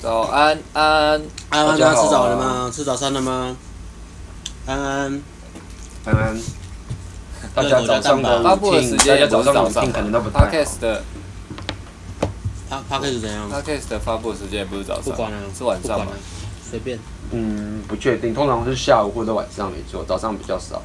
[0.00, 1.22] 早安安。
[1.50, 2.70] 安安，大家吃早了吗？
[2.72, 3.54] 吃早餐了吗？
[4.66, 5.22] 安安，
[6.06, 6.40] 安安，
[7.54, 9.92] 大家早上的发布的时间早上是早上。
[9.92, 10.46] 可能都不太好。
[10.46, 11.02] Podcast 的。
[12.70, 16.06] 他他开始怎样？Podcast 的发布时间也不是早上，不管了，是晚上吗
[16.62, 16.98] 随便。
[17.32, 20.80] 嗯，不确定，通常是下午或者晚上没错，早上比较少。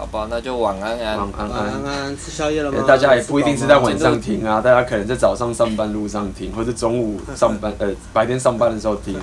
[0.00, 1.18] 好吧，那就晚安安。
[1.18, 2.04] 晚安安安安。
[2.04, 2.78] 安，吃宵夜了吗？
[2.80, 4.42] 呃大家也不一定是在晚上听。
[4.46, 9.20] 啊，大家可能在早上上班路上听，或者中午上班 呃白天上班的时候听啊。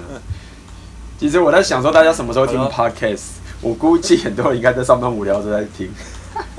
[1.20, 3.22] 其实我在想说，大家什么时候听 podcast？
[3.60, 5.90] 我估计很多人应该在上班无聊的时候在听。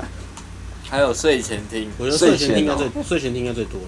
[0.89, 3.87] 还有睡前听，我觉得睡前听应该睡最睡前听应该最多了。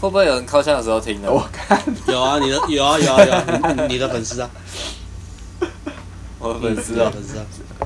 [0.00, 1.28] 会不会有人靠下的时候听呢？
[1.28, 3.44] 我看有啊，你的有啊有啊有啊，
[3.88, 4.48] 你你的粉丝啊，
[6.44, 7.44] 我的粉丝你的哦，粉丝啊，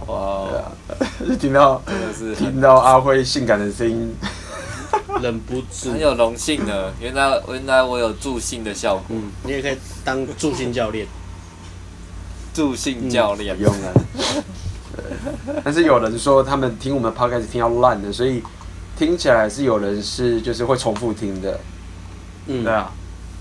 [0.09, 4.13] 哇对，啊，就听到真的是听到阿辉性感的声音，
[5.23, 6.01] 忍不住很。
[6.01, 6.93] 有荣幸的。
[7.01, 11.07] 原来原来我有助兴的效果，嗯，你也可以当助兴教练。
[12.53, 13.63] 助兴教练不。
[13.63, 13.93] 用啊。
[15.63, 18.43] 但是有人说他们听我们 podcast 听到烂的，所以
[18.99, 21.61] 听起来是有人是就是会重复听的。
[22.49, 22.91] 嗯对，啊，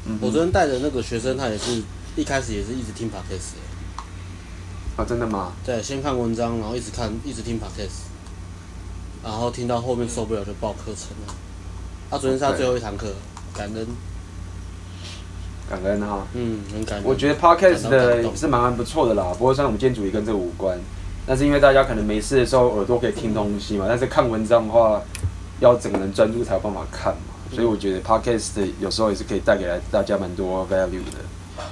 [0.05, 1.81] 嗯我昨天带的那个学生，他也是
[2.15, 3.66] 一开始也是一直听 podcast，欸
[4.97, 5.53] 啊，真的吗？
[5.63, 8.09] 对，先看文章，然后一直看，一直听 podcast，
[9.23, 11.33] 然后听到后面受不了就报课程了。
[12.09, 13.13] 他、昨天是他最后一堂课，
[13.53, 13.87] 感恩，
[15.69, 16.25] 感恩哈。
[16.33, 17.05] 嗯，很感恩。
[17.05, 20.79] 我觉得 podcast 的是蛮蛮不错的啦，不过像我们今天主题跟这个无关，
[21.27, 24.99] 但是因为大家可能没事的时候耳朵可以听东西嘛，但是看文章的话，
[25.59, 31.19] 要整个人专注才有办法看嘛，所以我觉得 podcast 有时候也是可以带给来大家蛮多 value 的。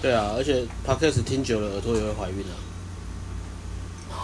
[0.01, 2.64] 对啊，而且 podcast 听久了耳朵也会怀孕啊。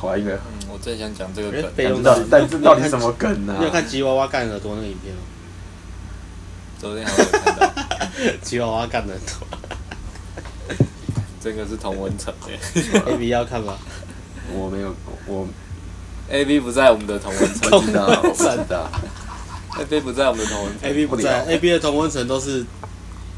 [0.02, 5.22] 怀疑了，嗯，我正想讲这个哎梗，但是到底，但是到底什么梗呢、你有看吉娃娃干耳朵那个影片吗？
[6.80, 7.72] 昨天好像有看到，
[8.42, 9.48] 吉娃娃干耳朵
[11.40, 13.12] 这个是同文层的。
[13.12, 13.76] ，A B 要看吗？
[14.54, 14.94] 我没有，
[15.28, 15.48] 我
[16.30, 18.90] A B 不在我们的同文层我知道，我知道。
[19.80, 20.90] ，A B 不在我们的同文层。
[20.90, 22.66] A B 不不在，A B 的同温层都是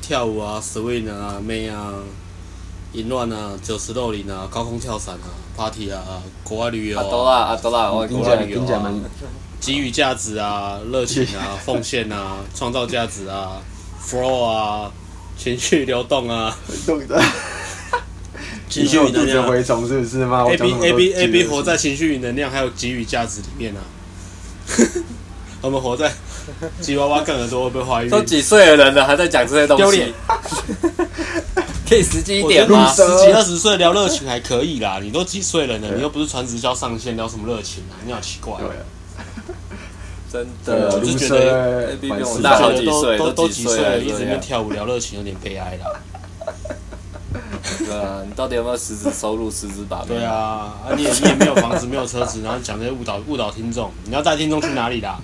[0.02, 1.94] 跳舞啊、swing 啊、妹啊、
[2.94, 5.28] 淫乱啊、九十肉林啊、高空跳伞啊、
[5.58, 8.92] party 啊、国外旅游阿多啦，啊、阿多啦，我国外旅游啊、
[9.60, 13.62] 给予 价值啊、热情啊、奉献啊、 创造价值啊、
[14.06, 14.92] flow 啊、
[15.38, 16.56] 情绪流动啊、
[16.86, 17.20] 动的。
[18.70, 19.48] 情绪与能量。
[19.48, 23.82] 蛔虫是不是吗？A B A B A B 活在情绪与能量还有给予价值里面啊。
[25.62, 26.12] 我们活在
[26.82, 28.10] 吉娃娃干耳朵会不会怀孕？
[28.10, 30.12] 都几岁的人了，还在讲这些东西，丢脸
[31.94, 32.92] 可以实际一点吗？
[32.92, 35.88] 十几二十岁聊热情 还可以啦，你都几岁了呢？
[35.96, 37.94] 你又不是传直销上线，聊什么热情啊？
[38.04, 38.82] 你好奇怪、对啊，
[40.34, 41.96] 真的，我就觉得
[42.26, 45.86] 我大好几岁，都都几几岁了，一直在跳舞聊热情，有点悲哀啦。
[47.78, 50.16] 对啊，你到底有没有实质收入、实质把妹？
[50.16, 55.20] 对，啊，啊你也你也没有房子，没有车子，然后讲这些误导误导听众，你要带听众去哪里啦？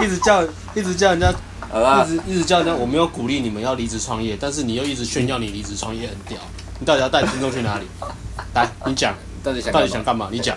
[0.00, 1.34] 一直叫一直叫人家，
[1.74, 6.38] 好啦一，直一直叫人家，我没有鼓励你们要离职创业，但是你又一直炫耀你离职创业很屌，
[6.78, 7.86] 你到底要带听众去哪里？
[8.54, 9.12] 来，你讲，
[9.42, 10.28] 到底想到底想干嘛？
[10.30, 10.56] 你讲，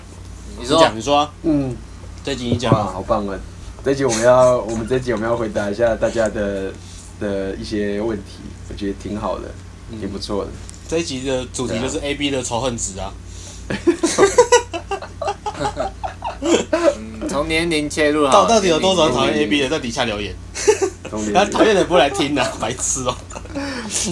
[0.59, 1.75] 你说你讲，你说啊，嗯，
[2.23, 2.91] 这集你讲哇，啊。
[2.94, 3.35] 好棒啊！
[3.83, 6.72] 这集我们要，我们这集我们要回答一下大家的
[7.19, 9.49] 的一些问题，我觉得挺好的，
[9.99, 10.51] 挺不错的。
[10.88, 13.11] 这一集的主题就是 A B 的仇恨值啊。
[16.41, 20.35] 嗯，从年龄切入好，到到底有多少人讨厌 A B 的，在底下留言。
[21.33, 23.15] 他讨厌的不会来听啊， 白痴哦、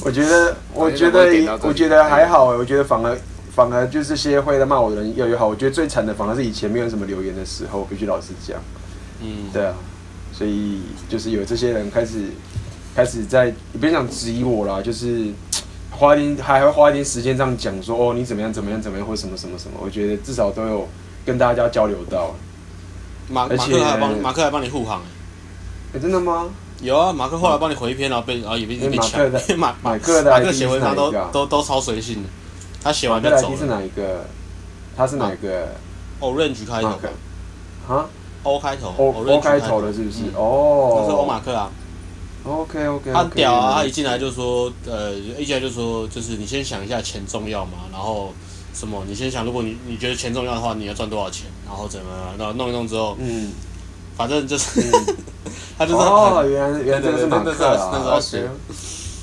[0.03, 3.17] 我觉得，我觉得，我觉得还好欸我觉得反而
[3.53, 5.47] 反而就是这些会来骂我的人越来越好。
[5.47, 8.57] 我觉得最惨的反而是以前没有什么留言的时候，必须老实讲。
[9.21, 9.73] 嗯，对啊，
[10.31, 12.29] 所以就是有这些人开始
[12.95, 15.27] 开始在，你别想质疑我啦，就是
[15.91, 20.87] 花一点还会花一点时间这样讲说哦，你怎么样怎么样怎么样或什么什么什么，我觉得至少都有
[21.25, 22.35] 跟大家交流到。
[23.27, 25.01] 马马克还帮马克还帮你护航、
[25.93, 26.47] 欸、真的吗？
[26.81, 29.75] 有啊，马克后来帮你回一篇，然后被然后也被被抢欸 马。
[29.81, 32.29] 马马克的马克写文章都都都超随性的，
[32.83, 33.65] 他写完就走 ID 是。
[33.65, 34.25] 哪一个？
[34.95, 35.67] 他是哪一个
[36.21, 38.05] ？Orange 开头马克啊
[38.43, 40.19] ，O 开头，O Orange 开头的是不是？
[40.25, 41.69] 嗯哦，那是欧马克啊
[42.45, 43.73] ，OK OK，他屌啊！
[43.75, 48.31] 他一进来就说，呃，一进来就说，就是你先想一下钱重要吗，然后
[48.75, 53.53] 什么，你先想，如果你你觉得钱重要的话，你要赚多少钱，然后怎么样，然后弄一弄之后，嗯，
[54.17, 54.81] 反正就是，
[55.77, 58.49] 他就是哦，原来原来这个是马克啊，那时候写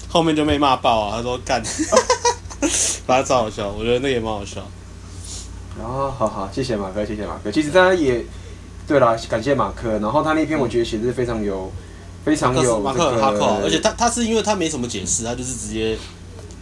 [0.08, 1.16] 后面就被骂爆啊！
[1.16, 1.62] 他说干，
[3.06, 4.60] 反正超好笑，我觉得那也蛮好笑。
[5.80, 7.50] 哦，好好，谢谢马克，谢谢马克。
[7.50, 8.22] 其实大家也
[8.86, 9.98] 对啦，感谢马克。
[10.00, 11.72] 然后他那篇我觉得写的是非常有
[12.26, 15.96] 非常有马克很哈扣，而且他他他是因为他没什么解释，他就是直接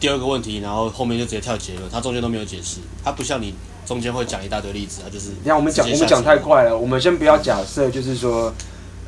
[0.01, 3.55] 第二个问题，然后后面就直接跳结论，他中间都没有解释，他不像你
[3.85, 5.29] 中间会讲一大堆例子，他就是。
[5.43, 8.53] 你看我们讲我们讲太快了，我们先不要假设，就是说，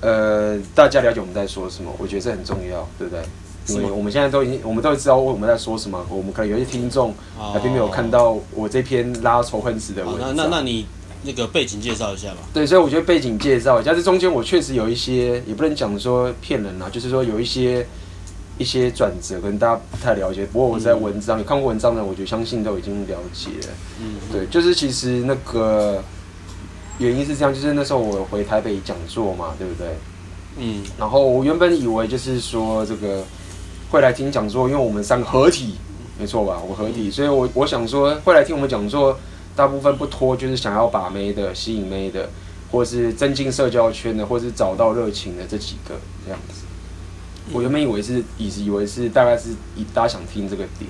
[0.03, 3.25] 呃，大家了解我们在说什么，我觉得这很重要，对不对？
[3.69, 7.15] 因为我们现在都已经，我们都知道我们在说什么，我们可能有些听众
[7.53, 10.29] 还并没有看到我这篇拉仇恨值的文章。
[10.29, 10.87] 哦、那那那你。
[11.25, 12.39] 那个背景介绍一下吧。
[12.53, 17.87] 对，所以我觉得背景介绍一下，这中间我确实有一些，也不能讲说骗人啊，就是说有一些
[18.59, 20.47] 一些转折，可能大家不太了解。
[20.47, 23.75] 不过我在文章，看过文章的，我觉得相信都已经了解了。
[24.01, 26.03] 嗯，对，就是其实那个
[26.99, 29.89] 原因是这样，就是那时候我回台北讲座嘛，对不对？
[30.59, 30.83] 嗯。
[30.99, 33.25] 然后我原本以为就是说这个
[33.91, 35.75] 会来听讲座，因为我们三个合体，
[36.19, 36.61] 没错吧？
[36.67, 39.19] 我合体，所以我我想说会来听我们讲座。
[39.55, 42.27] 大部分不脱就是想要把妹的、吸引妹的，
[42.71, 45.95] 或是增进社交圈的，或是找到热情的这几个
[46.25, 46.62] 这样子。
[47.51, 50.89] 我原本以为是，以以为是大概是以大家想听这个点，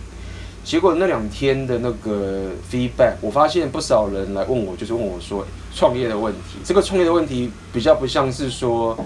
[0.64, 6.58] 结果那两天的那个 feedback，我发现不少人来问我，就是问我说创业的问题。
[6.64, 8.98] 这个创业的问题比较不像是说，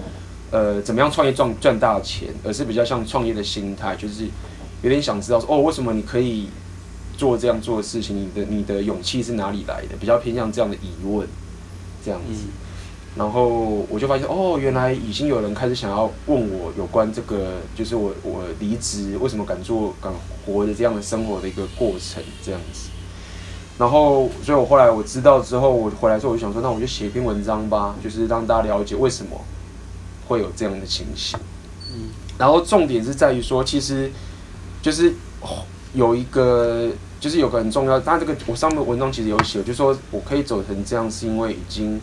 [0.51, 4.25] 呃，怎么样创业赚赚大钱，而是比较像创业的心态，就是
[4.81, 6.49] 有点想知道说，哦，为什么你可以？
[7.17, 9.97] 做这样做的事情，你的你的勇气是哪里来的？
[9.99, 11.27] 比较偏向这样的疑问，
[12.05, 12.43] 这样子。
[12.45, 12.51] 嗯、
[13.17, 20.13] 然后我就发现，哦，原来已经有人开始想要问我有关这个，就是我我离职为什么敢做敢
[20.45, 22.89] 活的这样的生活的一个过程，这样子。
[23.77, 29.39] 然后，所以我后来我知道之后，我回来之后我就想说，那我就写一篇文章吧，就是让大家了解为什么
[30.27, 31.39] 会有这样的情形。
[31.93, 32.09] 嗯。
[32.37, 34.11] 然后重点是在于说，其实
[34.81, 35.13] 就是
[35.93, 36.89] 有一个。
[37.19, 41.99] 就是有个很重要，但这个我上面文章其实有写，就是说我可以走成这样，是因为已经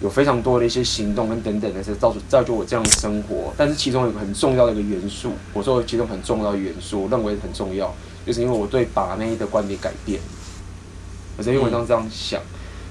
[0.00, 3.52] 有非常多的一些行动跟等等的，是造就造就我这样的生活。
[3.56, 7.94] 但是其中有个很重要的一个元素，我说其中很重要的元素，我认为很重要，
[8.26, 10.20] 就是因为我对把妹的观点改变。
[11.36, 12.40] 我这篇文章这样想，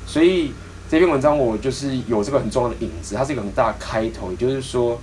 [0.08, 0.52] 所以
[0.90, 5.00] 这篇文章我就是有这个很重要的影子，它是一个很大的开头，也就是说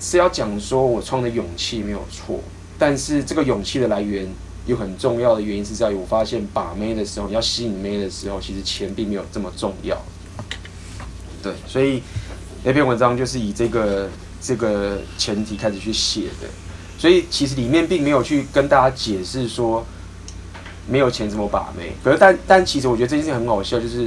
[0.00, 2.40] 是要讲说我创的勇气没有错，
[2.78, 4.28] 但是这个勇气的来源。
[4.66, 9.94] 有很重要的原因是在于，我发现把妹的时候，你要吸引妹的时候，其实钱并没有这么重要。
[11.44, 12.02] 对，所以
[12.62, 14.08] 那篇文章就是以这个
[14.40, 16.48] 这个前提开始去写的。
[16.96, 19.84] 所以其实里面并没有去跟大家解释说
[20.88, 21.92] 没有钱怎么把妹。
[22.02, 24.04] 可是但但其实我觉得这件事情很好笑，就是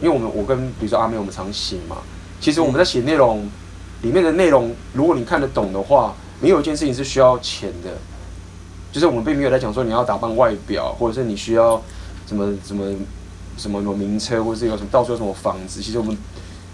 [0.00, 1.98] 因为我们我跟比如说阿妹我们常写嘛，
[2.40, 3.46] 其实我们在写内容
[4.00, 7.90] 里面的内容，如果你看得懂的话，没有一件事情是需要钱的。
[8.90, 11.80] 就是我们并没有在讲说你要打扮外表，或者是你需要
[12.26, 12.84] 什么什么
[13.56, 15.82] 什么什么名车，或者是有什么到处有什么房子。
[15.82, 16.16] 其实我们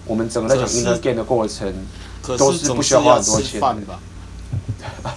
[0.06, 1.72] 我们整个在讲 inner game 的过程，
[2.38, 3.98] 都是不需要花很多钱的。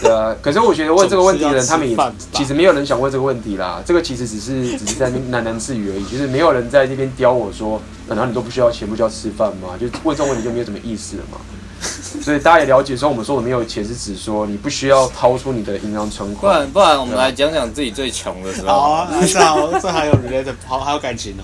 [0.00, 1.96] 对啊，可是我觉得问这个问题的人，他们也
[2.32, 3.82] 其实没有人想问这个问题啦。
[3.84, 9.70] 这个其实只是只是在那喃喃自语而已，就是没有人在那边刁我说，难道你都不需要钱，不需要吃饭吗？
[9.80, 11.38] 就问这种问题就没有什么意思了嘛。
[12.22, 16.52] 所以大家也了解说，我们说我没有钱是指说你不需要掏出你的银行存款。
[16.52, 18.68] 不然不然，我们来讲讲自己最穷的时候。
[18.68, 21.42] 好啊，是啊，这还有 related，好还有感情哦。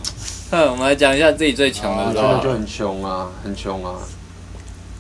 [0.51, 2.05] 嗯，我们来讲一下自己最穷的。
[2.13, 3.95] 真的就很穷啊，很穷啊。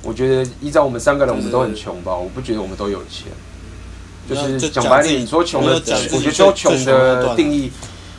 [0.02, 2.14] 我觉得依照我们三个人，我们都很穷吧？
[2.14, 3.29] 我不觉得我们都有钱。
[4.29, 5.81] 就是讲白点，你说穷的，我
[6.19, 7.70] 觉得说穷的定义，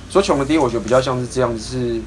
[0.10, 2.02] 说穷的定义，我觉得比较像是这样，就是。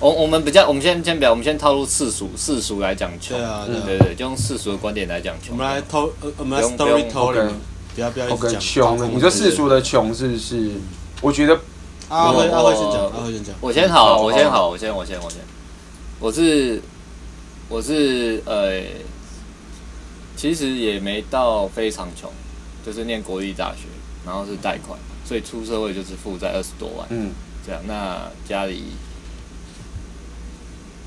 [0.00, 5.56] 我我们比较，我们先先不要，我们先套入世俗世俗来讲穷，对啊，对对，就用世俗的观点来讲穷。
[5.56, 7.50] 我们来偷，我们来 storytelling，
[7.94, 9.14] 不要不要讲穷。
[9.14, 10.70] 你说世俗的穷是是？
[11.20, 11.56] 我觉得
[12.12, 13.54] 阿辉阿辉先讲，阿辉先讲。
[13.58, 15.40] 我先好，我先好，我先我先我先。
[16.20, 16.82] 我是
[17.70, 18.82] 我是呃，
[20.36, 22.30] 其实也没到非常穷，
[22.84, 23.86] 就是念国立大学，
[24.26, 27.30] 然后是贷款，所以出社会就是负债二十多万，嗯，
[27.66, 27.80] 这样。
[27.86, 28.84] 那家里。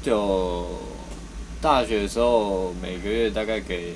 [0.01, 0.67] 就
[1.59, 3.95] 大学的时候，每个月大概给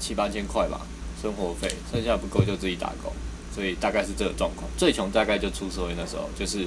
[0.00, 0.80] 七八千块吧，
[1.20, 3.12] 生活费，剩下不够就自己打工，
[3.58, 4.70] 所以大概是这个状况。
[4.76, 6.64] 最穷大概就出社会那时候，就是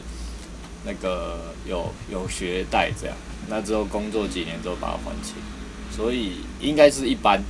[0.84, 3.16] 那个有有学贷这样，
[3.48, 5.36] 那之后工作几年之后把它还清，
[5.96, 7.42] 所以应该是一般，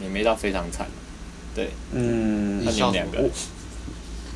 [0.00, 0.86] 也没到非常惨。
[1.56, 3.18] 对，嗯，那你们两个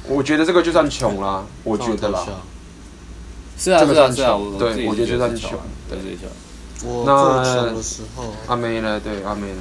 [0.08, 2.26] 我，我觉得这个就算穷啦，我觉得啦。
[3.56, 5.52] 是啊，是啊，是啊，我对，我觉得就算穷，
[5.88, 6.28] 对，对，对。
[7.04, 9.00] 那的时候，阿梅呢？
[9.00, 9.60] 对，阿梅呢？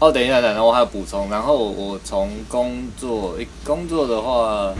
[0.00, 1.30] 哦，等一下，等一下，我还要补充。
[1.30, 4.74] 然后我从工作，诶，工作的话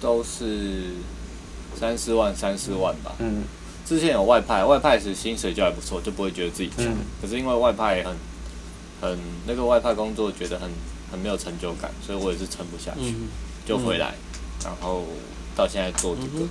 [0.00, 0.90] 都是
[1.78, 3.12] 三四万，三四万吧。
[3.18, 3.44] 嗯。
[3.84, 6.86] 之前有外派，外派时薪水就还不错，就不会觉得自己穷。
[7.20, 8.16] 可是因为外派很
[9.00, 10.70] 很那个外派工作觉得很
[11.10, 13.28] 很没有成就感，所以我也是撑不下去，嗯、
[13.66, 14.14] 就回来，
[14.64, 15.02] 然后
[15.56, 16.46] 到现在做这个。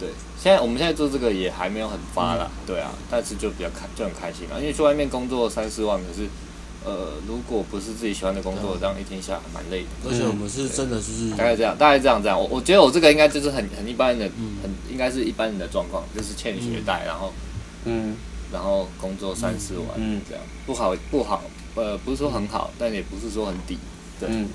[0.00, 0.08] 嗯对，
[0.42, 6.26] 现在我们现在做这个也还没有很发啦，嗯、对啊，但是就比较开就很开心啊，因为去外面工作三四万，可是，
[6.82, 9.88] 呃，如果不是自己喜欢的工作，嗯、这样一天下来蛮累的。
[10.08, 12.40] 而且我们是真的就是大概这样，大概这样这样。
[12.40, 17.32] 我我觉得我这个应该就是很很一般的，嗯、很应该是一般人的状况，就是欠学贷，然后，
[17.84, 18.16] 嗯，
[18.50, 20.42] 然后工作三四万，嗯，这样。
[20.64, 21.42] 不好不好，
[21.74, 23.76] 呃，不是说很好，但也不是说很低。
[24.18, 24.48] 对，嗯、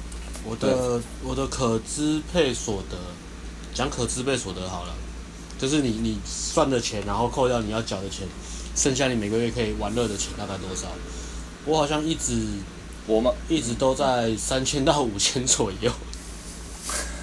[0.44, 2.98] 我的我的可支配所得，
[3.72, 4.96] 讲可支配所得好了。
[5.58, 6.18] 就是你你
[6.54, 8.28] 赚的钱，然后扣掉你要缴的钱，
[8.76, 10.88] 剩下你每个月可以玩乐的钱大概多少？
[11.66, 12.38] 我好像一直
[13.08, 15.92] 我们一直都在三千到五千左右。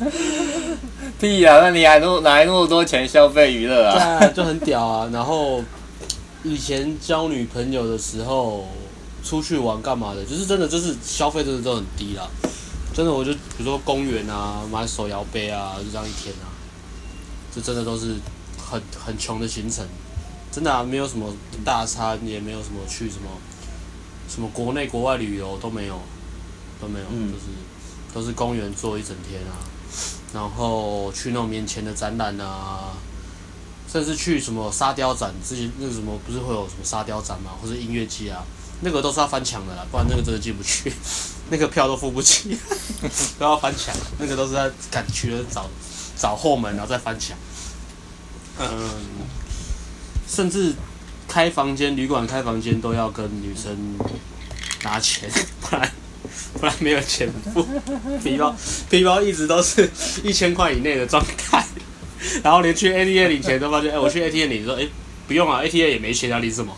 [1.20, 1.60] 屁呀、啊！
[1.62, 4.18] 那你还那哪来那么多钱消费娱乐啊？
[4.18, 5.08] 对，就很屌啊！
[5.12, 5.62] 然后
[6.42, 8.66] 以前交女朋友的时候，
[9.22, 12.28] 出去玩干嘛的，就是真的就是消费真的都很低啦。
[12.92, 16.50] 真的，我就比如说公园啊，买手摇杯啊，就这样一天啊。
[17.54, 18.16] 这真的都是
[18.58, 19.86] 很很穷的行程，
[20.50, 21.32] 真的啊，没有什么
[21.64, 23.28] 大餐，也没有什么去什么
[24.28, 26.00] 什么国内国外旅游都没有，
[26.80, 27.44] 都没有，嗯、就是
[28.14, 29.60] 都是公园坐一整天啊，
[30.32, 32.92] 然后去那种免钱的展览啊，
[33.90, 38.42] 甚至去什么沙雕展，之前那个什么不是会有什么沙雕展嘛，或者音乐季啊，
[38.80, 40.90] 那个都是要翻墙的啦，不然那个真的进不去，
[41.50, 42.56] 那个票都付不起，
[43.38, 45.68] 都要翻墙，那个都是在赶去的找。
[46.22, 47.36] 找后门，然后再翻墙。
[48.60, 48.90] 嗯，
[50.28, 50.72] 甚至
[51.26, 53.76] 开房间，旅馆开房间都要跟女生
[54.84, 55.28] 拿钱，
[55.60, 55.92] 不然
[56.60, 57.66] 不然没有钱付。
[58.22, 58.54] 皮包
[58.88, 59.90] 皮包一直都是
[60.22, 61.66] 一千块以内的状态，
[62.44, 64.90] 然后连去 ATM 领钱都发现，哎、欸，我去 ATM 领，说，哎、欸，
[65.26, 66.72] 不用啊，ATM 也没钱啊，领什么？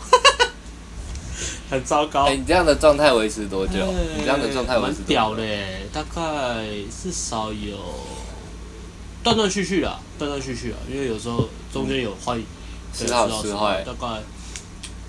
[1.69, 2.23] 很糟糕。
[2.23, 3.73] 哎、欸，你这样的状态维持多久？
[3.85, 5.03] 欸、你这样的状态维持多久？
[5.03, 6.65] 蛮屌嘞，大概
[7.03, 7.77] 至少有。
[9.25, 12.37] 断断续续的，断断续续的，因为有时候中间有坏，
[12.93, 14.21] 时好时坏，大概，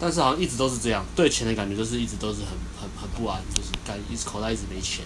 [0.01, 2.49] 但是好像一直都是这样，对钱的感觉就是一直都是很
[2.81, 5.05] 很很不安，就是感一直口袋一直没钱。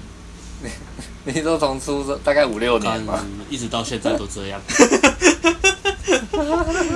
[1.24, 4.60] 你 你都从出生大概五六年嘛，一直到现在都这样。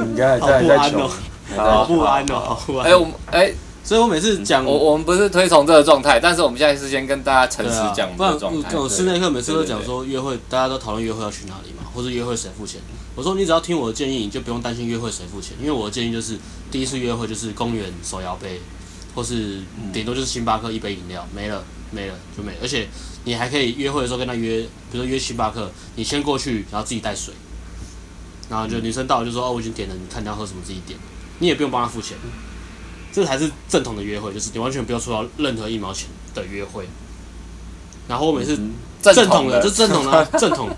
[0.06, 1.10] 应该在在穷，
[1.56, 2.88] 好不安哦，好不安。
[2.88, 3.52] 哎，我们哎。
[3.84, 8.74] 所以我每次讲我我们不是推崇这个状态，但是我们现在是先跟大家诚实讲这个状态。
[8.76, 12.80] 我室内课每次都讲说约会，大家都讨论约会要去哪里嘛，或者约会谁付钱。
[13.14, 16.38] 我说你只要听我的建议，你就不用担心约会谁付钱，因为我的建议就是
[16.70, 18.58] 第一次约会就是公园手摇杯，
[19.14, 19.60] 或是
[19.92, 22.58] 顶多就是星巴克一杯饮料，没了没了就没了。
[22.62, 22.88] 而且
[23.24, 27.34] 你还可以约会的时候跟他约，比如说约星巴克，你先过去，然后自己带水，
[28.48, 30.98] 然后就女生到了就说哦，我已经点了，你看你要喝什么自己点，
[31.40, 32.16] 你也不用帮他付钱。
[33.14, 36.88] 这才是正统的约会，就是你完全不要出到任何一毛钱的约会。
[38.08, 38.58] 然后我每次
[39.00, 40.68] 正统的，这正统的正统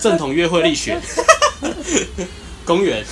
[0.00, 0.98] 正统约会力学。
[2.64, 3.04] 公园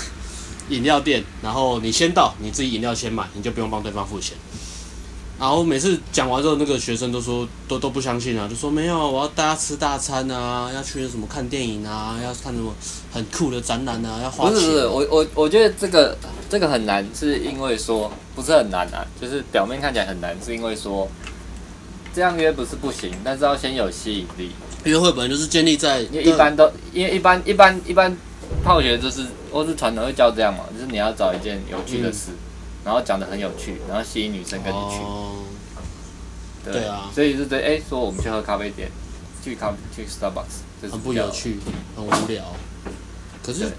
[0.71, 4.37] 饮料店，然后你先到，你自己饮料先买，你就不用帮对方付钱。
[5.39, 12.73] 然后每次讲完之后，那个学生都说都都不相信啊，就说没有，我要大家吃大餐啊，要去什么看电影啊，要看什么
[13.13, 14.55] 很酷的展览啊，要花钱。
[14.55, 16.17] 不是不是，我我我觉得这个
[16.49, 21.09] 这个很难，是因为说不是很难啊，就是表面看起来很难，是因为说
[22.15, 24.51] 这样约不是不行，但是要先有吸引力。
[24.85, 28.17] 约会本来就是建立在，因为一般都因为一般一般一般
[28.63, 32.31] 泡学就是或是传统会教这样嘛，就是你要找一件有趣的事。
[32.31, 32.39] 嗯
[32.85, 34.97] 然后讲的很有趣，然后吸引女生跟你去。
[34.97, 35.37] 哦、
[36.63, 38.91] 对，对啊，所以就对，哎，说我们去喝咖啡店，
[39.43, 41.57] 去咖去 Starbucks，很不有趣，
[41.97, 42.45] 很无聊。
[43.43, 43.73] 可是，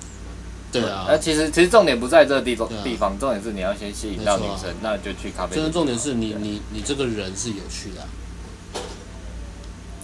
[0.82, 1.05] 对，啊。
[1.08, 5.63] 那其实其实重点不在这个地方地方，重点是你要先吸引到女生，啊、那就去咖啡店。
[5.63, 8.08] 真的重点是你你你这个人是有趣的、啊。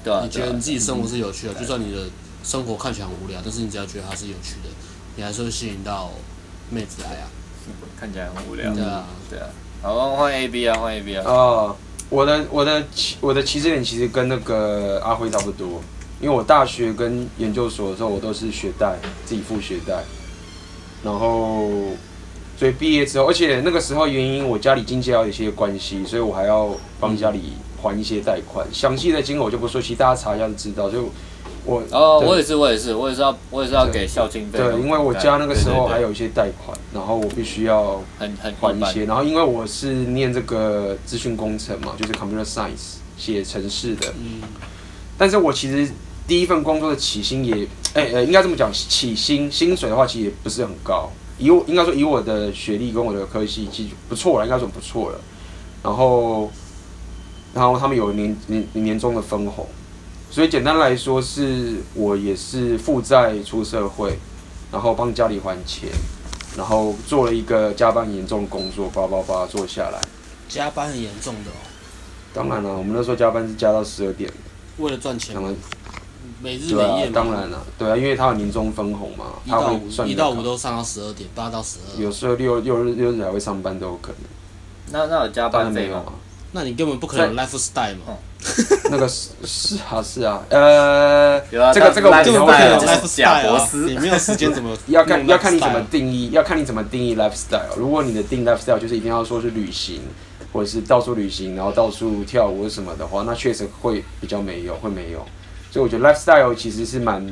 [0.04, 0.22] 对啊。
[0.24, 2.04] 你觉得你自己生活是有趣的，就算你的
[2.44, 4.70] 生活看起来很无聊，但是你只要觉得它是有趣的，
[5.16, 6.12] 你还是会吸引到
[6.70, 7.28] 妹子来啊。
[8.00, 8.74] 看起来很无聊。
[8.74, 9.48] 对啊，对啊。
[9.84, 11.24] 好，换 A B 啊，换 A B 啊。
[11.26, 11.76] 哦，
[12.10, 15.82] 我的我的起我的起始点其实跟那个阿辉差不多，
[16.20, 20.04] 因为我大学跟研究所的时候，我都是学贷，自己付学贷。
[21.04, 21.68] 然后，
[22.58, 28.68] 所以毕业之后，而且那个时候原因，我家里经济还有一些关系，所以我还要帮家里还一些贷款。
[28.72, 30.90] 详细的金额我就不说，其实大家查一下就知道。
[30.90, 31.10] 就
[31.66, 34.60] 我哦，我也是，我也是，我也是要，我也是要给孝敬费。
[34.60, 39.06] 对，因为我家那个时候还有一些贷款，然后我必须要很很还一些。
[39.06, 44.14] 然后因为我是念这个资讯工程嘛，就是 computer science 写程式的。
[44.20, 44.42] 嗯。
[45.18, 45.92] 但是我其实
[46.28, 51.10] 第一份工作的起薪也，哎、欸、呃，应该这么讲，起薪薪水的话其实也不是很高。
[51.38, 55.20] 以我应该说以我的学历跟我的科系，其实不错了，应该说不错了。
[55.84, 56.50] 然后
[57.54, 59.68] 然后他们有年年年终的分红，
[60.30, 64.18] 所以简单来说是我也是负债出社会，
[64.72, 65.90] 然后帮家里还钱，
[66.56, 70.00] 然后做了一个加班严重的工作，叭叭叭做下来。
[70.48, 71.60] 加班很严重的哦。
[72.34, 74.32] 当然了，我们那时候加班是加到十二点。
[74.78, 75.36] 为了赚钱。
[75.36, 75.54] 当然。
[76.42, 82.02] 每日对啊，每夜当然了，对啊，因为他有年终分红嘛，他会算一到五都上到十二点，八到十二。
[82.02, 84.22] 有时候六六日六日还会上班都有可能。
[84.94, 86.04] 那那有加班费吗？
[86.54, 88.18] 那你根本不可能 lifestyle 嘛。
[88.90, 91.40] 那个是是啊是啊，呃，
[91.74, 94.76] 这个这个我根本不可能 lifestyle 啊， 你没有时间怎么？
[94.88, 97.76] 要看要看你怎么定义，要看你怎么定义 lifestyle。
[97.78, 100.02] 如果你的定 lifestyle 就是一定要说是旅行，
[100.52, 105.24] 或者是到处旅行，然后到处跳舞什么的话，那确实会比较没有，会没有。
[105.72, 107.26] 所以我觉得 lifestyle 其实是蛮，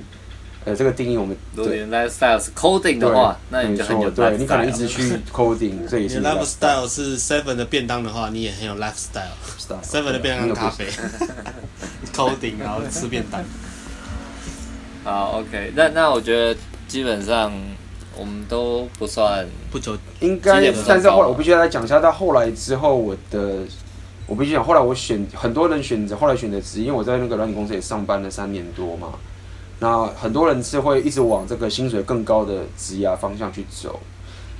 [0.63, 1.35] 呃，这个定义我们。
[1.53, 4.15] 如果你 lifestyle 是 coding 的话，那你就很有 lifestyle。
[4.15, 6.19] 对，你可能一直去 coding，这也是。
[6.19, 9.35] 你 lifestyle 是 seven 的便当的话，你也很有 lifestyle。
[9.83, 10.87] seven 的便当咖啡，
[12.15, 13.43] coding 然后吃便当。
[15.03, 17.51] 好，OK，那那我觉得基本上
[18.17, 23.59] 我们都不算不久，应该，但是后来我必须要再讲一下，到后来之后我的。
[24.29, 29.07] 我必须讲，后来我选很多人选择，后来选择职业，因为我在那个软体公司也上班了三年多嘛。
[29.79, 33.99] 那很多人是会一直往这个薪水更高的职业方向去走，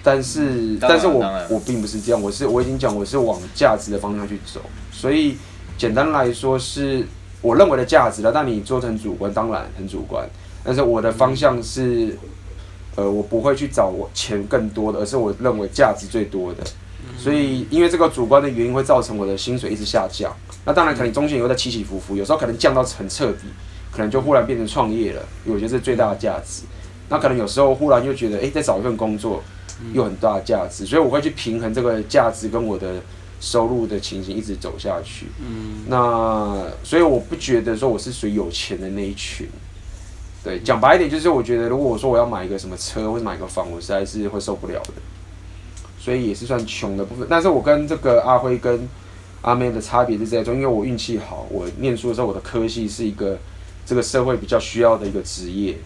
[0.02, 4.60] 但是，但是我我并不是这样，我是我已经讲我是往价值的方向去走。
[4.92, 5.38] 所以
[5.78, 7.06] 简单来说是
[7.42, 10.28] 我认为的价值了，但你做成主观当然很主观，
[10.64, 12.18] 但是我的方向是，
[12.96, 16.64] 呃，我不会去找我钱更多的，而是我认为价值最多的。
[17.20, 20.34] 所以，因为这个主观的原因会造成我的薪水一直下降。
[20.66, 23.48] 那当然，可能中间也会在起起伏伏，有时候可能降到很彻底，
[23.92, 25.22] 可能就忽然变成创业了。
[25.46, 26.64] 我觉得这是最大的价值。
[27.10, 29.44] 那可能有时候忽然又觉得，诶，再找一份工作
[29.94, 30.86] 又很大的价值。
[30.86, 33.02] 所以我会去平衡这个价值跟我的
[33.42, 35.28] 收入的情形，一直走下去。
[35.40, 35.86] 嗯。
[35.88, 39.48] 那所以我不觉得说我是属于有钱的那一群。
[40.44, 44.94] 对，讲白一点就是，我觉得如果我说我要买一个什么车或者买一个房，我实在是会受不了的。
[46.00, 48.88] 所以也是算穷的部分，但是我跟这个阿辉跟
[49.42, 53.38] 阿妹的差别是在中，因为我运气好，我念书的时候我的科系是一个
[53.86, 55.78] 这个社会比较需要的一个职业，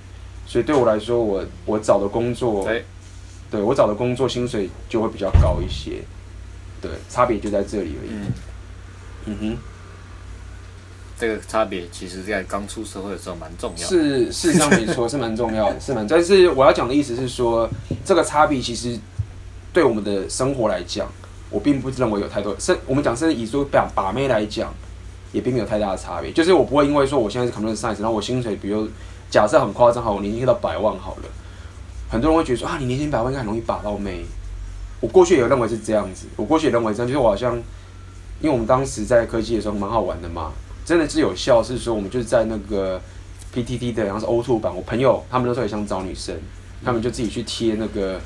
[0.45, 2.63] 所以对我来说，我我找的工作，
[3.49, 6.03] 对我找的工作薪水就会比较高一些，
[6.79, 8.09] 对，差别就在这里而已。
[8.11, 8.31] 嗯，
[9.25, 9.57] 嗯哼，
[11.19, 17.67] 这个差别其实在刚出社会的时候蛮重要的，是事实上没错，是蛮重要的，是蛮，但是我要讲的意思是说，
[18.05, 18.99] 这个差别其实。
[19.73, 21.07] 对我们的生活来讲，
[21.49, 22.55] 我并不认为有太多。
[22.59, 24.71] 甚我们讲甚至以说把把妹来讲，
[25.31, 26.31] 也并没有太大的差别。
[26.31, 28.87] 就是我不会因为说我现在是 computer science，然后我薪水比如
[29.31, 31.23] 假设很夸张，好，我年薪到百万好了，
[32.07, 34.23] 很多人会觉得说啊，你年薪百万应该很容易把到妹。
[35.01, 37.55] 我过去也有认为是这样子，我过去也认为这样，就是我好像，
[38.39, 40.51] 因为我们当时在科技的时候蛮好玩的嘛，
[40.85, 41.63] 真的是有效。
[41.63, 43.01] 是说我们就是在那个
[43.53, 46.35] PTT 的，然后是 O2 版，我朋友他们那时候也想找女生，
[46.85, 48.21] 他们就自己去贴那个。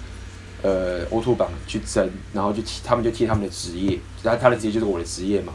[0.64, 5.54] 呃，O2 榜去争，然后就贴，他们就替他们的职业，然后他的职业就是我的职业嘛。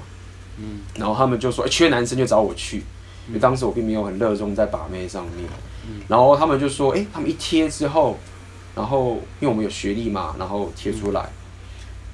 [0.59, 0.81] 嗯。
[0.95, 2.79] 然后他们就说，欸，缺男生就找我去，
[3.27, 5.49] 因为当时我并没有很热衷在把妹上面。
[5.89, 6.01] 嗯。
[6.07, 8.17] 然后他们就说，欸，他们一贴之后，
[8.77, 11.29] 然后因为我们有学历嘛，然后贴出来，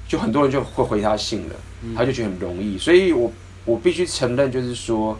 [0.07, 1.55] 就很多人就会回他信了，
[1.95, 2.77] 他就觉得很容易。
[2.77, 3.31] 所以我
[3.65, 5.15] 我必须承认，就是说，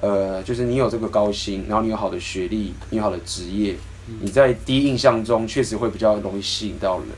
[0.00, 3.76] 呃，就是你有这个高薪，然后你有好的学历，你有好的职业。
[4.20, 7.08] 你在第一印象中确实会比较容易吸引到人，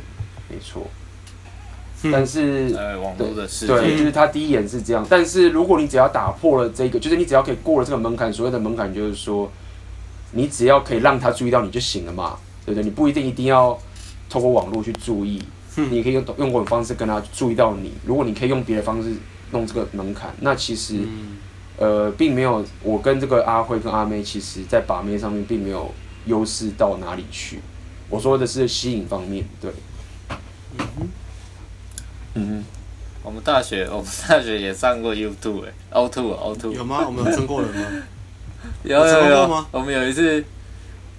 [0.49, 0.87] 没错。
[2.13, 2.69] 但是，
[3.17, 3.33] 对，
[3.67, 5.07] 对，就是他第一眼是这样。
[5.09, 9.51] 但是如果你只要打破了这个，就是你只要可以过了这个门槛，所谓的门槛就是说，
[10.33, 12.85] 你只要可以让他注意到你就行了嘛，对不对？
[12.85, 13.79] 你不一定一定要
[14.29, 15.43] 透过网络去注意，
[15.77, 17.95] 你可以用用各种方式跟他注意到你。
[18.05, 19.11] 如果你可以用别的方式
[19.53, 20.99] 弄这个门槛，那其实，
[21.79, 25.91] 呃，并没有我跟这个阿辉跟阿妹，其实在把妹上面并没有。
[26.27, 27.61] 优势到哪里去？
[28.11, 29.71] 我说的是吸引方面，对。
[30.79, 31.09] 嗯哼，
[32.35, 32.65] 嗯哼。
[33.23, 36.73] 我们大学， 我们大学也上过 YouTube 哎，O two O two。
[36.73, 37.03] 有吗？
[37.07, 37.87] 我们有争过人吗？
[38.83, 39.67] 有 有有，有。
[39.71, 40.45] 我们有一次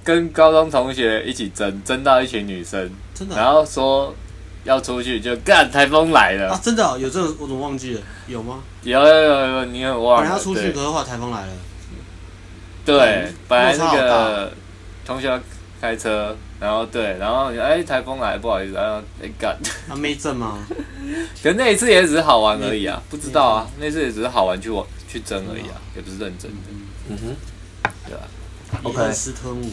[0.04, 3.36] 跟高中同学一起争，争到一群女生，真的。
[3.36, 4.14] 然后说
[4.64, 6.52] 要出去，就干台风来了。
[6.52, 7.28] 啊，真的、哦、有这个？
[7.40, 8.02] 我怎么忘记了？
[8.28, 8.62] 有吗？
[8.84, 10.22] 有有有有，你很忘了。
[10.22, 11.54] 本来要出去，可是话台风来了。
[12.86, 14.54] 对，本来那个。
[15.06, 15.40] 同学要
[15.80, 20.58] 开车，然后对，然后哎，台风来，不好意思，然后哎干，他没证吗？
[21.44, 26.58] 可那一次也只是好玩而已啊，不知道啊，那次也只是好玩去玩去争而已啊，也不是认真的。
[27.10, 28.24] 嗯哼，对吧
[28.84, 29.12] ？OK。
[29.12, 29.70] 斯特姆。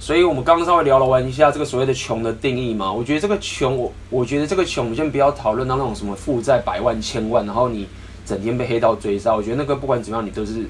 [0.00, 7.88] 所以我们刚刚稍微聊了完一下这个所谓的穷的定义嘛，我觉得这个穷，我我觉得这个穷，我们先不要讨论到那种什么负债百万千万，然后你
[8.26, 10.60] 整天被黑道追杀，我觉得那个不管怎么样，你都是就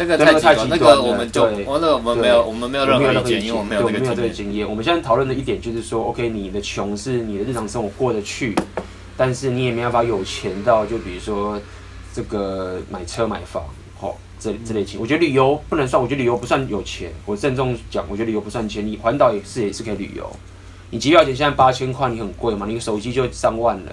[0.00, 4.66] 这个太极端，那个我们就，我那个我们没有，我们没有任何意见，因为我们没有这个经验。
[4.66, 8.56] 我们现在讨论的一点就是说，OK，你的穷是你的日常生活过得去，
[9.14, 11.60] 但是你也没办法有钱到，就比如说
[12.14, 13.62] 这个买车买房，
[13.98, 14.98] 好，这这类情。
[14.98, 17.12] 我觉得旅游不能算，我觉得旅游不算有钱。
[17.26, 20.34] 我郑重讲，我觉得旅游不算钱，你环岛也是也是可以旅游。
[20.88, 22.64] 你机票钱现在八千块，你很贵嘛？
[22.66, 23.92] 你个手机就三万了，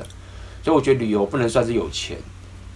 [0.63, 2.15] 所以我觉得旅游不能算是有钱。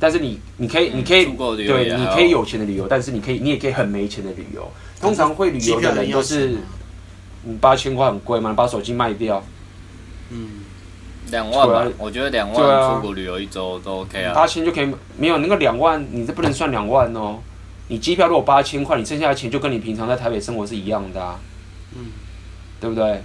[0.02, 1.26] 但是你，你可以，你可以，
[1.68, 4.68] 对，你可以有钱的旅游，但是你可以，你也可以很没钱的旅游。
[5.00, 6.58] 通常会旅游的人都是，
[7.46, 9.44] 嗯，八千块很贵嘛，你把手机卖掉，
[10.32, 10.64] 嗯，
[11.30, 14.34] 两万吧，我觉得两万出国旅游一周都 OK 啊。
[14.34, 17.38] 八千就可以，没有那个两万，你这不能算两万哦。
[17.88, 21.40] 你机票如果八千块，你剩下的钱就跟你平常在台北生活是一样的啊，
[21.96, 22.08] 嗯，
[22.80, 23.22] 对不对？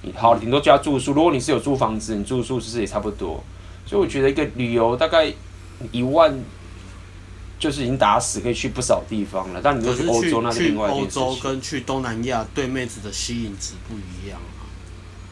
[0.00, 1.12] 你好，顶多加住宿。
[1.12, 3.44] 如果你是有租房子，你住宿是不是也差不多？
[3.84, 5.30] 所以我觉得一个旅游大概。
[5.92, 6.38] 一万
[7.58, 11.22] 就是已经打死可以去不少地方了，但你就去欧洲那是另外一件事情。
[11.22, 14.66] 欧洲跟去东南亚对妹子的吸引值不一样啊。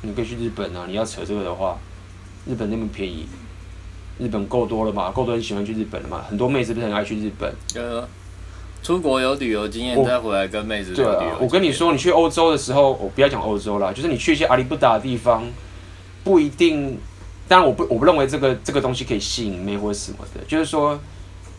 [0.03, 1.79] 你可以去日本啊，你要扯这个的话，
[2.47, 3.27] 日本那么便宜，
[4.19, 5.11] 日本够多了嘛？
[5.11, 6.25] 够多人喜欢去日本了嘛？
[6.29, 7.55] 很多妹子不是很爱去日本。
[7.75, 8.09] 呃，
[8.83, 11.37] 出国有旅游经验再回来跟妹子对啊。
[11.39, 15.45] 我跟你说，你去欧洲的时候，我不要讲欧洲啦，就是你去一些阿里不达的地方，
[16.25, 16.99] 不一定。
[17.49, 20.43] 当然，我不我不认为这个这个东西可以吸引妹或者什么的。
[20.49, 20.99] 就是说，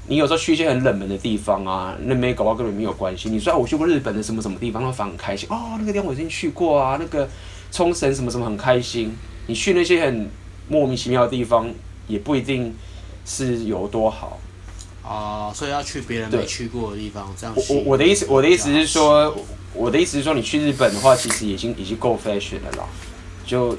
[0.07, 3.29] 你有时候去一些很冷门的地方啊，那妹搞不好跟你没有关系。
[3.29, 7.29] 你说啊，我去过日本的什么什么地方，他反而很开心哦，那个地方我已经去过啊，那个
[7.71, 9.15] 冲绳什么什么很开心。
[9.45, 10.29] 你去那些很
[10.67, 11.69] 莫名其妙的地方，
[12.07, 12.73] 也不一定
[13.25, 14.39] 是有多好
[15.05, 15.53] 啊。
[15.53, 17.55] 所以要去别人没去过的地方，这样。
[17.55, 19.35] 我我我的意思，我的意思是说，
[19.73, 22.85] 我的意思是说，你去日本的话，其实已经已经够 fashion 了啦，
[23.45, 23.77] 就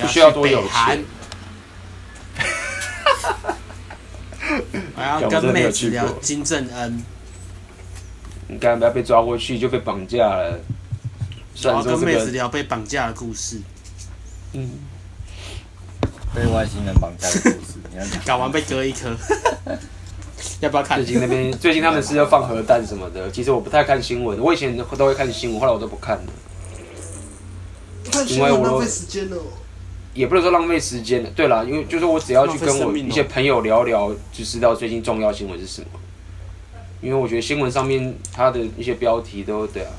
[0.00, 1.02] 不需要多有钱。
[4.96, 7.02] 我要跟妹子聊金正恩。
[8.48, 10.60] 你刚刚不要被抓过去就被绑架了。
[11.64, 13.60] 我要跟妹子聊被绑架的故事。
[14.52, 14.70] 嗯。
[16.34, 18.22] 被外星人绑架的故事，你要讲。
[18.26, 19.16] 搞完被割一颗。
[20.60, 20.98] 要不要看？
[20.98, 24.38] 最近那边最近他们是要放核弹什么的，其实我不太看新闻。
[24.38, 26.24] 我以前都会看新闻，后来我都不看了。
[28.28, 29.36] 因为我浪费时间了。
[30.16, 35.88] 也不能说浪费时间的，对啦，因为就是我只要去跟我一些朋友聊聊，就知道最近重要新闻是什么。
[37.02, 39.92] 因为我觉得新闻上面它的一些标题都对啊，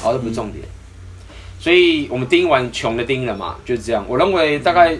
[0.00, 0.64] 好，这不是重点。
[1.60, 4.04] 所以我们盯完穷的定义了嘛，就是这样。
[4.08, 4.96] 我认为大概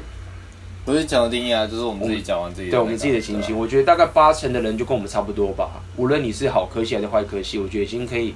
[0.84, 3.56] 不是穷的定义啊，就是我们自己讲完自己的，对我们自己的情形。
[3.56, 5.82] 我觉得大概八成的人就跟我们差不多吧。
[5.96, 8.34] 无论你是好科系还是坏科系，我觉得已经可以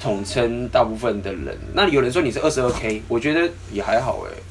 [0.00, 1.58] 统称大部分的人。
[1.74, 4.42] 那有人说你是二十二 K，我觉得也还好哎、欸。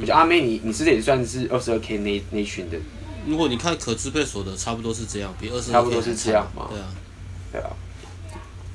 [0.00, 2.78] 我觉得阿妹你，你你是不是也算是二十二 K 那那群的？
[3.26, 6.68] 如果你看可支配所得，差不多是这样，比二十二 K 差不多是这样嘛？
[6.70, 6.88] 对啊，
[7.52, 7.70] 对啊，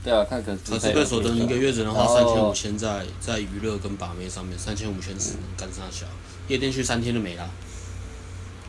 [0.03, 6.05] 对啊，看可可支配所得，你一个月只能花三千五千在在娱乐跟把妹上面，三千五千只能干啥小？
[6.47, 7.49] 夜店去三天就没了。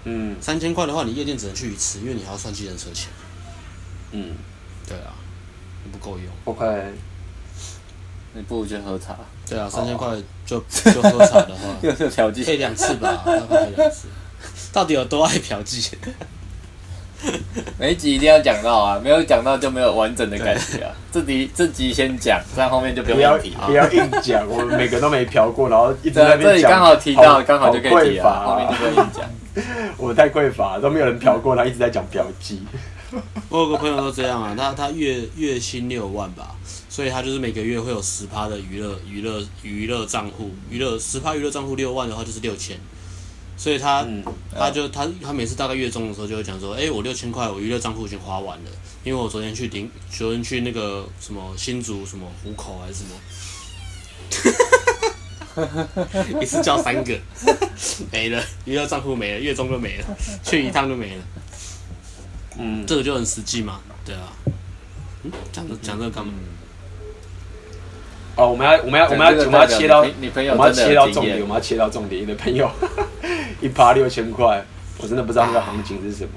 [0.05, 3.11] 嗯，三千块的话，你夜店只能去一次，因为你还要算计程车钱。
[4.13, 4.35] 嗯，
[4.89, 5.13] 对啊，
[5.93, 6.27] 不够用。
[6.45, 6.65] OK。
[8.33, 9.17] 你不如去喝茶。
[9.47, 10.59] 对啊，三千块就
[10.93, 13.23] 就喝茶的话， 又是嫖妓，可以两次吧？
[13.27, 14.09] 大概两次。
[14.73, 15.93] 到底有多爱嫖妓？
[17.79, 20.93] 每一集一定要讲到啊，没有讲到就没有完整的感觉啊。
[21.11, 23.57] 这集这集先讲，这样后面就不用提。
[23.67, 26.51] 不要硬讲，我们每个都没嫖过，然后一直在那边讲。
[26.51, 28.47] 这里刚好提到，刚好就可以提了。
[28.47, 29.25] 后面就不用硬讲。
[29.97, 32.59] 我太匮乏，都没有人嫖过，他一直在讲嫖妓。
[33.49, 36.55] 我有个朋友都这样啊，他他月月薪六万吧。
[36.97, 42.81] 所以他就是每个月会有十趴的娱乐娱乐娱乐账户，娱乐十趴娱乐账户六万的话就是六千，
[43.55, 48.71] 所以他、嗯、他就他他每次大概月中的时候就会讲说，哎、欸，我六千块我娱乐账户已经花完了，
[49.05, 53.05] 因为我昨天去顶，昨天去那个什么新竹什么湖口还是什
[55.61, 57.15] 么， 一次叫三个，
[58.11, 61.23] 没了娱乐账户没了，月中就没了，去一趟就没了，
[62.57, 64.33] 嗯，这个就很实际嘛，对啊，
[65.25, 66.33] 嗯，讲这讲这个干嘛？
[68.37, 72.21] 哦，我们要我们要我们要我们要切到我们要切到重点，我们要切到重点。
[72.21, 72.71] 你的朋友
[73.63, 74.63] 一趴六千块，
[74.99, 76.31] 我真的不知道那个行情是什么。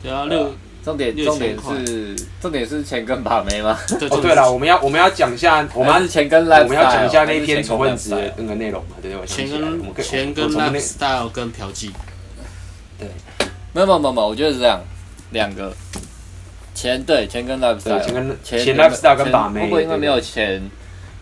[0.00, 0.54] 对啊，六
[0.84, 3.76] 重点重点是重点是钱跟把妹吗？
[4.10, 8.94] 哦，对了，我们要我们要讲一下，我们是钱跟我们要讲一下那一篇仇恨值的那个内容嘛？
[9.02, 11.90] 对对，钱跟钱跟 lifestyle 跟嫖妓。
[12.96, 13.08] 对，
[13.72, 14.80] 没有没有没有，我觉得是这样，
[15.32, 15.72] 两个
[16.76, 20.62] 钱对钱跟 lifestyle，钱跟钱 lifestyle 跟把妹，会不会因为没有钱？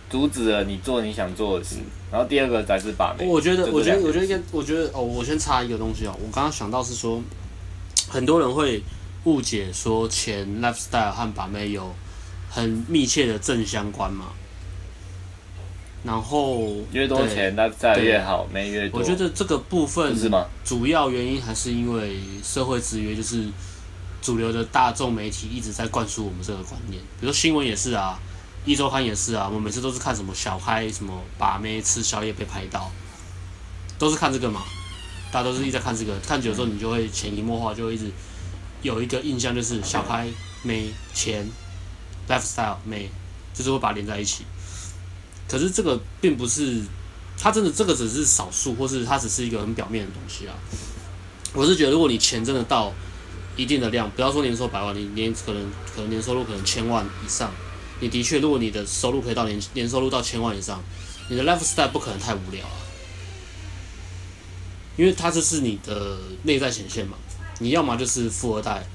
[0.09, 1.77] 阻止了你做你想做的事，
[2.13, 3.27] 然后第二个才是把妹。
[3.27, 6.15] 我觉得，我觉得，我觉得应该，我觉得哦，我先插一个东西哦。
[6.19, 7.21] 我刚刚想到是说，
[8.09, 8.83] 很多人会
[9.25, 11.93] 误解说钱 lifestyle 和把妹有
[12.49, 14.27] 很密切的正相关嘛。
[16.05, 19.01] 然后越多钱那再越好，妹越多。
[19.01, 20.47] 我觉得这个部分是吗？
[20.65, 23.45] 主要原因还是因为社会制约，就是
[24.23, 27.03] 主流的大众媒体一直在灌输我们这个观念。
[27.21, 28.21] 比如新闻也是啊，
[28.67, 32.91] 一周刊也是啊，我们每次都是看什么小开什么把妹吃宵夜被拍到，
[33.97, 34.63] 都是看这个嘛。
[35.31, 38.11] 大家都是一直在看这个，看久了之后你就会潜移默化，就会一直
[38.83, 40.27] 有一个印象，就是小开
[40.63, 41.49] 妹钱
[42.29, 43.09] lifestyle 妹，
[43.55, 44.45] 就是会把它连在一起。
[45.49, 46.83] 可是这个并不是，
[47.39, 50.55] 它真的这个只是少数，或是它只是一个很表面的东西啊。
[51.53, 52.93] 我是觉得，如果你钱真的到
[53.57, 57.53] 一定的量，不要说年收百万，你年可能可能年收入可能千万以上，
[58.01, 60.83] 你的确，如果你的收入可以到年年收入到千万以上，
[61.29, 62.77] 你的 lifestyle 不可能太无聊啊。
[64.97, 67.17] 因为它这是你的内在显现嘛，
[67.59, 68.87] 你要么就是富二代，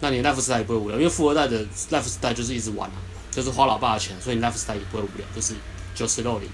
[0.00, 2.96] 那你 lifestyle 也不会无聊，因为富二代的 lifestyle 就是一直玩啊，
[3.30, 5.54] 就是花老爸的钱，所以你 lifestyle 也不会无聊，就是。
[5.94, 6.48] 九十六零，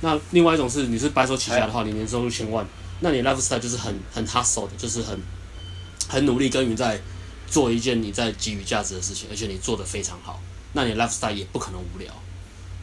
[0.00, 2.66] 那另外一种是你是白手起家的话，你年收入千万，
[2.98, 5.16] 那你 lifestyle 就是很很 hustle 的，就是很
[6.08, 7.00] 很努力耕耘在
[7.46, 12.12] 做一件你在给予价值的事情，而且你做的非常好，那你 lifestyle 也不可能无聊。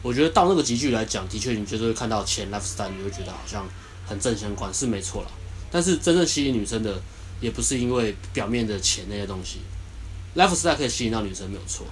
[0.02, 3.66] 我觉得到那个集聚来讲，的确你就是会看到钱 lifestyle，你会觉得好像
[4.06, 5.28] 很正相关，是没错啦。
[5.70, 7.00] 但是真正吸引女生的，
[7.40, 9.60] 也不是因为表面的钱那些东西
[10.36, 11.86] ，lifestyle 可以吸引到女生没有错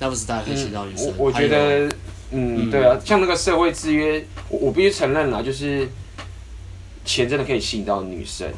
[0.00, 1.88] ，lifestyle 可以吸引到女生，嗯、我，我觉得。
[2.34, 5.86] 嗯，对啊，像那个社会制约，我我必须承认啦，就是
[7.04, 8.50] 钱真的可以吸引到女生。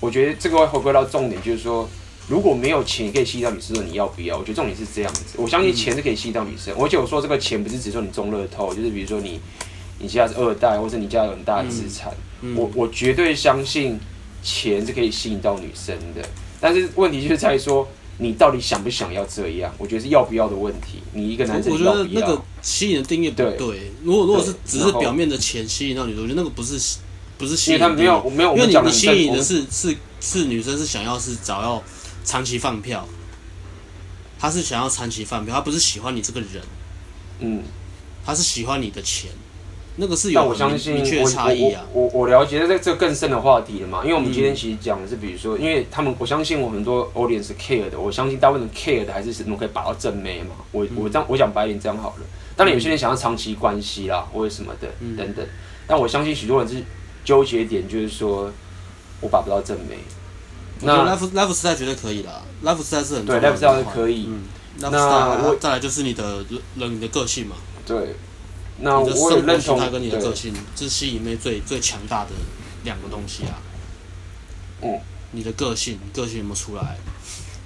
[0.00, 1.88] 我觉得这个会回归到重点，就是说，
[2.30, 4.38] 如果没有钱也可以吸引到女生，你要不要？
[4.38, 5.24] 我觉得重点是这样子。
[5.36, 9.40] 我相信钱是可以吸引到女生，而且我说这个钱不是只说你中乐透，就是比如说你
[9.98, 12.12] 你家是二代，或者你家有很大的资产，
[12.54, 13.98] 我我绝对相信
[14.42, 16.26] 钱是可以吸引到女生的。
[16.60, 17.86] 但是问题就是在于说。
[18.22, 19.72] 你到底想不想要这样？
[19.78, 20.98] 我觉得是要不要的问题。
[21.14, 21.92] 你一个男生要不要？
[21.92, 23.56] 我觉得那个吸引的定义不对。
[23.56, 26.98] 对，如果如果是只是表面的钱吸引到女生，我觉得那个不是
[27.38, 27.78] 不是吸引。
[27.78, 31.82] 因为他没有没有，因为你你吸引的是是是女生是想要是找要
[32.30, 33.04] 长期放票，
[34.38, 36.62] 他是想要长期放票，他不是喜欢你这个人，
[37.40, 37.64] 嗯，
[38.24, 39.32] 他是喜欢你的钱。
[39.96, 40.54] 那个是有
[40.94, 41.84] 明确差异啊！
[41.92, 44.02] 我我我了解，这这更深的话题了嘛？
[44.04, 50.54] 因为我们今天其实讲的是，比如说，因为他们我相信我们很多 audience 是 care 的，我相信大部分 care 的还是什么可以把到正妹嘛？
[50.70, 52.26] 我我这样我讲白一点这样好了。
[52.56, 54.88] 当然有些人想要长期关系啦，或者什么的
[55.18, 55.44] 等等。
[55.88, 56.80] 但我相信许多人是
[57.24, 58.50] 纠结点，就是说
[59.20, 59.98] 我把不到正妹。
[60.82, 64.26] 那 life lifestyle 绝对可以啦，lifestyle 是很对 lifestyle 是可以。
[64.28, 64.42] 嗯
[64.82, 64.88] 那
[65.42, 66.42] 我再来就是你的
[66.76, 67.56] 人你的个性嘛？
[67.84, 68.16] 对。
[68.78, 72.30] 那我也认同他跟你的个性，这是吸引妹最最强大的
[72.82, 73.60] 两个东西啊。
[74.80, 74.98] 嗯，
[75.32, 76.96] 你的个性，个性有没有出来？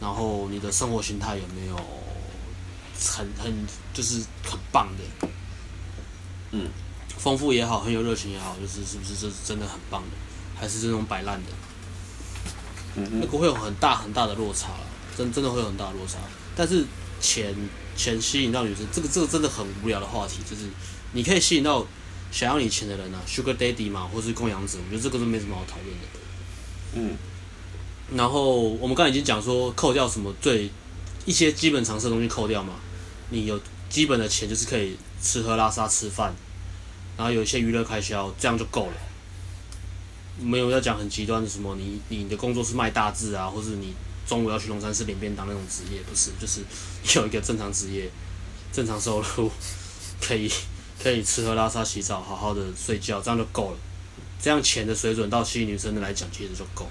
[0.01, 1.77] 然后你的生活形态有没有
[2.99, 5.29] 很很就是很棒的？
[6.51, 6.69] 嗯，
[7.17, 10.17] 丰富也好，很有热情也好，就是是不是这是真的很棒的？
[10.59, 11.51] 还是这种摆烂的？
[12.97, 14.69] 嗯，那个会有很大很大的落差，
[15.17, 16.19] 真真的会有很大的落差。
[16.57, 16.85] 但是
[17.21, 17.55] 钱
[17.97, 20.65] 钱吸引到女生，这个这个真的很无聊的话题，就是。
[21.17, 21.87] 你可以吸引到
[22.33, 26.09] 想要你钱的人啊，Sugar Daddy 嘛，或是供养者，我觉得这个都没什么好讨论的。
[26.95, 27.17] 嗯。
[28.17, 30.69] 然后我们刚才已经讲说，扣掉什么最
[31.25, 32.73] 一些基本常识的东西扣掉嘛，
[33.31, 36.35] 你有基本的钱就是可以吃喝拉撒吃饭，
[37.17, 38.93] 然后有一些娱乐开销，这样就够了。
[40.41, 43.95] 没有要讲很极端的什么，你你的工作是卖大字啊，或是你
[44.27, 46.61] 中午要去龙山寺领便当那种职业，不是，就是
[47.19, 48.09] 有一个正常职业，
[48.73, 49.51] 正常收入
[50.21, 50.51] 可以。
[51.03, 53.77] 可以吃喝拉撒洗澡，好好的睡觉，这样就够了。
[54.41, 56.91] 这样钱的水准到吸引女生的来讲，其实就够了。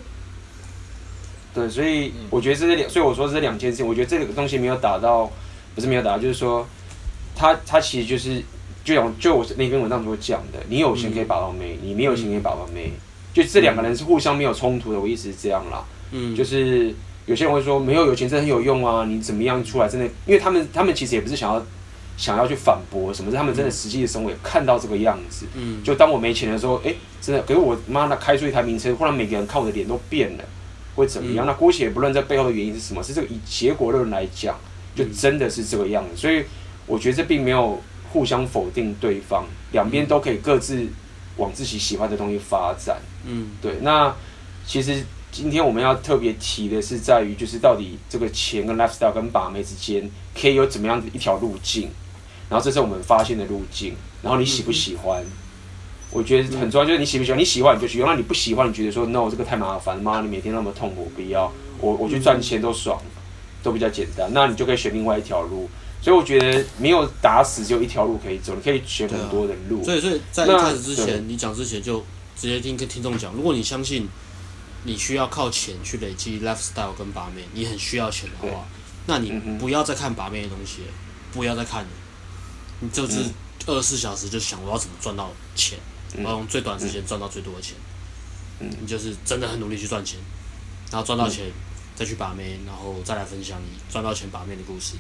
[1.55, 3.87] 对，所以我觉得这是两，所以我说这两件事情。
[3.87, 5.31] 我觉得这个东西没有达到，
[5.73, 6.67] 不是没有达到，就是说，
[7.33, 8.43] 他他其实就是，
[8.83, 12.91] 就像就我那篇文章所讲的，你有钱可以把到妹，你没有钱可以把到妹，
[13.33, 14.99] 就这两个人是互相没有冲突的。
[14.99, 16.93] 我一直是这样啦，嗯，就是
[17.25, 21.61] 有些人会说，没有友情真的很有用啊，你怎么样出来真的，因为他们他们其实也不是想要。
[22.15, 23.31] 想要去反驳什么？
[23.31, 25.47] 是他们真的实际的生活也看到这个样子。
[25.55, 30.43] 嗯，就当我没钱的时候，哎、欸，真的，给我妈那开出一台名车，忽然每个人看我的脸都变了，
[30.93, 31.43] 会怎么样？
[31.43, 34.55] 嗯、那姑且不论这背后的原因是什么，是这个以结果论来讲，
[34.93, 36.15] 就真的是这个样子。
[36.15, 36.43] 所以
[36.85, 40.85] 我觉得这并没有互相否定对方，两边都可以各自
[41.37, 42.97] 往自己喜欢的东西发展。
[43.25, 43.77] 嗯，对。
[43.81, 44.13] 那
[44.65, 50.09] 其实今天我们要特别提的是在于，就是到底这个钱跟 lifestyle 跟把妹之间，
[50.39, 51.89] 可以有怎么样的一条路径？
[52.49, 55.23] 然后这是我们发现的路径，然后你喜不喜欢？
[56.11, 63.01] 我觉得很重要，就是你喜不喜欢，你喜欢你就去用，那你不喜欢，你觉得说 no 这个太麻烦，妈你每天那么痛苦，不要，我我去赚钱都爽，
[63.63, 65.67] 都比较简单，那你就可以选另外一条路。
[65.99, 69.81] 所以我觉得没有打死，只有一条路可以走，你可以选很多的路。
[69.81, 72.03] 啊、所以，所以在一开始之前，你讲之前就
[72.35, 74.07] 直接听跟听众讲，如果你相信
[74.83, 78.65] 你需要靠钱去累积 lifestyle 跟把妹，你很需要钱的话，
[79.07, 80.81] 那你不要再看把妹的东西，
[81.31, 81.89] 不要再看了，
[82.79, 83.25] 你就是
[83.65, 85.79] 二十四小时就想我要怎么赚到钱。
[86.15, 87.75] 我要用最短时间赚到最多的钱，
[88.59, 90.19] 嗯，你就是真的很努力去赚钱，
[90.91, 91.51] 然后赚到钱
[91.95, 94.93] 再去把妹，然后再来分享你赚到钱把妹的故事，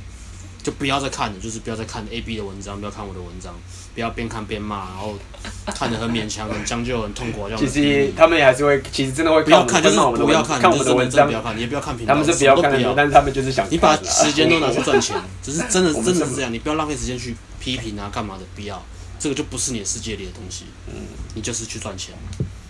[0.63, 3.53] 就不要再看了，就是不要再看 A B 的文章，不要看我的文章，
[3.93, 5.15] 不要边看边骂，然后
[5.75, 7.59] 看得很勉强、很将就、很痛苦这样。
[7.59, 13.67] 其实他们也还是会，其实真的会不要看，就是不要看，看我们的文章，不要看，你也不要看评论，他们是不要看的，但是他们就是想。
[13.69, 18.81] 你把时间都拿去赚钱， 只是真的真的是这样，你不要浪费时间去批评啊，干嘛的，不要。
[19.19, 20.95] 这个就不是你的世界里的东西，嗯，
[21.33, 22.13] 你就是去赚钱。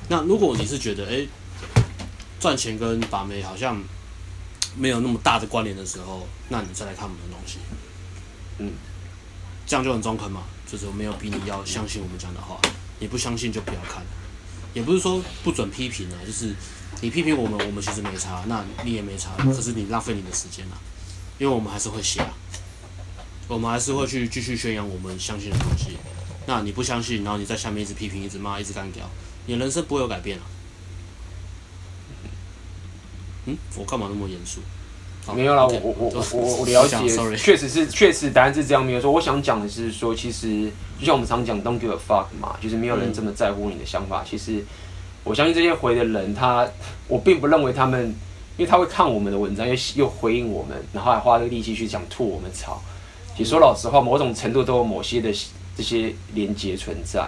[0.09, 1.25] 那如果你是觉得，哎，
[2.39, 3.81] 赚钱跟把妹好像
[4.77, 7.57] 没有那么大的关联的时候，那你再来看我们的东西，
[8.59, 8.73] 嗯，
[9.65, 10.43] 这样就很中肯嘛。
[10.65, 12.59] 就是我没有逼你要相信我们讲的话，
[12.99, 14.03] 你不相信就不要看。
[14.73, 16.55] 也不是说不准批评啊，就是
[17.01, 20.77] 你批评我们，我们其实没差，那你也没差，可是你浪费你的时间了，
[21.37, 22.33] 因为我们还是会写啊，
[23.47, 25.97] 我们还是会去继续宣扬我们相信的东西。
[26.47, 29.07] 那你不相信，然后你在下面一直批评、一直骂、一直干掉，
[29.45, 30.43] 你人生不会有改变啊。
[33.45, 34.61] 嗯，我干嘛那么严肃？
[35.35, 36.97] 没有啦，我我我我我了解，
[37.37, 39.11] 确实是确实答案是这样没有说。
[39.11, 44.23] 我想讲的是说，其实就像我们常讲 “Don't give a fuck” 嘛，就是没有人这么在乎你的想法。
[44.29, 44.63] 其实
[45.23, 46.67] 我相信这些回的人，他
[47.07, 48.07] 我并不认为他们，
[48.57, 52.81] 因为他会看我们的文章，又又回应我们，然后还花这个力气去想吐我们槽。
[53.37, 55.33] 其实说老实话，某种程度都有某些的。
[55.75, 57.27] 这些连接存在，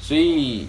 [0.00, 0.66] 所以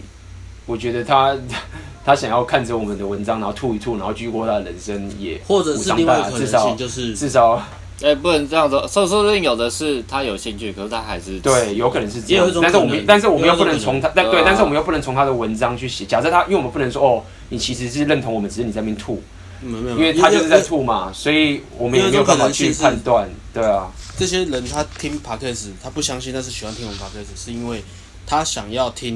[0.67, 1.35] 我觉得他
[2.05, 7.53] 他想要看着我们的文章，然后吐一吐，然后继续过他的人生也，或者是另外一个可能性就是至少，
[8.01, 16.05] 哎、欸，不能这样说，说说不定有的是他有兴趣，可是他还是对，有可能是这样，但是我们但是我们又不能从他，但对，但是我们又不能从他的文章去写。
[16.05, 19.21] 假设他，因为我们不能说哦，你其实是认同我们，只是你在那边吐，
[19.61, 23.91] 没有没有，因为他就是在吐嘛，所以我们也没有办法去判断，对啊。
[24.17, 27.83] 这些人他听 Podcast，他不相信，但是喜欢听我们 Podcast，是因为
[28.25, 29.15] 他想要听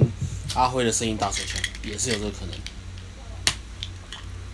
[0.56, 2.56] 阿辉的声音大手枪，也是有这个可能。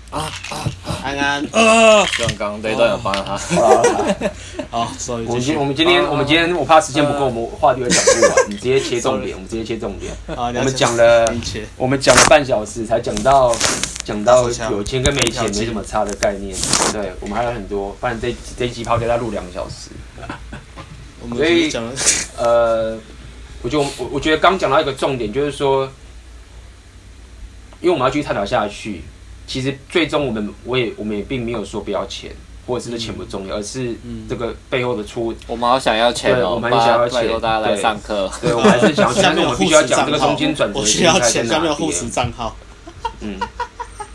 [0.09, 0.55] 啊啊
[0.85, 1.01] 啊！
[1.03, 3.37] 安安，呃，希望刚刚这一段有帮到他。
[4.69, 4.89] 好，
[5.27, 10.13] 我们今我们今天我们今天我怕时间不够，我们话题会讲不完，你直接切重点，我们直接切重点。
[10.27, 11.33] 我们讲了，
[11.75, 13.53] 我们讲了半小时才讲到
[14.05, 16.55] 讲到有钱跟没钱没什么差的概念，
[16.93, 19.89] 对，我们还有很多，不然这这一集跑给他录两个小时。
[21.35, 21.69] 所以
[22.37, 22.97] 呃，
[23.67, 25.83] 我就我我觉得刚讲到一个重点，就是说，
[27.81, 29.01] 因为我们要继续探讨下去。
[29.45, 32.31] 其实最终我们我也我们也并没有说不要钱，
[32.65, 33.93] 或者是这钱不重要，而是
[34.29, 35.35] 这个背后的出。
[35.47, 38.31] 我们好想要钱哦，我们想要钱，大家来上课。
[38.41, 40.79] 对，我们还是想要钱， 但是我们必须要讲这个中间转折。
[40.79, 42.55] 我需要钱，下面有护持账号。
[43.19, 43.37] 嗯。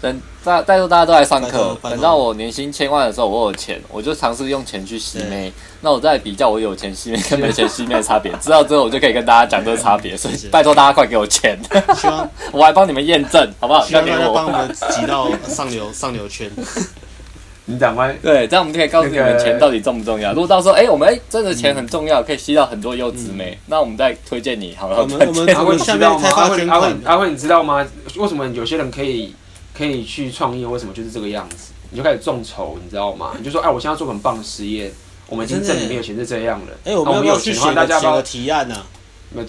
[0.01, 5.53] 等大，再说大家都来上课，等到我年薪千万的时候，我有钱，我就尝试用钱去洗妹。
[5.83, 10.17] 那我再比较我有钱洗妹跟没钱洗妹的差别，知道之后我就可以跟大家讲这个差别。
[10.17, 11.59] 所以拜托大家快给我钱，
[11.97, 13.85] 希望 我还帮你们验证，好不好？
[13.85, 16.51] 需要给我帮我们挤到上流上流圈。
[17.67, 20.33] 你讲完对，这样我们就可以告诉你们钱到底重不重要。
[20.33, 25.01] 如果到时候哎，我们哎真的钱很重要，可以吸到很多优质妹，那我们再推荐你，好了。
[25.01, 26.29] 我们我们阿辉知道吗？
[26.29, 27.87] 阿辉阿辉阿辉，你知道吗？
[28.17, 29.35] 为什么有些人可以？
[29.75, 31.73] 可以去创业，为什么就是这个样子？
[31.89, 33.31] 你就开始众筹，你知道吗？
[33.39, 34.93] 你就说，哎，我现在做很棒的实验，
[35.33, 36.67] 我们已经挣里面有钱是这样了。
[36.85, 38.85] 哎，我们要不要去写大家个提案呢？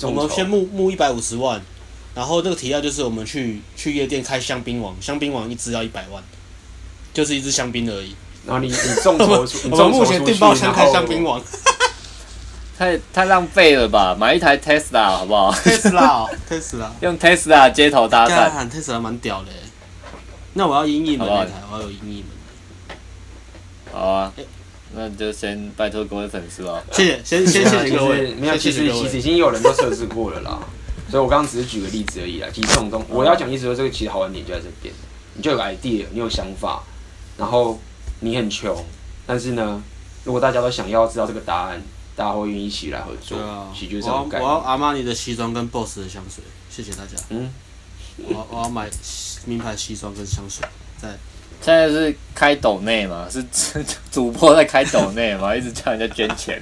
[0.03, 1.61] 我们先募募一百五十万，
[2.15, 6.23] 然后这个提案就是我们去去夜店开香槟王，香槟王一支要一百万，
[7.13, 8.15] 就是一支香槟而已。
[8.45, 11.41] 然后你你众筹，我们目前订包厢开香槟王，
[12.79, 14.15] 太太浪费了吧？
[14.17, 19.49] 买一台 Tesla 好不好？Tesla，Tesla， 用 Tesla 街头搭讪，Tesla 蛮屌的。
[20.53, 22.27] 那我要赢你们那台，我要有赢你们。
[23.91, 24.33] 好啊，
[24.95, 26.83] 那就先拜托各位粉丝了。
[26.91, 28.33] 谢谢，先谢谢各位。
[28.35, 30.59] 没有，其实其实已经有人都测试过了啦。
[31.09, 32.47] 所以我刚刚只是举个例子而已啦。
[32.53, 34.93] 其实这种东，我要讲意思说，这个其实好玩点就在这边。
[35.35, 36.83] 你就有个 idea，你有想法，
[37.37, 37.79] 然后
[38.19, 38.83] 你很穷，
[39.25, 39.81] 但是呢，
[40.23, 41.81] 如果大家都想要知道这个答案，
[42.15, 43.37] 大家会愿意一起来合作。
[43.37, 43.67] 对啊。
[43.73, 44.47] 其实就是这种感觉。
[44.47, 47.21] 我要阿玛尼的西装跟 BOSS 的香水，谢谢大家。
[47.29, 47.49] 嗯。
[48.27, 48.89] 我我要买。
[49.45, 50.65] 名牌西装跟香水，
[50.97, 51.17] 在
[51.63, 53.25] 现在是开抖内嘛？
[53.31, 53.41] 是
[54.11, 55.55] 主播在开抖内嘛？
[55.55, 56.61] 一直叫人家捐钱。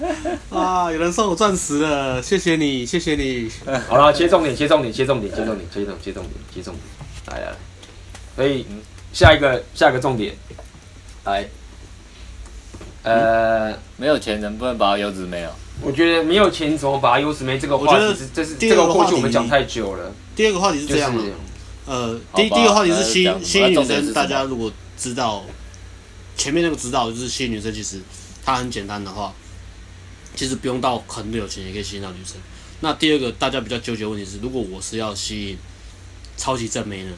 [0.48, 0.90] 啊！
[0.90, 3.50] 有人送我钻石了，谢谢你，谢谢你。
[3.88, 7.36] 好了，切重点，切重点，切重点，切重点，切重，切重点，切重点。
[7.36, 7.52] 来来，
[8.34, 8.64] 所以
[9.12, 10.34] 下一个，下一个重点，
[11.26, 11.46] 来，
[13.02, 15.52] 呃，没有钱能不能把优质妹啊？
[15.82, 20.10] 我觉得没有钱怎么把优质妹这个话题是，这是这个过去我们讲太久了。
[20.34, 21.22] 第二个话题是这样的。
[21.88, 25.42] 呃，第第一个话题是吸吸引女生，大家如果知道
[26.36, 27.98] 前面那个知道就是吸引女生，其实
[28.44, 29.32] 它很简单的话，
[30.34, 32.36] 其实不用到很有钱也可以吸引到女生。
[32.80, 35.58] 那第二个大家比较纠结的问题是，如果我是要吸引
[36.36, 37.12] 超级正妹呢？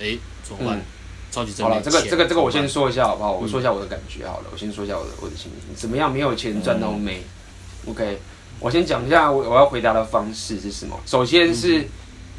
[0.00, 0.78] 哎、欸，怎么办？
[0.78, 0.82] 嗯、
[1.30, 1.74] 超级正妹。
[1.74, 3.32] 好了，这个这个这个我先说一下好不好？
[3.32, 5.76] 我说一下我的感觉好了，我先说一下我的我的心情。
[5.76, 6.10] 怎么样？
[6.10, 7.22] 没有钱赚到妹、
[7.84, 8.18] 嗯、？OK，
[8.60, 10.98] 我先讲一下我我要回答的方式是什么。
[11.04, 11.82] 首先是。
[11.82, 11.88] 嗯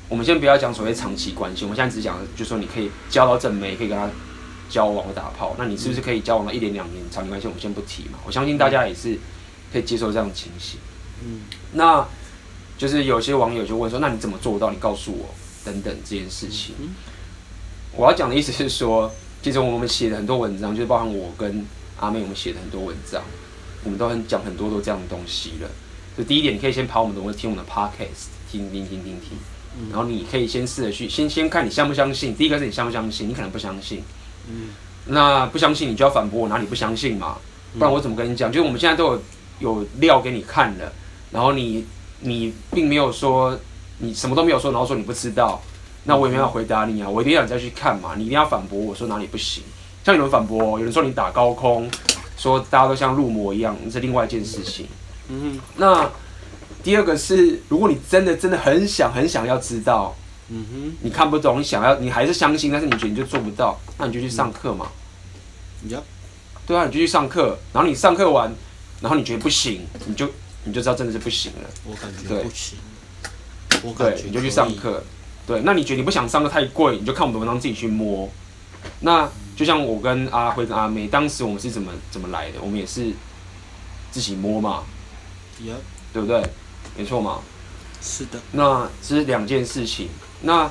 [0.10, 4.10] 我们先不要讲所谓长期关系，我们现在只讲，就是说你可以交到正妹，可以跟他
[4.68, 5.56] 交往或打炮。
[5.58, 7.48] 那你是不是可以交往到一年两年长期关系？
[7.48, 8.18] 我们先不提嘛。
[8.26, 9.18] 我相信大家也是
[9.72, 10.80] 可以接受这样的情形。
[11.24, 11.42] 嗯，
[11.74, 12.04] 那
[12.76, 14.72] 就是有些网友就问说，那你怎么做到？
[14.72, 15.30] 你告诉我
[15.64, 16.74] 等等这件事情。
[17.96, 19.12] 我要讲的意思是说，
[19.44, 21.64] 其实我们写的很多文章，就是包含我跟
[22.00, 23.22] 阿妹，我们写的很多文章，
[23.84, 25.70] 我们都很讲很多都这样的东西了。
[26.18, 29.38] 就第一点，你可以先跑我们的，听我们的 podcast，听听听听听。
[29.90, 32.36] 然后你可以先试着去，先先看你相不相信。
[32.36, 34.04] 第一个是你相不相信，你可能不相信。
[34.50, 34.70] 嗯，
[35.06, 37.38] 那不相信你就要反驳我哪里不相信嘛？
[37.78, 38.52] 不然我怎么跟你讲？
[38.52, 39.22] 就是我们现在都有
[39.60, 40.92] 有料给你看了，
[41.32, 41.86] 然后你
[42.20, 43.58] 你并没有说
[44.00, 45.62] 你什么都没有说，然后说你不知道，
[46.04, 47.08] 那我也没有回答你啊。
[47.10, 49.64] 我一定要你再去看嘛，你一定要反驳我说哪里不行。
[50.04, 51.90] 像有人反驳，有人说你打高空，
[52.38, 54.88] 说大家都像入魔一样，这是另外一件事情。
[55.30, 56.10] 嗯哼，那。
[56.84, 60.16] 第二个是，如果你真的真的很想很想要知道，
[60.50, 64.88] 嗯哼，你看不懂，你想要，你还是相信，但是你觉得你就做不到，那你就去上课嘛。
[66.66, 68.54] 对啊，你就去上课，然后你上课完，
[69.02, 70.30] 然后你觉得不行，你就
[70.64, 71.70] 你就知道真的是不行了。
[71.86, 72.78] 我感觉不行。
[73.84, 75.04] 我感觉，对，你就去上课。
[75.48, 78.30] 对，那你觉得你不想上课太贵，你就看我们的文章自己去摸。
[79.02, 82.60] 那就像我跟阿辉跟阿妹，当时我们是怎么怎么来的？
[82.62, 83.12] 我们也是
[84.12, 84.84] 自己摸嘛。
[85.62, 85.76] Yeah.
[86.14, 86.42] 对不对？
[86.98, 87.40] 没错嘛，
[88.02, 88.40] 是的。
[88.52, 90.10] 那这是两件事情。
[90.42, 90.70] 那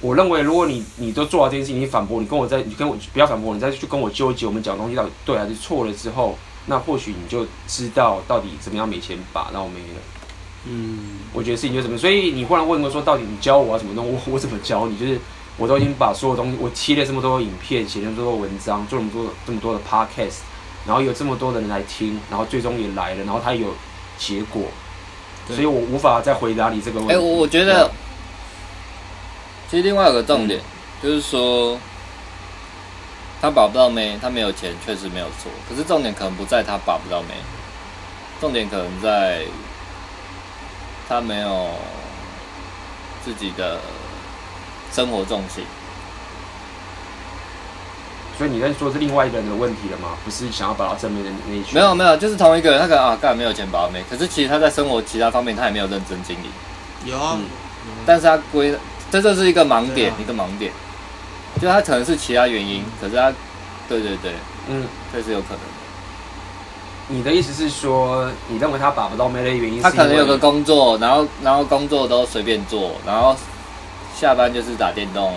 [0.00, 10.00] 我认为，如果你你都做好这件事情，你反驳，你跟我在，你跟我不要反驳，你再去跟我纠结，我们讲东西到底对还是错了之后，那或许你就知道到底怎么样没钱把到没了。
[10.66, 11.96] 嗯，我觉得事情就怎么。
[11.96, 14.12] 所以你忽然问我说，到底你教我要怎么弄？
[14.12, 14.96] 我我怎么教你？
[14.98, 15.18] 就是
[15.56, 20.40] 我都已经把所有东西，我贴了这么多影片，写了这么多文章，做了这么多这么多的 podcast，
[20.86, 23.68] 然后有这么多的人来听，然后最终也来了，然后他有
[24.18, 24.62] 结果。
[25.48, 27.14] 所以我无法再回答你这个问题。
[27.14, 27.90] 哎、欸，我我觉得，
[29.70, 30.64] 其实另外有个重点，嗯、
[31.02, 31.78] 就是说，
[33.42, 35.50] 他把不到妹，他没有钱，确实没有错。
[35.68, 37.34] 可是重点可能不在他把不到妹，
[38.40, 39.42] 重点可能在，
[41.08, 41.68] 他没有
[43.24, 43.78] 自己的
[44.92, 45.64] 生活重心。
[48.36, 50.16] 所以你在说是另外一个人的问题了吗？
[50.24, 51.74] 不是想要把他正面的那一群？
[51.74, 57.10] 没有没有，就是同一个人，他可能啊，根本没有钱把他妹，可是其实他在生活其他方面他也没有认真经营。
[57.10, 57.44] 有啊，嗯、
[58.04, 58.74] 但是他归，
[59.10, 60.72] 这就是一个盲点，啊、一个盲点，
[61.60, 63.32] 就他可能是其他原因，可是他，
[63.88, 64.32] 对对对，
[64.68, 65.66] 嗯，这是有可能的。
[67.06, 69.82] 你的意思是说，你认为他把不到妹的原因是？
[69.82, 73.36] 他可能有个工作，然后然后工作都随便做，然后
[74.16, 75.34] 下班就是打电动。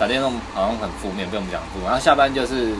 [0.00, 1.84] 打电动好像很负面，被我们讲负。
[1.84, 2.72] 然后下班就是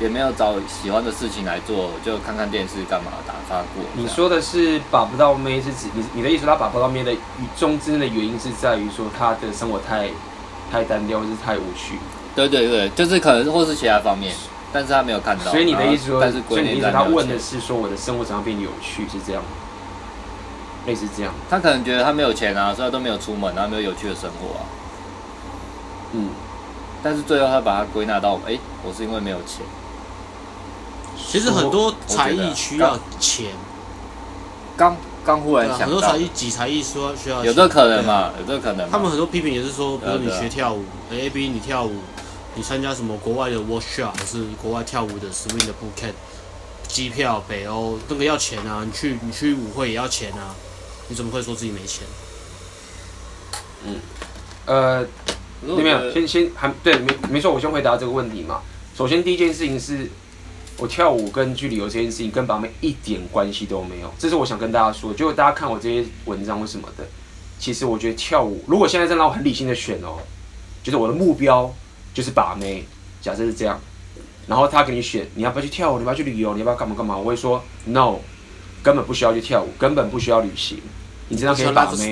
[0.00, 3.84] 也没有找喜欢的事情来做，就看看电视干嘛，打发过。
[3.92, 6.46] 你说的是把不到妹，是指你你的意思？
[6.46, 7.18] 他把不到妹的与
[7.54, 10.08] 中之的原因是在于说他的生活太
[10.72, 11.98] 太单调，或是太无趣。
[12.34, 14.34] 对对对，就是可能或是其他方面，
[14.72, 15.50] 但是他没有看到。
[15.50, 19.42] 所以你的意思说，但是所以你的意思他问的是说我的生活怎样变有趣，是这样
[20.86, 21.34] 类似这样。
[21.50, 24.64] 他可能觉得他没有钱啊，所以他都没有出门，然后没有有趣的生活啊。
[26.14, 26.30] 嗯，
[27.02, 29.66] 但是最后他把它归纳到，哎、欸，我是因为没有钱。
[31.28, 33.52] 其实很多才艺需要钱。
[34.76, 37.44] 刚刚忽然想到，很多才艺几才艺说需要。
[37.44, 38.30] 有这可能嘛？
[38.38, 38.88] 有这可能。
[38.90, 41.96] 他们很多批评也是说，比如你学跳舞，A B 你跳舞，
[42.54, 46.14] 你参加什么国外的 workshop，还是国外跳舞的 swing 的 bootcamp，
[46.86, 50.54] 机票北欧那个要钱啊，你去你去舞会也要钱啊，
[51.08, 52.06] 你怎么会说自己没钱？
[53.86, 54.00] 嗯，
[54.66, 55.06] 呃。
[55.66, 56.12] 有没有？
[56.12, 57.52] 先先还对，没没错。
[57.52, 58.60] 我先回答这个问题嘛。
[58.96, 60.08] 首先，第一件事情是，
[60.76, 64.12] 我跳舞跟去旅游这件事情跟把妹一点关系都没有。
[64.18, 67.04] 这是我想跟大家说，就大家看我这些文章或什么的，
[67.58, 70.18] 其实我觉得跳舞，如果现在真让我很理性的选哦，
[70.82, 71.74] 就是我的目标
[72.12, 72.84] 就是把妹，
[73.20, 73.80] 假设是这样，
[74.46, 77.16] 然后他给你选，你要不要去跳舞，你要不要去旅游，你要不要干嘛干嘛？
[77.16, 78.16] 我会说 no，
[78.82, 80.78] 根本不需要去跳舞，根本不需要旅行，
[81.28, 82.10] 你知道可以把妹。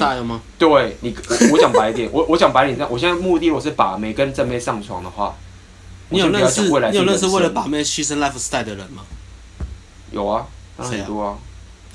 [0.59, 5.35] 对你，我我讲白一点，我我讲白一点，这样，我现在目的我是把妹跟正妹上床的话，
[6.11, 9.03] 你有认识你有认识为了把妹牺牲 lifestyle 的人吗？
[10.11, 10.47] 有啊，
[10.77, 11.37] 当然很多啊，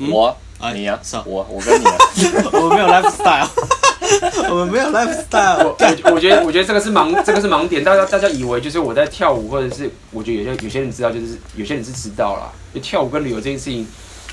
[0.09, 0.38] 我。
[0.59, 1.95] 啊，你啊，我我跟你啊，
[2.51, 3.47] 我们没有 lifestyle，
[4.49, 5.63] 我们没有 lifestyle。
[5.63, 5.78] 我
[6.15, 7.84] 我觉得我觉得这个是盲，这个是盲点。
[7.84, 12.49] 大家大家以为就是我在跳舞，或者是我觉得有些有些人知道，就是有些人是知道啦。
[12.74, 13.88] 就跳舞跟旅游这件事情，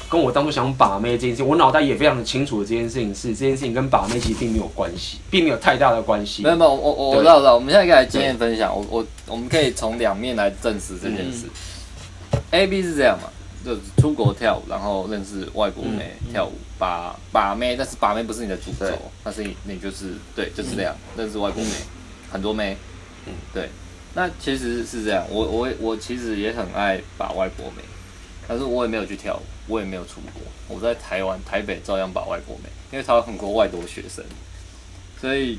[0.09, 2.67] 跟我当初想把妹这件事情，我脑袋也非常的清楚的。
[2.67, 6.43] 这件事情是这件事情跟把妹其实并没有关系，并没有太大的关系。
[6.43, 7.55] 没有没有，我我我知道我知道。
[7.55, 11.47] 我们现在可以来经验分享，我我我们可以从两面来证实这件事。
[12.33, 13.29] 嗯、A B 是这样嘛？
[13.65, 18.87] 就出国跳舞，然后认识外国妹、嗯、跳舞，把把妹，但是把妹不是你的主轴，
[19.25, 22.77] 那是你你就是对，就是这样、嗯、认识外国妹，嗯、很多妹，
[23.25, 23.71] 嗯，对，
[24.13, 27.83] 那其实是这样，我我我其实也很爱把外国妹，
[28.47, 34.25] 但是我也没有去跳舞，我也没有出国，我在台湾台北照样把外国妹，因为台湾很多外国学生，
[35.21, 35.59] 所以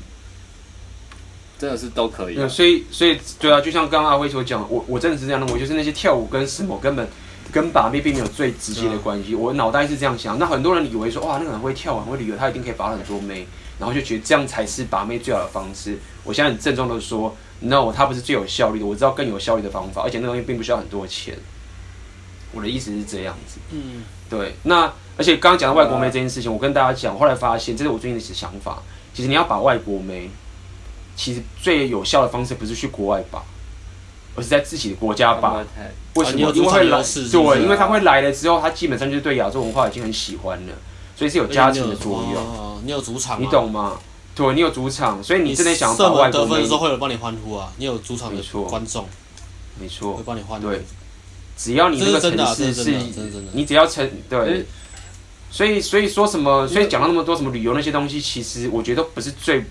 [1.58, 2.48] 真的是都可以、啊。
[2.48, 7.08] 所以所以对啊，就像刚刚阿辉所讲，我我真的是这样的，我就是那些跳舞跟什么根本。
[7.52, 10.36] 跟把妹并没有最直接的关系，我脑袋是这样想。
[10.36, 13.46] 那很多人以为说，哇，那个人会跳舞，很会旅游，他一定可以把很多妹，
[13.78, 15.96] 然后就觉得这样才是把妹最好的方式。
[16.24, 18.84] 我现在很郑重的说，no，它不是最有效率的。
[18.84, 21.38] 我知道更有效率的方法，而且那东西并不需要很多钱。
[22.56, 23.58] 我的意思是这样子。
[23.70, 24.56] 嗯，对。
[24.62, 28.82] 那而且刚刚讲到外国妹这件事情，我跟大家讲，后来发现这是我最近的想法。
[29.14, 30.30] 其实你要把外国妹，
[31.14, 33.42] 其实最有效的方式不是去国外把。
[34.38, 35.64] 而是在自己的国家吧？
[36.12, 36.40] 为什么？
[36.52, 40.74] 因为会来，对，因为他会来了之后，他基本上就是对亚洲文化已经很喜欢了，
[41.16, 42.34] 所以是有加成的作用。
[42.34, 43.98] 哦，你有主场，你懂吗？
[44.34, 47.72] 对，你有主场，所以你真的想要把外国得分的时候会有人帮你欢呼啊！
[47.78, 49.06] 你有主场的观众，
[49.80, 50.68] 没错，会帮你欢呼。
[50.68, 50.84] 对，
[51.56, 52.92] 只要你那个城市是，
[53.52, 54.66] 你只要城对，
[55.50, 56.68] 所以所以说什么？
[56.68, 59.64] 所以讲了那么多什么旅游那些东西，其实我觉得都不是最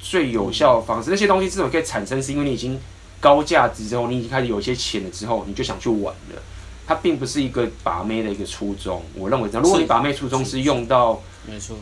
[0.00, 1.10] 最有效的方式。
[1.10, 2.78] 那些东西之所以可以产生，是因为你已经。
[3.20, 6.42] 高价值之后，你已经开始有一些钱了之后，你就想去玩了。
[6.86, 9.62] 它并不是一个把妹的一个初衷，我认为这样。
[9.62, 11.74] 如果你把妹初衷是用到，没错，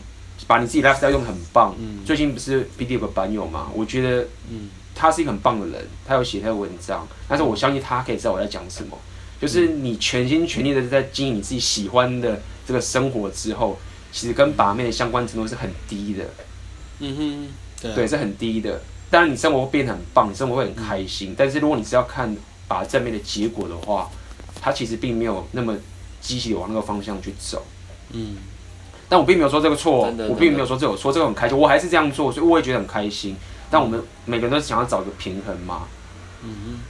[0.46, 1.74] 把你自己 lifestyle 用得很棒。
[1.80, 1.98] 嗯。
[2.06, 3.68] 最近不是 D 有个版友嘛？
[3.74, 8.96] 我觉得，嗯，他是一个很棒的人，他有写他的文章，但是我相信他可以知道我在讲什么。
[9.42, 13.76] 就是你全心全意的在经营你自己喜欢的这个生活之后，
[14.12, 16.24] 其实跟把妹的相关程度是很低的。
[17.00, 17.48] 嗯哼，
[17.82, 18.80] 对，对，是很低的。
[19.10, 21.34] 当然，你生活会变得很棒，你生活会很开心。
[21.36, 22.32] 但是，如果你是要看
[22.68, 24.08] 把正面的结果的话，
[24.60, 25.76] 它其实并没有那么
[26.20, 27.66] 积极的往那个方向去走。
[28.12, 28.36] 嗯。
[29.08, 33.36] 但我并没有说这个错，我并没有说这个错，这个很开心，我还是这样做，所以我也觉得很开心。
[33.68, 35.88] 但我们每个人都想要找一个平衡嘛。
[36.44, 36.80] 嗯哼。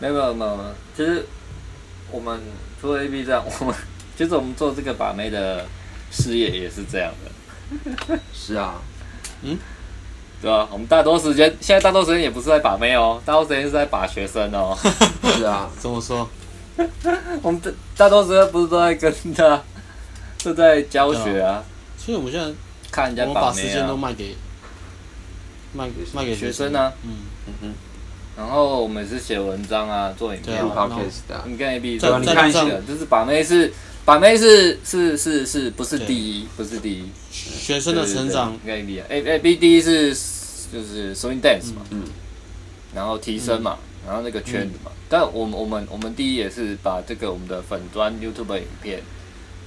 [0.00, 1.26] 没有没有没有，其实
[2.10, 2.40] 我们
[2.80, 3.74] 除了 A B 这样， 我们
[4.16, 5.66] 其实我们做这个把妹的
[6.10, 8.18] 事业也是这样的。
[8.32, 8.74] 是啊。
[9.42, 9.58] 嗯。
[10.42, 14.74] 对啊，我们大多时间现在大多时间也不是在把妹哦，大多时间是在把学生哦。
[15.36, 16.26] 是啊， 怎么说？
[17.42, 19.62] 我们大大多时间不是都在跟他，
[20.42, 21.62] 都在教学啊。
[21.98, 22.50] 所以我们现在
[22.90, 23.66] 看人家把妹啊。
[23.66, 24.34] 时间都卖给
[25.74, 26.90] 卖给卖给学生啊。
[27.04, 27.10] 嗯
[27.46, 27.74] 嗯嗯。
[28.40, 31.44] 然后我们是写文章啊，做影片啊。
[31.46, 33.70] 你跟 A B 说，你看一下，就是把妹是
[34.04, 36.46] 把妹是是是是不是第一？
[36.56, 37.04] 不是第一。
[37.30, 38.58] 学生的成长。
[38.64, 40.16] 跟 A B 啊，A A B 第一是。
[40.72, 42.04] 就是 swing dance 嘛，嗯，
[42.94, 44.92] 然后提升嘛，嗯、然后那个圈子嘛。
[44.94, 49.02] 嗯、但我们我们我们第一也是把这个我们的粉专 YouTube 影片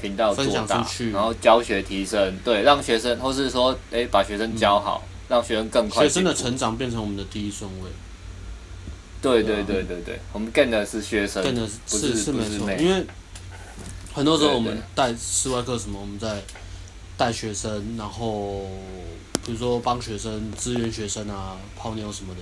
[0.01, 6.03] 频道做大，然后教学提升，对，让学生或是说，哎、欸，把学生教好，嗯、让学生更快。
[6.03, 7.89] 学生的成长变成我们的第一顺位。
[9.23, 13.03] 对对对对对，我们干的是学生，干的是是是没错，因为
[14.13, 16.39] 很多时候我们带室外课什么，我们在
[17.17, 18.67] 带学生，然后。
[19.45, 22.39] 比如说帮学生支援学生啊，泡妞什么的，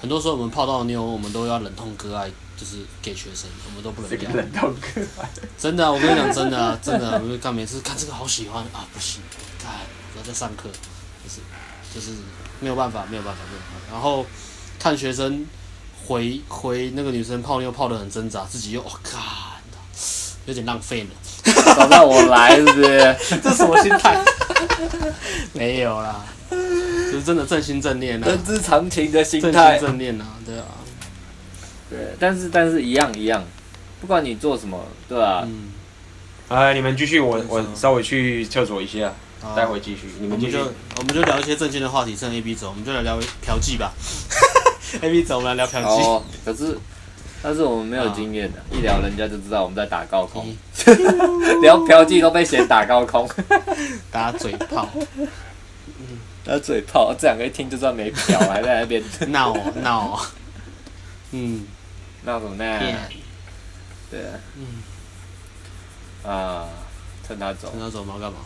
[0.00, 4.26] 很多时候我们泡到妞，我们都要忍痛割爱，就是给学生，我们都不能给。
[4.34, 5.30] 忍痛割爱。
[5.56, 9.22] 真的、啊，我跟你讲，真的啊，真的、啊，我就看每次看这个好喜欢啊，不行，
[9.62, 9.72] 看
[10.14, 10.68] 我要在上课，
[11.22, 11.40] 就是
[11.94, 12.18] 就是
[12.58, 13.92] 没有办法，没有办法，没有办法。
[13.92, 14.26] 然后
[14.80, 15.46] 看学生
[16.06, 19.58] 回回那个女生泡妞泡的很挣扎，自己又我靠、哦，
[20.46, 21.08] 有点浪费了。
[21.74, 23.16] 找到我来是不是？
[23.42, 24.22] 这什么心态？
[25.52, 29.78] 没有啦，就是真的正心正念啊，人之常情的心态。
[29.78, 30.64] 正心正念啊，对啊，
[31.90, 33.44] 对，但是但是一样一样，
[34.00, 35.42] 不管你做什么，对吧？
[35.46, 35.72] 嗯。
[36.48, 39.14] 哎，你们继续，我我稍微去厕所一下，
[39.56, 40.08] 待会继续。
[40.20, 40.58] 你们继续。
[40.98, 43.92] 我们就聊一些正经的话题，趁 A B 走，我们就来聊嫖妓吧。
[45.00, 46.02] A B 走，我们来聊嫖妓。
[46.02, 46.76] 哦，可是，
[47.42, 50.54] 但是我们没有经验的，一聊人家就知道我们在打高空，
[51.62, 53.28] 聊嫖妓都被嫌打高空，
[54.12, 54.88] 打嘴炮，
[56.44, 59.02] 打嘴炮，这两个一听就知道没嫖，还在那边。
[59.28, 60.20] 闹闹，
[61.30, 61.66] 嗯，
[62.24, 62.80] 闹什么呢？
[64.10, 64.82] 对啊，嗯，
[66.30, 66.68] 啊，
[67.26, 68.38] 趁他走，趁他走，我们要干嘛？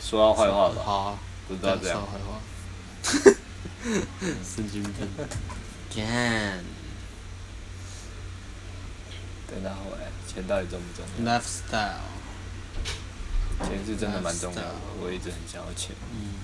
[0.00, 0.74] 说他坏话吧。
[0.84, 1.98] 好啊，不知道这样。
[1.98, 3.38] 说坏话。
[3.82, 5.08] 神经病。
[5.94, 6.64] 干。
[9.48, 12.00] 等到后来，钱到底重不重要？Lifestyle。
[13.66, 15.94] 钱是真的蛮重要的，我一直很想要钱。
[16.12, 16.34] 嗯。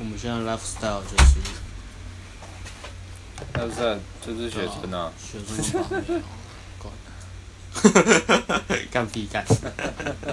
[0.00, 1.40] 我们现在 lifestyle 就是。
[3.54, 5.12] lifestyle 就是学生啊。
[5.18, 5.84] 学生！
[8.90, 9.44] 干屁干！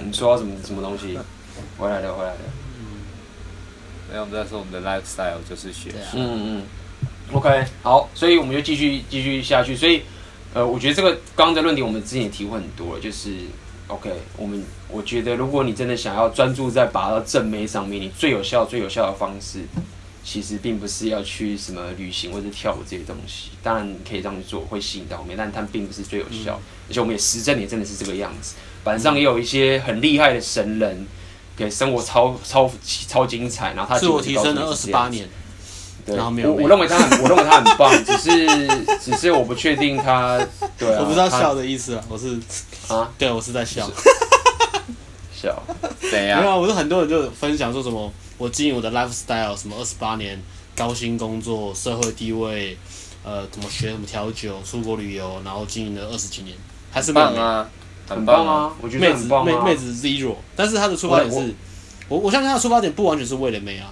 [0.04, 1.18] 你说什么什么东西？
[1.78, 2.40] 回来了，回来了。
[4.08, 4.12] 嗯。
[4.12, 6.00] 没有，我们在说我们的 lifestyle 就是学生。
[6.14, 6.62] 嗯嗯。
[7.32, 9.76] OK，好，所以我们就继续继续下去。
[9.76, 10.02] 所以，
[10.54, 13.34] 呃，我觉得这个刚刚的论点我们之前也提过很多了，就是
[13.88, 19.60] OK，我们我觉得如果你真的想要专注在拔到正妹上面，你最有效、最有效的方式。
[20.28, 26.60] 其实并不是要去什么旅行或者跳舞这些东西，当然可以这样做，会吸引到妹，但它并不是最有效。
[26.60, 28.56] 嗯、而且我们也实证也真的是这个样子。
[28.82, 31.06] 板上也有一些很厉害的神人，
[31.56, 32.70] 给生活超超
[33.08, 35.28] 超精彩，然后他自我提升了二十八年。
[36.04, 38.68] 对，然后没有我我认为他很，我认为他很棒，只是
[39.02, 40.38] 只是我不确定他。
[40.78, 42.38] 对啊，我不知道笑的意思啊，我是
[42.86, 43.90] 啊， 对，我是在笑。
[45.34, 45.60] 笑，
[46.00, 46.38] 对呀？
[46.38, 48.12] 没有啊，我是很多人就分享说什么。
[48.38, 50.40] 我经营我的 lifestyle，什么二十八年
[50.76, 52.76] 高薪工作、社会地位，
[53.24, 56.56] 呃，怎么学什么调酒、出国旅游，然后经营了二十几年，
[56.90, 57.68] 还是棒啊，
[58.08, 58.72] 很棒啊！
[58.80, 59.44] 我觉得很棒啊。
[59.44, 61.54] 妹子妹妹子 zero，但是他的出发点是，
[62.08, 63.90] 我我相信他的出发点不完全是为了妹啊，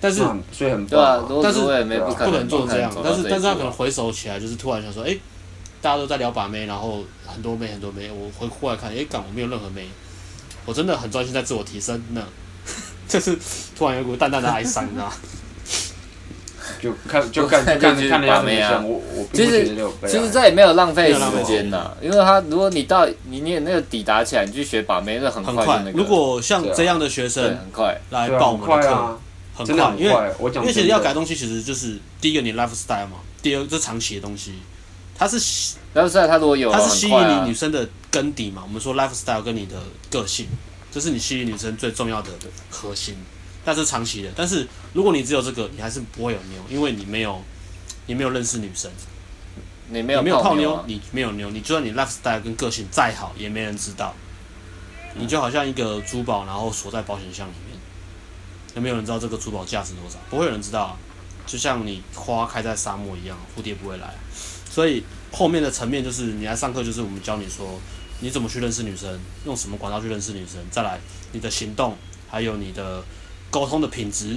[0.00, 0.18] 但是
[0.52, 5.16] 所以很棒啊，但是不能做这样，但是但是他可能回首起来就是突然想说，哎，
[5.80, 9.86] 大家都在聊把妹，然后很多妹很多妹，我回过来看，哎，干我没有任何妹，
[10.64, 12.22] 我真的很专心在自我提升呢。
[13.08, 13.38] 就是
[13.78, 15.12] 突然有股淡淡的哀伤，你知道吗？
[16.86, 18.88] 就看就看看 看人家怎么样。
[18.88, 19.76] 我我其实
[20.06, 25.84] 其实这也没有浪费时间呐，因为他如果你到你你那个底打起来，你去学把妹，那很快。
[25.94, 29.20] 如果像这样的学生，很快来报我们的课，
[29.54, 34.54] 很快，因为因为其实要改东西，其实就是第一个你 lifestyle 嘛，第二个这长期的东西，
[35.18, 35.40] 它是
[35.94, 38.62] lifestyle 它如果有，它是吸引你女生的根底嘛。
[38.66, 39.76] 我们说 lifestyle 跟你的
[40.10, 40.46] 个性。
[40.88, 42.30] 这是你吸引女生最重要的
[42.70, 43.14] 核心，
[43.66, 44.30] 但是长期的。
[44.36, 47.42] 但是如果你只有这个，你还是不会有妞，因为你没有，
[48.06, 48.90] 你没有认识女生，
[49.88, 54.14] 你没有你没有泡妞，你没有妞，你就算你 lifestyle 跟个性再好，也没人知道。
[55.16, 57.78] 你就好像一个珠宝，然后锁在保险箱里面，
[58.76, 60.18] 有没有人知道这个珠宝价值多少？
[60.30, 60.96] 不会有人知道啊。
[61.46, 64.14] 就像你花开在沙漠一样，蝴蝶不会来。
[64.70, 65.02] 所以
[65.32, 67.78] 后面的层面就是你来上课，就是我们教你说。
[68.18, 69.20] 你怎么去认识女生？
[69.44, 70.58] 用什么管道去认识女生？
[70.70, 70.98] 再来，
[71.32, 71.94] 你的行动，
[72.30, 73.04] 还有你的
[73.58, 74.36] 沟通的品质，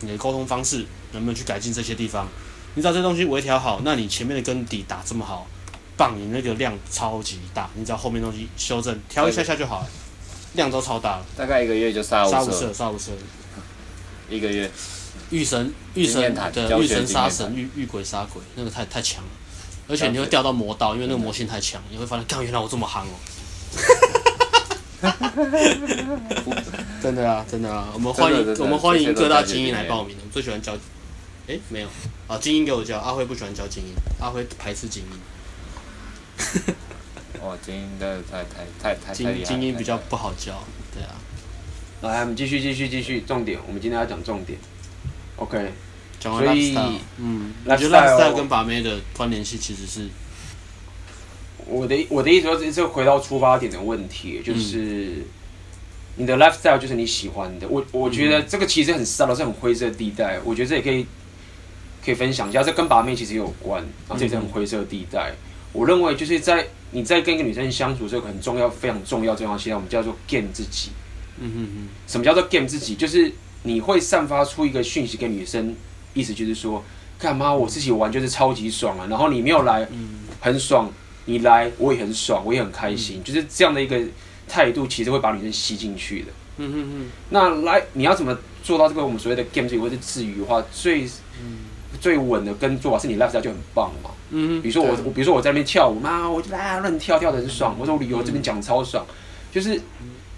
[0.00, 2.26] 你的沟通方式能不能去改进这些地方？
[2.74, 5.46] 你只要这东西微调好，那你前面的根底打这么好，
[5.98, 7.68] 棒，你那个量超级大。
[7.74, 9.88] 你只要后面东西修正调一下下就好了，
[10.54, 11.26] 量都超大了。
[11.36, 13.10] 大概一个月就杀无杀无赦，杀无赦。
[14.30, 14.70] 一个月。
[15.30, 19.30] 遇神遇神的遇神杀神，遇遇鬼杀鬼，那个太太强了。
[19.88, 23.12] 而且你会掉到魔道，因为那个魔性太强，你会发现，干，原来我这么憨哦！
[27.02, 30.22] 真的啊，真的啊，我们欢迎我们欢迎各大精英来报名的。
[30.24, 30.76] 我最喜欢教，
[31.46, 31.88] 哎，没有
[32.26, 35.18] 啊，精英给我教，阿辉不喜欢教精英，阿辉排斥精英。
[37.42, 41.14] 哦，精英的太太太太精精英比较不好教，对啊。
[42.02, 44.58] 来，我们继续继续继续，重点，我们今天要讲重点。
[45.36, 45.72] OK。
[46.20, 46.74] 所以，
[47.18, 50.08] 嗯，我觉得 lifestyle 跟把妹的关联性其实是，
[51.66, 55.24] 我的我的意思说，这回到出发点的问题，就是
[56.16, 57.66] 你的 lifestyle 就是你喜欢的。
[57.68, 60.38] 我我觉得这个其实很少，是很灰色地带。
[60.44, 61.06] 我觉得这也可以
[62.04, 63.84] 可以分享一下，这跟把妹其实有关，
[64.16, 65.32] 这也是很灰色地带。
[65.72, 70.90] 我认为就是在你在跟一个女生相处的时候，很重要、非常重要、重要，现在我们叫做 game 自己。
[71.40, 72.94] 嗯哼哼，什么叫做 game 自己？
[72.94, 75.74] 就是你会散发出一个讯息给女生。
[76.16, 76.80] 意思就是说，
[77.18, 79.84] 干嘛我自己玩就是超级爽啊，然后你没有来，
[80.38, 80.88] 很爽，
[81.26, 83.98] 你来我也很爽，我也很开心，就是这样的一个
[84.48, 86.26] 态度，其实会把女生吸进去的。
[86.58, 87.06] 嗯嗯嗯。
[87.30, 91.08] 那来，你要怎么做到这个我们所谓的 game 这或者治愈的话，最
[92.00, 94.10] 最稳的跟做法是你 lifestyle 就很棒嘛。
[94.30, 97.76] 嗯比如说我，我比如说我在那边跳舞嘛，我就啊乱跳跳的很爽。
[97.78, 99.06] 我说我旅游这边讲超爽，
[99.52, 99.80] 就是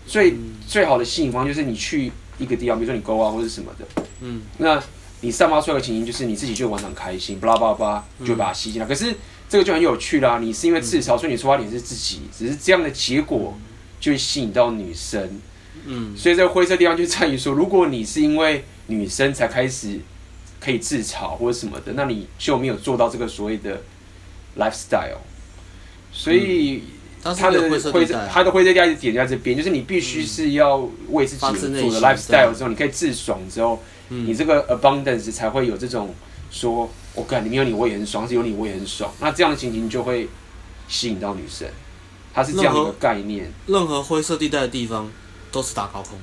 [0.07, 4.03] 最最好的吸引方就是你去一个地方，比如说你 Goa 或者什么的。
[4.21, 4.83] 嗯，那
[5.23, 8.87] 你散发出来的情形就是你自己就玩得很开心，巴拉巴拉就把它吸进来。
[8.87, 9.15] 可是
[9.49, 13.57] 这个就很有趣啦，你是因为自嘲，所以你出发点是自己，只是这样的结果
[14.01, 15.41] 就会吸引到女生。
[15.85, 20.01] 嗯，所以这个灰色地方就在于说，如果你是因为女生才开始
[20.59, 23.83] 可以自嘲或者什么的，那你就没有做到这个所谓的
[24.59, 25.19] lifestyle。
[26.13, 26.83] 所以
[27.23, 31.41] 他的灰色，它的灰色地带点在这边，就是你必须是要为自己
[31.81, 36.15] 做的 lifestyle 之后，你可以自爽之后，你这个 abundance 才会有这种
[36.51, 40.29] 说，我干，里面有你我也很爽，是有你我也很爽，那这样的情形就会
[40.87, 41.67] 吸引到女生，
[42.33, 43.51] 它是这样一个概念。
[43.67, 45.11] 任何灰色地带的地方
[45.51, 46.19] 都是打高空。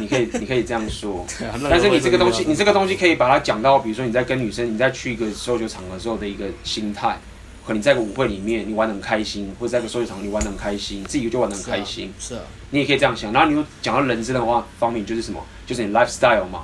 [0.00, 1.26] 你可以， 你可以这样说，
[1.70, 7.18] 但是你这个东西，你这个东西可以把它讲到，比如说你在跟女生，你在去一个搜酒场的时候的一个心态，
[7.64, 12.12] 和你在个舞会里面，你玩得很开心，或者在个搜酒场你玩得很开心，自己就玩得很开心。
[12.18, 13.30] 是啊，你也可以这样想。
[13.32, 15.44] 然后你又讲到人生的话方面，就是什么？
[15.66, 16.62] 就是你 lifestyle 嘛。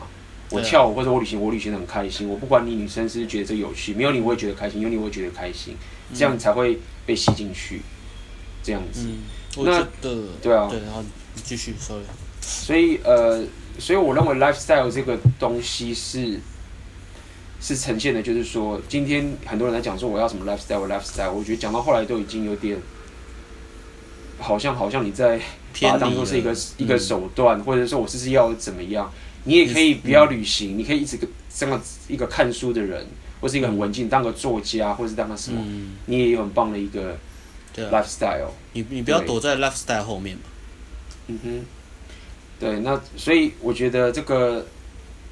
[0.54, 2.28] 我跳舞或者我旅行，我旅行的很开心。
[2.28, 5.76] 我不管你女生是不是觉得这个有趣，没有你我也觉得开心，有你我也觉得开心，
[6.14, 7.80] 这样才会被吸进去。
[8.62, 9.06] 这样子。
[9.58, 9.86] 那
[10.40, 10.68] 对啊。
[10.70, 11.02] 对，然后
[11.34, 12.02] 你继续，sorry。
[12.40, 13.42] 所以呃，
[13.78, 16.40] 所以我认为 lifestyle 这个东西是
[17.60, 22.78] 是呈现的，就是说，今天很多人在讲说我要什么 lifestyle，lifestyle，我觉得讲到后来都已经有点，
[24.38, 25.38] 好像好像你在
[25.80, 29.12] 把它当做是一个一个手段，或者说我是是要怎么样，
[29.44, 31.18] 你也可以不要旅行，你可以一直
[31.54, 33.06] 这样一个看书的人，
[33.40, 35.64] 或是一个很文静，当个作家，或是当个什么，
[36.06, 37.16] 你也有很棒的一个
[37.76, 38.50] lifestyle。
[38.72, 40.42] 你你不要躲在 lifestyle 后面嘛。
[41.28, 41.64] 嗯哼。
[42.58, 44.64] 对，那所以我觉得这个，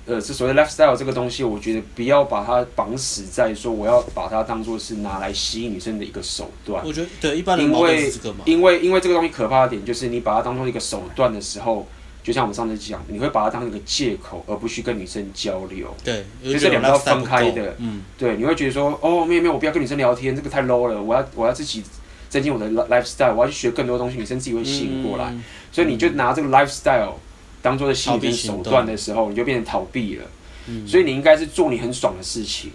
[0.06, 6.84] 呃，是所谓 lifestyle 这个东西，我觉得不要把它绑死在说我要把它当做是拿来吸引女生的一个手段。
[6.84, 7.58] 我觉得对，一般。
[7.58, 8.12] 因为
[8.44, 11.86] 因为因为这个东西可怕的点就是你把它当做一个手段的时候，
[12.22, 15.94] 就像我们上次讲，你会把它当一个借口，而不去跟女生交流。
[16.04, 17.74] 对，就是两个要分开的。
[17.78, 21.82] 嗯，对，你会觉得说，哦，没有没有，我不要跟女生聊天，这个太 low 了，我要我要自己
[22.28, 25.30] 增进我的 lifestyle，我要去学更多东西，女生自己会吸引过来。
[25.30, 25.42] 嗯
[25.72, 27.14] 所以你就拿这个 lifestyle
[27.62, 30.24] 当做的吸引手段的时候，你就变成逃避了。
[30.66, 32.70] 嗯、所以你应该是做你很爽的事情，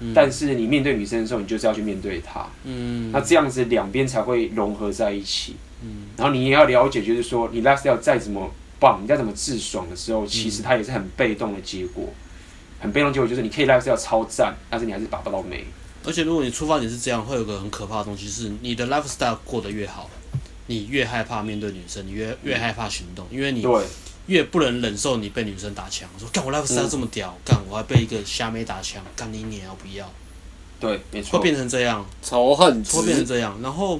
[0.00, 2.46] 嗯、但是你面对女生的时候，你就是要去面对她。
[2.64, 5.56] 嗯、那这样子两边才会融合在一起。
[5.82, 12.08] 嗯、然后你也要了解，就是说你 lifestyle 再怎么棒，你再怎么自爽的时候，其实它也是很被动的结果。
[12.80, 15.64] 很被动的结果就是你可以 lifestyle 超赞，但是你还是达不到美。
[16.04, 20.08] 而且如果你出发点是这样，会有个很可怕的东西，是你的 lifestyle 过得越好。
[20.70, 23.66] 你越害怕面对女生，你越越害怕行动，因为你
[24.26, 26.06] 越不能忍受你被女生打枪。
[26.18, 30.06] 说干我 lifestyle 这么屌，干我还被一个虾妹打枪，干你你要不要？
[30.78, 31.38] 对，没错。
[31.38, 33.58] 会变成这样，仇恨会变成这样。
[33.62, 33.98] 然后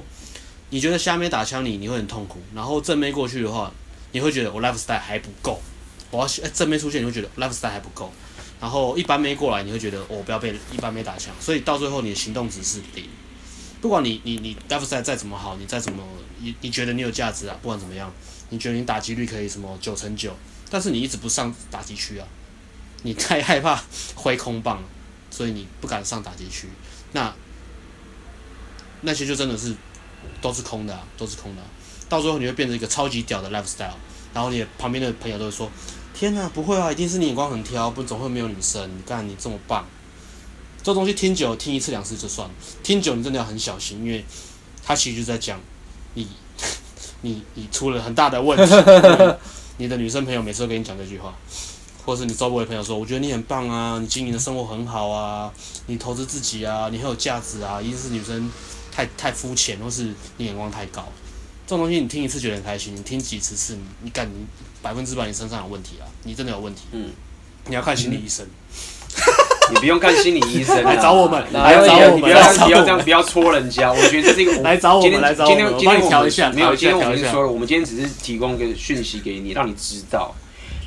[0.69, 2.39] 你觉得虾妹打枪你，你会很痛苦。
[2.53, 3.73] 然后正妹过去的话，
[4.11, 5.61] 你会觉得我 lifestyle 还不够。
[6.11, 8.11] 我要正面出现，你会觉得 lifestyle 还不够。
[8.59, 11.33] 然后一般妹过来，你会觉得我不要被一般妹打枪。
[11.39, 13.07] 所以到最后你的行动值是零。
[13.81, 16.03] 不管你你你 lifestyle 再怎么好，你再怎么
[16.39, 17.55] 你你觉得你有价值啊？
[17.61, 18.11] 不管怎么样，
[18.49, 20.35] 你觉得你打击率可以什么九成九，
[20.69, 22.27] 但是你一直不上打击区啊，
[23.03, 23.81] 你太害怕
[24.15, 24.83] 挥空棒，
[25.31, 26.67] 所以你不敢上打击区。
[27.13, 27.33] 那
[29.01, 29.73] 那些就真的是
[30.41, 31.61] 都是空的啊，都是空的。
[32.09, 33.93] 到最后你会变成一个超级屌的 lifestyle，
[34.33, 35.69] 然后你旁边的朋友都会说：
[36.13, 38.89] 天哪，不会啊，一定是你眼光很挑，不总会没有女生。
[38.89, 39.87] 你看你这么棒。
[40.81, 42.53] 这东西听久，听一次两次就算了。
[42.81, 44.25] 听久，你真的要很小心，因为
[44.83, 45.59] 他其实就在讲
[46.15, 46.27] 你，
[47.21, 48.73] 你，你出了很大的问题。
[49.77, 51.33] 你的女生朋友每次都跟你讲这句话，
[52.05, 55.51] 或是你周围的朋友说：“我觉得你很棒啊，你经营的生活很好啊，
[55.87, 58.49] 你投资自己啊，你很有价值啊。”一定是女生
[58.91, 61.07] 太太肤浅，或是你眼光太高。
[61.69, 64.31] 这种东西你听一次觉得很开心，你听几十次，你你感觉
[64.81, 66.81] 百分之百你身上有问题啊，你真的有问题。
[66.93, 67.11] 嗯，
[67.67, 68.43] 你要看心理医生。
[68.43, 68.49] 嗯
[69.71, 73.93] 你不用看心理医生， 来找我们，来找我们，不要不要这样，不要戳人家。
[73.93, 75.57] 我觉得这是一个，来找我们， 来找我们。
[75.59, 80.33] 今天今天我们调一下，没有，今天我们是说了，我们今天只是提供一个讯息给你，让你知道。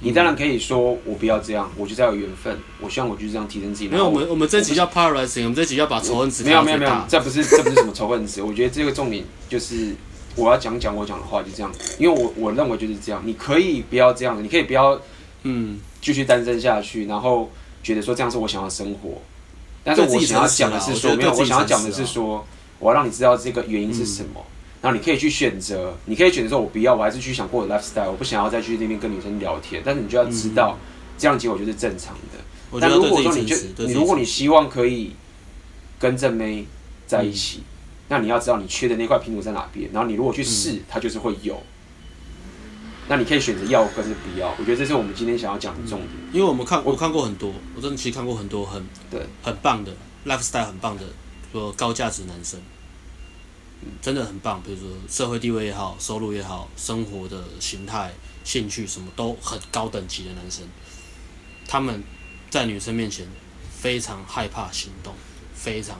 [0.00, 2.58] 你当然可以说我不要这样，我就是要有缘分。
[2.80, 3.86] 我希望我就是这样提升自己。
[3.88, 6.42] 没有，我们我们这集叫 Polarizing，我们这集要把仇恨值。
[6.42, 8.42] 没有没有没有，这不是这不是什么仇恨值。
[8.42, 9.94] 我觉得这个重点就是
[10.36, 11.72] 我要讲讲我讲的话，就这样。
[11.98, 15.00] 因为我我认为就是这样，你可以不要这样，你可以不要
[15.42, 17.50] 嗯继续单身下去，然后
[17.82, 19.20] 觉得说这样是我想要生活。
[19.84, 22.46] 但是我想要讲的是说，没有，我想要讲的是说，
[22.78, 24.44] 我要让你知道这个原因是什么，
[24.80, 29.82] 然后你可以去选择，你可以选择说，我不要，我还是去想过我的 lifestyle，我不想要再去那边跟女生聊天。
[29.84, 30.78] 但是你就要知道，
[31.18, 32.78] 这样结果就是正常的。
[32.80, 35.12] 但如果说你就你，如果你希望可以
[35.98, 36.64] 跟正妹
[37.06, 37.62] 在一起，
[38.12, 41.62] 那你要知道你缺的那块拼图在哪边，然后你如果去试，它就是会有。
[43.08, 44.54] 那你可以选择要，跟是不要。
[44.58, 46.10] 我觉得这是我们今天想要讲的重点。
[46.30, 49.96] 因为我们看，我看过很多，我真的其实看过很多很对很棒的
[50.26, 51.04] lifestyle，很棒的
[51.52, 52.60] 说高价值男生，
[54.02, 54.62] 真的很棒。
[54.62, 58.12] 比如说社会地位也好，收入也好，生活的形态、
[58.44, 60.66] 兴趣什么都很高等级的男生，
[61.66, 62.04] 他们
[62.50, 63.26] 在女生面前
[63.74, 65.14] 非常害怕行动，
[65.54, 65.98] 非常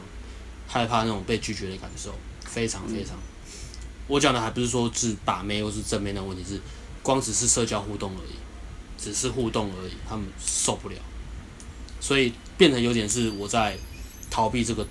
[0.72, 2.14] 害怕那种被拒绝的感受，
[2.46, 3.18] 非常非常。
[4.08, 6.58] 我讲的还不是说是把妹或是正面的问题，是
[7.02, 8.34] 光只是社交互动而已，
[8.96, 10.96] 只是互动而已，他们受不了，
[12.00, 13.76] 所以变成有点是我在
[14.30, 14.86] 逃避这个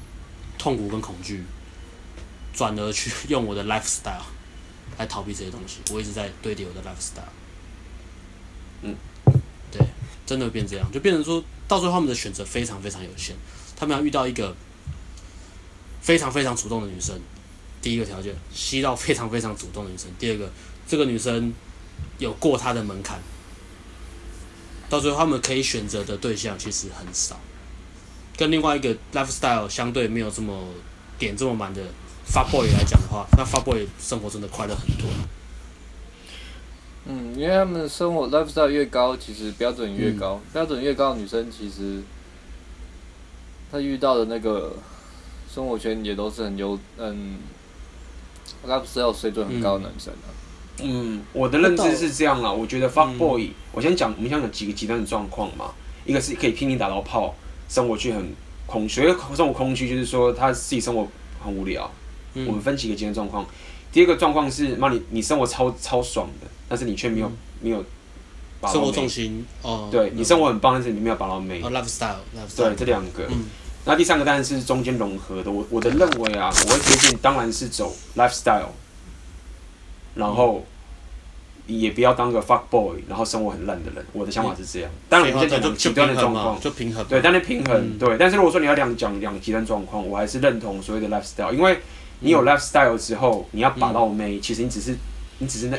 [0.60, 1.44] 痛苦跟恐惧，
[2.54, 4.22] 转而去用我的 lifestyle
[5.00, 5.80] 来逃避这些东西。
[5.92, 7.34] 我一直在堆叠我的 lifestyle。
[8.84, 8.96] 嗯，
[9.72, 9.82] 对，
[10.28, 13.36] 真的会变这样，就变成说到最后他们的选择非常非常有限，
[13.76, 14.56] 他们要遇到一个
[16.02, 17.18] 非常非常主动的女生。
[17.82, 20.08] 第一个条件，吸到非常非常主动的女生。
[20.20, 20.50] 第二个，
[20.88, 21.54] 这个女生
[22.20, 23.20] 有过她的门槛。
[24.90, 27.40] 到最后，他们可以选择的对象其实很少。
[28.38, 30.68] 跟另外一个 lifestyle 相对没有这么
[31.18, 31.82] 点这么满的
[32.28, 35.08] fuck boy 来讲的话，那 fuck boy 生活真的快乐很多。
[37.06, 40.42] 嗯，因为他们的生活 lifestyle 越高，其实标准越高。
[40.44, 42.02] 嗯、标准越高的女生，其实
[43.72, 44.76] 她遇到的那个
[45.54, 47.38] 生活圈也都是很优嗯。
[48.68, 50.30] lifestyle 水准很高的男生啊。
[50.84, 52.52] 嗯，我的认知是这样啊。
[52.52, 55.72] 我觉得 fuck boy，、嗯、我先讲，我们先讲几个极端的状况嘛。
[56.06, 57.34] 一个是可以拼命打到炮，
[57.68, 58.34] 生活却很
[58.68, 59.02] 空虚。
[59.36, 61.08] 生活空虚就是说他自己生活
[61.44, 61.90] 很无聊。
[62.36, 63.46] 嗯、我们分几个极端状况。
[63.92, 67.84] 第二个状况是，妈你你生活超超爽的，但是你却没有、嗯、没有
[68.68, 69.90] 生活重心哦。
[69.92, 71.62] 对你生活很棒，但是你没有把到美。
[71.62, 72.18] 哦，lifestyle，
[72.56, 73.26] 对这两个。
[73.30, 73.46] 嗯
[73.84, 78.70] 那第三个当然是中间融合的，我我的认为啊，我会推荐当然是走 lifestyle，
[80.14, 80.64] 然后
[81.66, 84.06] 也不要当个 fuck boy，然后生活很烂的人。
[84.14, 84.92] 我的想法是这样。
[85.10, 87.04] 当然我们现在讲极端的状况，就平衡。
[87.10, 88.18] 对，但是平衡、嗯、对。
[88.20, 91.80] 但是如果说你要两讲两极端状况，我还是认同所谓的 lifestyle，因为
[92.20, 94.96] 你有 lifestyle 之后，你要把到妹，嗯、其实你只是
[95.40, 95.78] 你只是那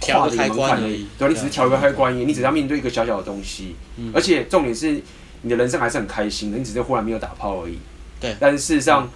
[0.00, 1.06] 跨了一个门槛而已。
[1.18, 5.02] 对，你只是调一个开关而已，你只要面对一个小小的东西，嗯、而且重点是。
[5.42, 7.78] 你的人生还是很开心的，你只是忽然没有打炮而已。
[8.20, 8.34] 对。
[8.40, 9.08] 但是事实上，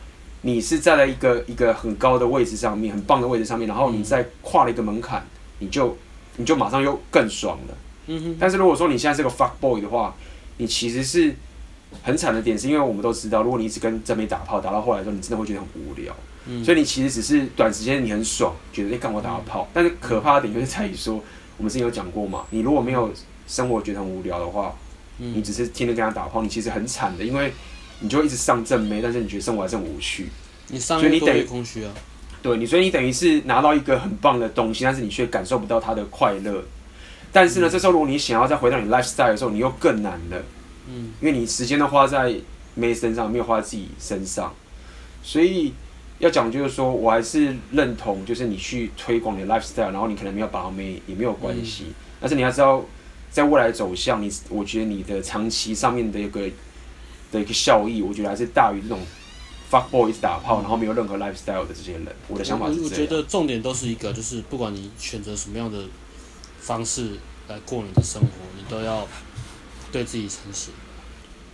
[0.43, 5.25] 你是在了一个一个很高的位置上面，很棒的位置上面，然后你再跨了一个门槛，
[5.61, 5.97] 你就
[6.37, 7.75] 你就马上又更爽了。
[8.07, 8.37] 嗯哼。
[8.39, 10.15] 但是如果说你现在是个 fuck boy 的话，
[10.59, 11.35] 你其实是
[12.03, 16.15] 很惨的点，是因为我们都知道，如果你一直跟真美打炮，打到后来的时候，你真的会觉得很无聊。
[16.47, 16.65] 嗯。
[16.65, 19.69] 所以你其实只是短时间你很爽，觉得哎，干我打个炮。
[19.73, 21.23] 但是可怕的点就是在于说，
[21.57, 23.13] 我们之前有讲过嘛，你如果没有
[23.47, 24.75] 生活觉得很无聊的话。
[25.19, 27.53] 你只是天天跟他打炮，你其实很惨的，因为
[28.01, 30.29] 你就一直上正妹，但是你觉得生活还是很无趣。
[30.69, 31.91] 你上所以你等于空虚啊。
[32.43, 36.63] 对，你所以你等于是拿到一个很棒的东西，但是你却感受不到它的快乐。
[37.33, 40.43] 但是呢，嗯、这时候如果你想要再回到你 lifestyle 的时候，你又更难了。
[40.89, 41.13] 嗯。
[41.21, 42.35] 因为你时间都花在
[42.75, 44.53] 妹身上，没有花在自己身上。
[45.23, 45.73] 所以
[46.19, 52.85] 要讲就是说，我还是认同，就是你去推广你的 lifestyle，然后你可能没有把到妹也没有关系，嗯、但是你要知道。
[53.37, 56.49] 在未来走向，你我觉得你的长期上面的一个
[57.31, 58.99] 的一个效益，我觉得还是大于这种
[59.71, 62.07] fuck boy 一直打炮，然后没有任何 lifestyle 的这些人。
[62.29, 62.91] 我的想法是这样。
[62.91, 65.85] 我觉得重点都是一个，就是不管你选择什么样的
[66.61, 67.11] 方式
[67.49, 69.07] 来过你的生活，你都要
[69.93, 70.71] 对自己诚实，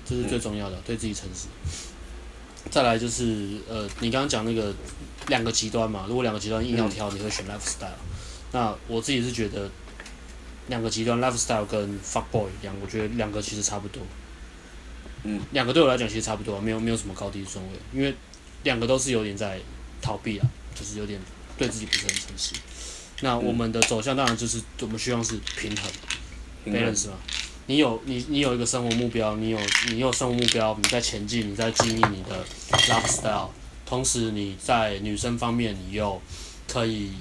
[0.05, 1.49] 这是最重要的，对自己诚实。
[2.70, 4.72] 再来就是呃，你刚刚讲那个
[5.26, 7.99] 两个极端嘛，如果两个极端硬要挑，你会选 lifestyle。
[8.53, 9.68] 那我自己是觉得。
[10.69, 14.03] 两个极端，lifestyle 跟 fuck boy 一样，我觉得两个其实差不多。
[15.25, 18.15] 嗯，两个对我来讲其实差不多，没有没有什么高低顺位，因为
[18.65, 19.61] 两个都是有点在
[20.01, 21.21] 逃避啊，就是有点
[21.57, 22.55] 对自己不是很诚实。
[23.21, 25.91] 那我们的走向当然就是我们希望是平衡
[26.67, 27.15] ，balance 嘛。
[27.67, 29.59] 你有你你有一个生活目标，你有
[29.89, 33.49] 你有生活目标，你在前进，你在经营你的 lifestyle，
[33.87, 36.21] 同时你在女生方面，你又
[36.67, 37.13] 可以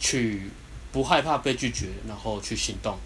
[0.00, 0.50] 去。
[0.92, 2.98] 不害怕被拒绝，然后去行动，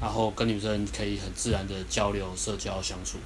[0.00, 3.18] 然后跟女生可以很自然的交流、社交、相处，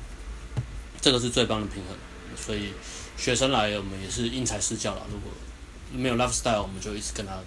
[1.01, 1.97] 这个是最棒的平衡。
[2.37, 2.73] 所以
[3.17, 5.03] 学生来，我们也是因材施教了。
[5.11, 5.31] 如果
[5.93, 7.39] 没有 lifestyle，我们就一直跟他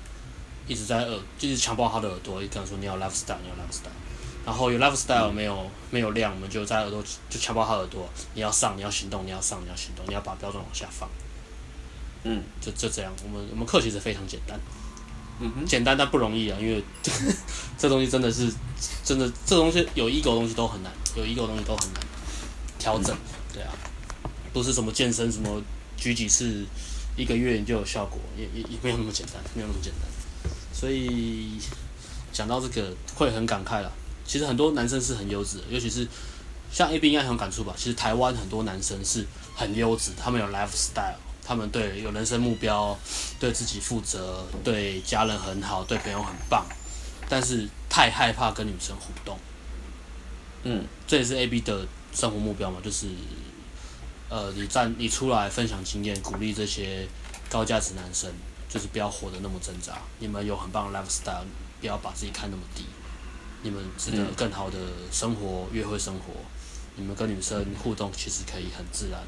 [0.68, 3.92] 一直在耳，就一直强暴他的耳朵，一直跟他说你要 lifestyle，你要 lifestyle。
[4.46, 11.10] 然后有 lifestyle 没有没有量，我们就在耳朵就强暴他耳朵，你要上，你要行动，你要上，你要行动，你要把标准往下放。
[12.24, 14.60] 嗯，就就这样，我们我们课其实非常简单。
[15.40, 16.84] 嗯哼，简单但不容易啊，因为
[17.78, 18.52] 这东西真的是
[19.04, 22.02] 真的，这东西有 ego 的东西都很难，有 ego 的东西都很难
[22.78, 23.16] 调整，
[23.54, 23.72] 对啊，
[24.54, 25.62] 不是什么健身什么
[25.98, 26.66] 举几次
[27.16, 31.58] 一个月你就有效果，也也也没有那么简单，没有那么简单，所以
[32.32, 33.92] 讲到这个会很感慨了。
[34.26, 36.08] 其实很多男生是很优质的，尤其是
[36.72, 37.74] 像 A B 应该很有感触吧。
[37.78, 41.16] 其实台湾很多男生是很优质，他们有 lifestyle，
[41.46, 42.98] 他们对有人生目标，
[43.40, 46.66] 对自己负责，对家人很好，对朋友很棒，
[47.28, 49.38] 但是太害怕跟女生互动。
[50.64, 53.08] 嗯，这也是 A B 的生活目标嘛，就是
[54.30, 57.08] 呃，你站你出来分享经验，鼓励这些
[57.50, 58.32] 高价值男生，
[58.70, 59.98] 就是不要活得那么挣扎。
[60.20, 61.44] 你们有很棒的 lifestyle，
[61.82, 62.86] 不要把自己看那么低。
[63.62, 64.78] 你们值得更好的
[65.12, 66.34] 生活，约会生活。
[66.96, 69.20] 你们跟女生互动其实可以很自然，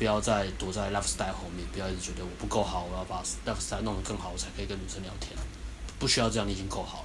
[0.00, 5.36] 不要再躲在 lifestyle 后面，不要一直觉得我不够好，我要把 lifestyle 弄得更好，我才可以跟女生聊天。
[5.98, 7.04] 不需要这样，你已经够好了。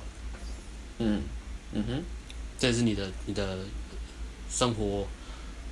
[0.99, 1.21] 嗯
[1.73, 2.03] 嗯哼，
[2.57, 3.57] 这也是你的你的
[4.49, 5.05] 生活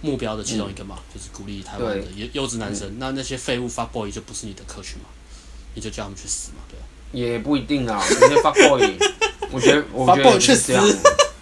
[0.01, 2.89] 目标的其中一个嘛，嗯、就是鼓励台湾的优优质男生。
[2.89, 5.05] 嗯、那那些废物 fuck boy 就不是你的客群嘛，
[5.75, 6.85] 你就叫他们去死嘛，对吧？
[7.13, 8.97] 也不一定啊，那些 fuck boy。
[9.49, 10.85] 我觉得，我觉得 是这样。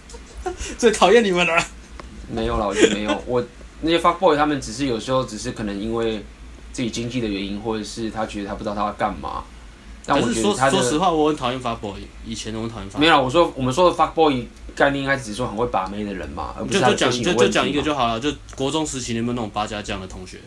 [0.78, 1.66] 最讨厌你们了。
[2.30, 3.22] 没有了，我觉得没有。
[3.26, 3.44] 我
[3.82, 6.24] 那些 fuck boy 他们只是有时候只是可能因为
[6.72, 9.44] 自己经济的原因，或者是他觉得他不知道他要干嘛。
[10.04, 12.00] 但我觉得他说实话，我很讨厌 fuck boy。
[12.26, 13.00] 以前我很讨厌 fuck boy。
[13.00, 17.42] 没有，我说我们说的 fuck boy 概念应该只是说很会把妹的人嘛，而不是他的个性的问题嘛。
[17.42, 20.38] 就就讲一个就好了，就国中时期你有没有那种八家将的同学？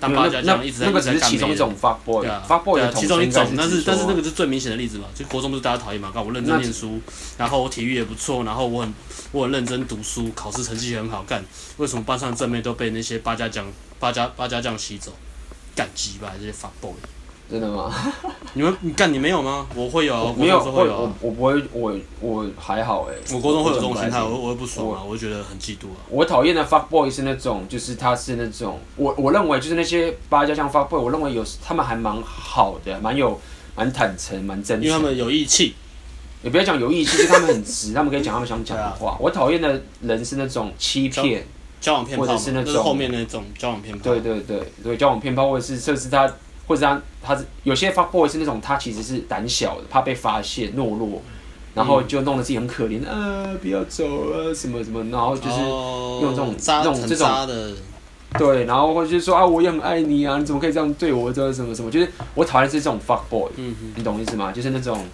[0.00, 6.10] 那那那个只是其中一种 fuck boy，fuck boy 的其中一种，但是但是那个是最明显的例子嘛，就国中不是大家讨厌嘛？
[6.12, 7.00] 看我认真念书，
[7.38, 8.92] 然后我体育也不错，然后我很
[9.32, 11.44] 我很认真读书，考试成绩也很好，干
[11.78, 13.66] 为什么班上正妹都被那些八家将
[13.98, 15.10] 八家八家将吸走？
[15.74, 16.92] 干鸡吧这些 fuck boy。
[17.50, 17.92] 真的吗？
[18.54, 19.66] 你们你干你没有吗？
[19.74, 23.14] 我会有，我没有会有，我我不会，我我还好哎。
[23.30, 26.00] 我高中会有这种心态，我我会不爽啊，我会觉得很嫉妒啊。
[26.08, 33.38] 我讨厌的 fuck boy 是那种，就是他是那种，我我认为就是那些八家将 fuck boy，我认为有他们还蛮好的，蛮有
[33.74, 34.88] 蛮坦诚，蛮真诚。
[34.88, 35.74] 因为他们有义气，
[36.42, 39.16] 也不要讲有义气，就是他们很直，他们可以讲他们想讲的话。
[39.20, 41.46] 我讨厌的人是那种欺骗、
[41.80, 44.04] 交往骗，或者是那种后面那种交往骗炮。
[44.04, 46.32] 对对对对，交往骗炮，或者是甚至他。
[46.64, 51.20] 或者他他是有些 fuck boy 是那种他其实是胆小的，怕被发现懦弱，
[51.74, 57.28] 然后就弄得自己很可怜，啊不要走啊什么什么，然后就是用这种这种这种
[58.38, 61.32] 对，然后或者就是说啊我也很爱你啊，你怎么可以这样对我？
[61.32, 63.50] 这什么什么，就是我讨厌是这种 fuck boy，
[63.96, 64.52] 你懂意思吗？
[64.52, 65.04] 就是那种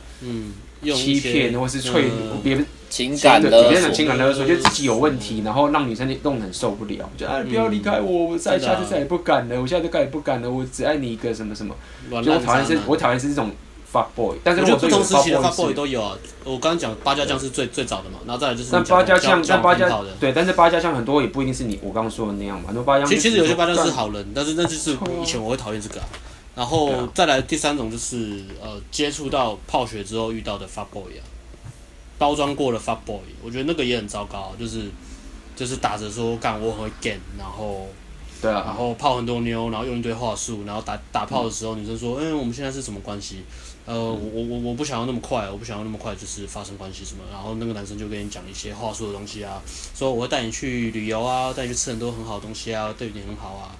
[0.82, 2.10] 欺骗或是脆
[2.42, 2.66] 别人。
[2.90, 11.74] 情感勒索，别人情感勒索，觉得自己有问题，然后让女生弄得很受不了，就啊不要离开我，我再下次再也不敢了，我现在都再也不敢了，我只爱你一个什么什么。
[12.22, 13.50] 就我讨厌是，我讨厌是这种
[13.92, 16.16] fuck boy，但是我觉得不同时期的 fuck boy 都有啊。
[16.44, 18.70] 我刚刚讲八家将是最最早的嘛，然后再来就是。
[18.72, 19.86] 但八家将，但八家
[20.18, 23.10] 对，但是八家将很多也不一定是你我刚刚说的那样嘛，很多八家将。
[23.10, 26.00] 其实其实有些八家将是好人，但是那就是以前我会讨厌这个。
[26.58, 31.22] 然后再来第三种就是呃接触到泡学之后遇到的 fuck boy 啊。
[32.18, 34.90] 包装过的 fuck boy，我觉得那个也很糟糕，就是
[35.54, 37.86] 就是打着说干我很会 game，然后
[38.42, 43.44] 对啊，然后泡很多妞，然后用一堆话术，然后打打炮的时候，女生说，嗯，我们现在是什么关系？
[43.86, 49.62] 呃，我我我我不想要那么快，我不想要那么快就是发生关系什么，然后那个男生就跟你讲一些话术的东西啊，
[49.94, 53.70] 说我会带你去旅游啊，带你去吃很多很好的东西啊，对你很好啊，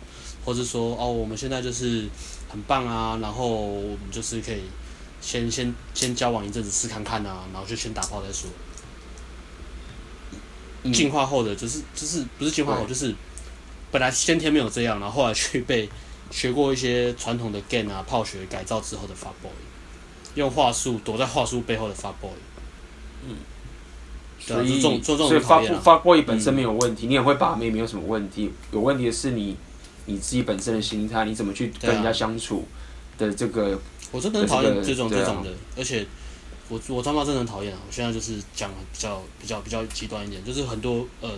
[0.45, 2.07] 或者说哦，我们现在就是
[2.49, 4.63] 很棒啊，然后我们就是可以。
[5.21, 8.49] 先先先交往一阵子试看看啊，然后就先打炮再说。
[10.93, 13.13] 进、嗯、化后的就是就是不是进化后，就是
[13.91, 15.89] 本来先天没有这样，然后后来去被
[16.31, 19.51] 学过一些传统的 game 啊炮学改造之后的 fuck boy，
[20.37, 22.31] 用话术躲在话术背后的 fuck boy。
[23.27, 23.35] 嗯。
[24.39, 29.57] 所以所以 fuck fuck boy 本身没有问题，嗯、你也会把妹没有什么问题，有问题的是你
[30.09, 32.65] 你自己本身的心态，你怎么去跟人家相处
[33.17, 33.79] 的这个。
[34.11, 36.07] 我真的很讨厌这种这种的，而且
[36.71, 37.79] 我我他妈真的很讨厌啊！
[37.87, 41.29] 我现在就是讲比较比较比较极端一点，就是很多呃，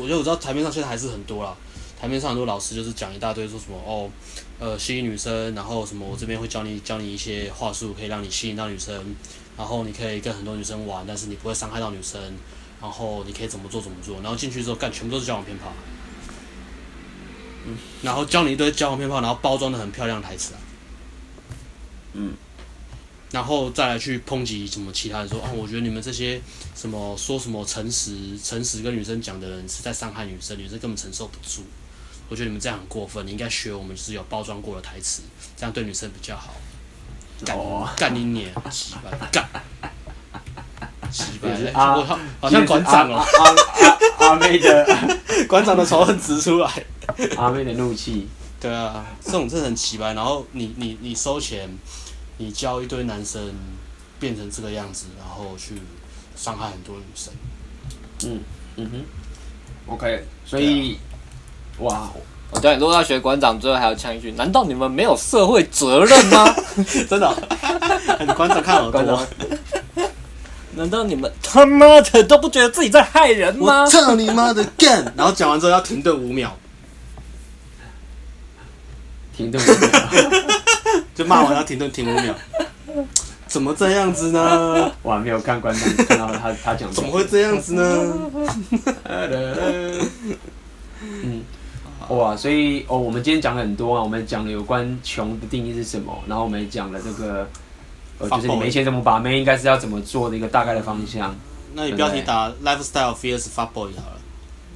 [0.00, 1.54] 我觉得我知道台面上现在还是很多啦，
[2.00, 4.10] 台面上很多老师就是讲一大堆说什么哦，
[4.58, 8.94] 呃，吸引女生，然后什么我这边会教你教你一些话术，可以让你吸引到女生，
[9.58, 12.18] 然后你可以跟很多女生玩，但是你不会伤害到女生，
[12.80, 15.70] 然后你可以怎么做怎么做，然后进去之后干全部都是交往骗炮，
[17.68, 20.60] 嗯，然后教你一堆交往骗炮，然后包装的很漂亮的台词啊。
[22.14, 22.32] 嗯，
[23.30, 26.40] 然后再来去抨击什么其他人说哦，我觉得你们这些
[26.74, 31.62] 什么说什么诚实诚实跟女生讲的人是在伤害女生，女生根本承受不住。
[32.30, 35.22] 我觉得你们这样很过分，你应该学我们是有包装过的台词，
[35.56, 36.54] 这样对女生比较好。
[37.44, 37.56] 干
[37.96, 38.94] 干你娘，鸡
[41.40, 43.24] 巴干，鸡巴，我好好像馆长哦，
[44.18, 44.86] 阿阿妹的
[45.48, 46.70] 馆长的仇恨值出来，
[47.36, 48.28] 阿妹的怒气。
[48.60, 50.14] 对啊，这种真的很奇怪。
[50.14, 51.68] 然后你你你收钱，
[52.38, 53.40] 你教一堆男生，
[54.18, 55.80] 变成这个样子，然后去
[56.34, 57.32] 伤害很多女生。
[58.24, 58.40] 嗯
[58.76, 60.98] 嗯哼，OK，所以，
[61.78, 62.10] 啊、哇，
[62.50, 66.52] 哦对，如果要学馆长，最后还要呛一句：难道你们没有社会责任吗？
[67.08, 67.32] 真的、
[68.34, 69.26] 馆长看好多。
[70.76, 73.82] 难道你们 他妈的都不觉得自己在害人吗？
[73.82, 75.04] 我操你妈的干！
[75.16, 76.50] 然后讲完之后要停顿五秒，
[79.36, 80.30] 停顿五秒，
[81.14, 82.34] 就骂完要停顿停五秒。
[83.46, 84.92] 怎么这样子呢？
[85.02, 88.30] 我还没有看观众看到他他讲怎么会这样子呢？
[91.00, 91.42] 嗯，
[92.10, 97.48] 哇，所以哦，我们今天讲了很多啊，我们讲了有关穷的定义是什么，然后我们也讲了这个。
[98.18, 101.34] 呃，就是你没钱怎么把妹，应该是要怎么做的一个大概的方向。
[101.74, 104.18] 那你标题打 lifestyle fierce fuck boy 好了。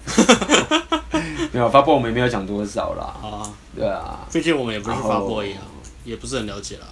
[1.51, 3.05] 没有 fuck boy 我们也没有讲多少啦。
[3.20, 3.43] 啊，
[3.74, 4.26] 对啊。
[4.32, 5.62] 毕竟我们也不是 fuck boy 啊，
[6.05, 6.86] 也不是很了解啦。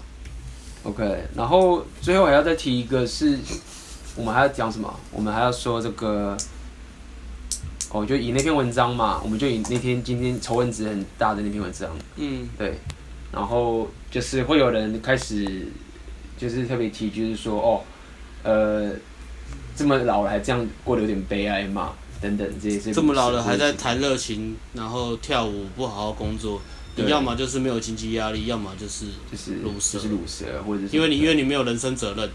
[0.83, 3.39] OK，然后最后还要再提一个是，
[4.17, 4.93] 我们还要讲什么？
[5.13, 6.37] 我们还要说这个，
[7.91, 11.89] 哦，就以那篇文章嘛，我们就以那天今天仇恨值很大的那篇文章。
[12.17, 12.79] 嗯，对。
[13.31, 15.71] 然后就是会有人开始。
[16.41, 17.85] 就是特别提，就是说哦，
[18.43, 18.91] 呃，
[19.77, 22.91] 这么老了还这样过得有点悲哀嘛，等等这些。
[22.95, 26.63] 这么老了还在谈热情，然后跳舞，不好好工作，
[26.97, 32.31] 你要么就是没有经济压力，要么就是就是鲁蛇，就是鲁蛇，或者是因为你因为你没有人生责任，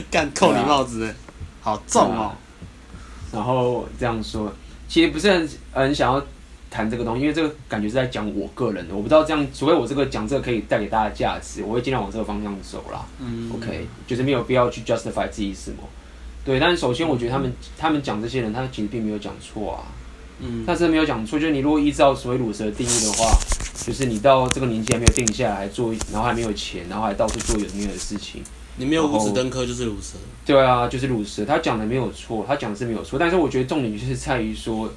[0.10, 1.14] 干扣你帽子，
[1.60, 2.32] 好重哦。
[3.30, 4.50] 然后这样说，
[4.88, 6.26] 其实不是很很想要。
[6.76, 13.06] 谈这个东西，因为这个感觉是在讲我个人的，我不知道这样，除非我这个讲这个可以带给大家价值，我会尽量往这个方向走啦。
[13.18, 15.78] 嗯，OK，就是没有必要去 justify 自己什么。
[16.44, 19.88] 对，但是首先我觉得他们、嗯、他们讲这些人，他其实并没有讲错啊。
[20.40, 23.32] 嗯，但是没有讲错，就是你如果依照所谓鲁蛇的定义的话，
[23.86, 28.42] 就是你到这个年纪还没有定下来做，然后还没有钱，然后还到处做有的没有的事情，
[28.76, 30.18] 你没有五子登科就是鲁蛇。
[30.44, 31.46] 对啊，就是鲁蛇。
[31.46, 34.90] 他讲的没有错，他讲的是没有错，但是我觉得重点就是在于说，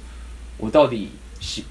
[0.58, 1.08] 我到底。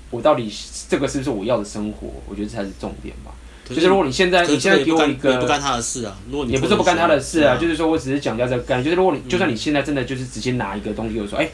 [0.09, 0.51] 我到底
[0.89, 2.07] 这个是不是我要的生活？
[2.27, 3.31] 我觉得这才是重点吧。
[3.69, 6.17] 就是如果你现在你现在给我一个，不干他的事啊。
[6.31, 8.83] 如果你也不是不干他的事啊，就是说我只是讲掉这个概念。
[8.83, 11.47] 就是如果你就算你现在真的就是直接拿一个东西，我说哎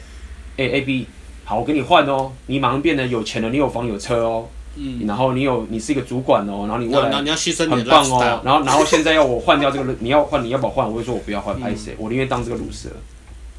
[0.56, 1.06] 哎 A B，
[1.44, 10.88] 好，我给你换哦，你马上变得有钱了，你有房有车哦，嗯，然后你有你是一个主管哦，然后你未来你要牺牲很棒哦，然后然后现在要我换掉这个， 你要换你要不要换？
[10.90, 11.94] 我会说我不要换，拍谁？
[11.98, 12.88] 我宁愿当这个卤蛇。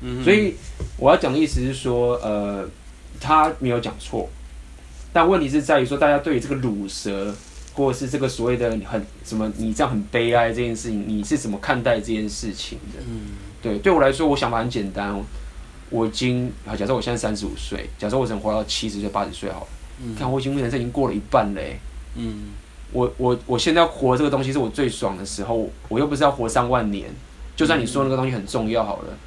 [0.01, 0.55] 嗯，所以
[0.97, 2.67] 我要讲的意思是说，呃，
[3.19, 4.27] 他没有讲错。
[5.18, 7.34] 但问题是在于说，大家对于这个乳蛇，
[7.74, 13.01] 或者是这个所谓的很什么，你这样很悲哀这件事情，你是怎么看待这件事情的？
[13.09, 13.22] 嗯，
[13.59, 15.20] 对，对我来说，我想法很简单。
[15.89, 19.68] 我已经啊，假设我现在三十五岁，假设我只能活到七十岁、八十岁好了。
[20.03, 21.80] 嗯，看我已经人生已经过了一半嘞。
[22.13, 22.51] 嗯，
[22.91, 27.09] 我我我现在活这个东西是我最爽的时候，我又不是要活上万年。
[27.55, 29.18] 就算你说那个东西很重要好了，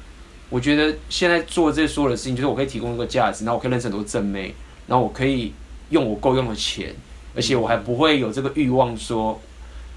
[0.49, 4.55] 我觉得现在做这所有的事情，就是我可以提供一个价值，然后我可以认识很多正妹，
[4.87, 5.51] 然后我可以。
[5.91, 6.93] 用我够用的钱，
[7.35, 9.39] 而且我还不会有这个欲望说，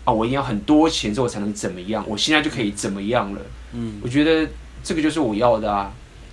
[0.04, 2.04] 啊，我一定要很多钱之后才能怎么样？
[2.06, 3.40] 我现在就可以怎么样了？
[3.72, 4.46] 嗯，我觉得
[4.82, 5.92] 这个就是我要的啊。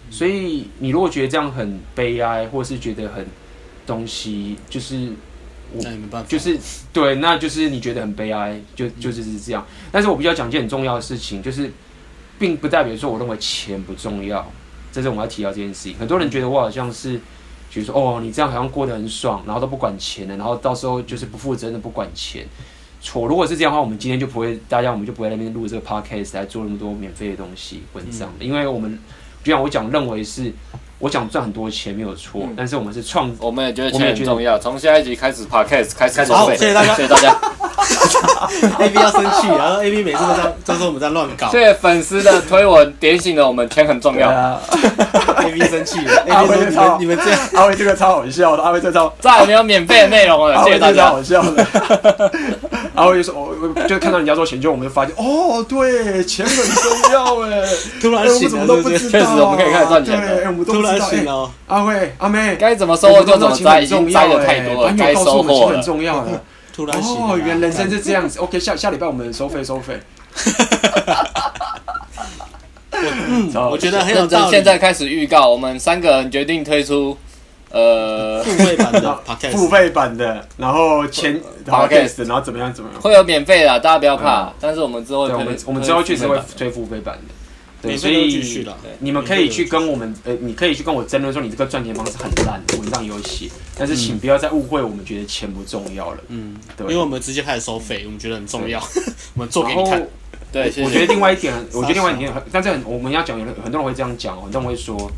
[0.09, 3.25] 所以你如果觉得这样很悲哀，或是觉得很
[3.87, 5.09] 东西，就是
[5.71, 5.81] 我
[6.27, 6.59] 就是
[6.91, 9.65] 对，那就是你觉得很悲哀，就就是是这样。
[9.91, 11.71] 但是我比较讲一件很重要的事情，就是
[12.37, 14.51] 并不代表说我认为钱不重要，
[14.91, 15.95] 这是我们要提到这件事情。
[15.97, 17.19] 很多人觉得我好像是。
[17.71, 22.45] 就是说，哦，你这样好像过得很爽，然后都不管钱了，然后到时候就是不负责任的不管钱。
[23.01, 28.99] 错，如果是这样的话，我们今天就不会，大家我们就不会在那边录这个 podcast 来做那么多免费的东西文章，因为我们
[29.43, 30.53] 就像我讲，认为是。
[31.01, 34.57] 我讲赚很多钱没有错，但是我们是创，我们也觉得钱很重要。
[34.59, 37.35] 从下一集开始，Podcast 开始收费，谢谢大家， 谢谢大家。
[38.77, 41.49] A B 要生气，然后 A B 每次都在都说我们在乱搞。
[41.49, 44.29] 谢谢粉丝的推文点醒了我们，钱很重要。
[45.41, 51.07] A B 生气了，阿威超，你们这样，阿威这个超好笑的，阿威这超再也没有免费的内容了，谢谢大家。
[51.07, 52.31] 好笑的。
[52.93, 57.63] 阿威就说，我就看到人家说钱，就我们就发现，哦，对，钱很重要哎，
[58.01, 60.81] 突然醒了，确实我们可以开始赚钱了，我们都。
[60.99, 66.41] 行哦，阿慧阿妹，该怎么收获就怎么摘，已经摘的太多了，该收获很重要了。
[66.75, 68.39] 突然哦，原来人生是这样子。
[68.39, 69.99] OK，下下礼拜我们收费收费。
[72.93, 74.51] 嗯，我觉得很有道理。
[74.51, 77.17] 现在开始预告，我们三个人决定推出
[77.71, 79.21] 呃付费版的
[79.51, 84.51] 付费版的，然后前 Podcast，然后怎么样怎么样，会有免费的，大家不要怕。
[84.59, 87.15] 但是我们之后我们我们之后确实会推付费版。
[87.15, 87.33] 的。
[87.81, 88.75] 对，免费所以继续啦。
[88.99, 96.17] 你们可以去跟我们，呃，你可以去跟我争论说你这个赚钱方式很烂，文章有写，但是请不要再误会我们觉得钱不重要了。
[96.27, 98.79] 嗯，对，因为我们直接开始收费，我们觉得很重要，
[99.33, 100.07] 我们做给你看。
[100.51, 105.09] 对，我觉得另外一点，我觉得另外一点，但是很我们要讲，有很多人会这样讲，很多人会说，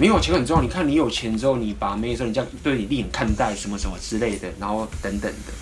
[0.00, 0.62] 没有钱很重要。
[0.62, 5.52] 你看你有钱之后，你把妹的时候，你这样对你另眼看待什么什么之类的，然后等等的。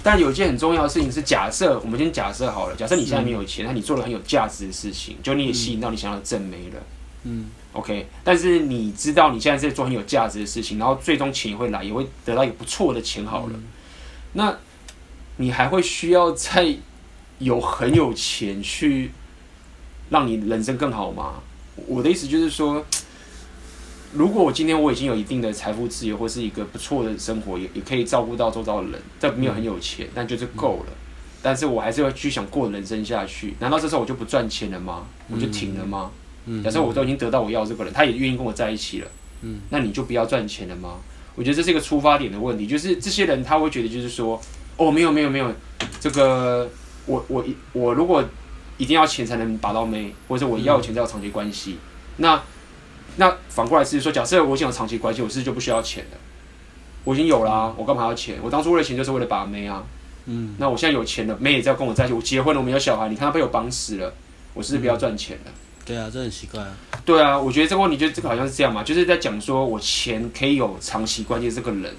[0.00, 6.80] 但有一件很重要的事情是，假设我们先假设好了，假设你现在没有钱，那、嗯、你做了很有价值的事情，就你也吸引到你想要的正妹了。
[7.24, 8.06] 嗯，OK。
[8.22, 13.54] 但是你知道你现在在做很有价值的事情，然后最终钱也会来，也会得到一个不错的钱好了。
[13.54, 13.64] 嗯、
[14.34, 14.56] 那
[15.38, 16.76] 你还会需要再
[17.40, 19.10] 有很有钱去
[20.10, 21.40] 让你人生更好吗？
[21.88, 22.86] 我的意思就是说。
[24.12, 30.92] 如果我今天我已经有一定的财富自由，或是一个不错的生活，也也可以照顾到周遭的人，这没有很有钱，但就是够了。
[31.42, 33.54] 但是我还是要去想过人生下去。
[33.60, 35.06] 难道这时候我就不赚钱了吗？
[35.28, 36.10] 我就停了吗？
[36.64, 39.08] 假设我都已经得到我要这个人，他也愿意跟我在一起了，
[39.70, 40.96] 那你就不要赚钱了吗？
[41.34, 44.40] 我觉得这是一个出发点的问题，就是这些人他会觉得就是说，
[44.76, 45.52] 哦，没有没有没有，
[46.00, 46.68] 这个
[47.04, 48.24] 我我我如果
[48.78, 51.76] 一定要钱才能把到妹，或者我要钱才有长期关系，
[52.16, 52.42] 那。
[53.16, 56.18] 那反过来是说，假设我已经有长期关系，我是不是就不需要钱了？
[57.04, 58.36] 我已经有了啊，我干嘛要钱？
[58.42, 59.82] 我当初为了钱就是为了把妹啊。
[60.26, 60.54] 嗯。
[60.58, 64.12] 那我现在有钱了，妹也在跟我在一起，我结婚了，我们有小孩，你看他被我绑死了，
[64.54, 65.42] 我是不是不要赚钱了？
[65.46, 65.52] 嗯。
[65.86, 66.76] 对啊，这很奇怪啊。
[67.04, 71.94] 对啊，我觉得这个问题就这个好像是这样嘛，就是在讲说我钱可以有长期关系，这个人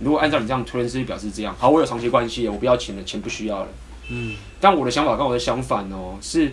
[0.00, 1.54] 如果按照你这样推论，是表示这样。
[1.58, 3.68] 好，我有长期关系，我不要钱了，钱不需要了。
[4.08, 4.34] 嗯。
[4.60, 6.52] 但我的想法跟我的相反哦，是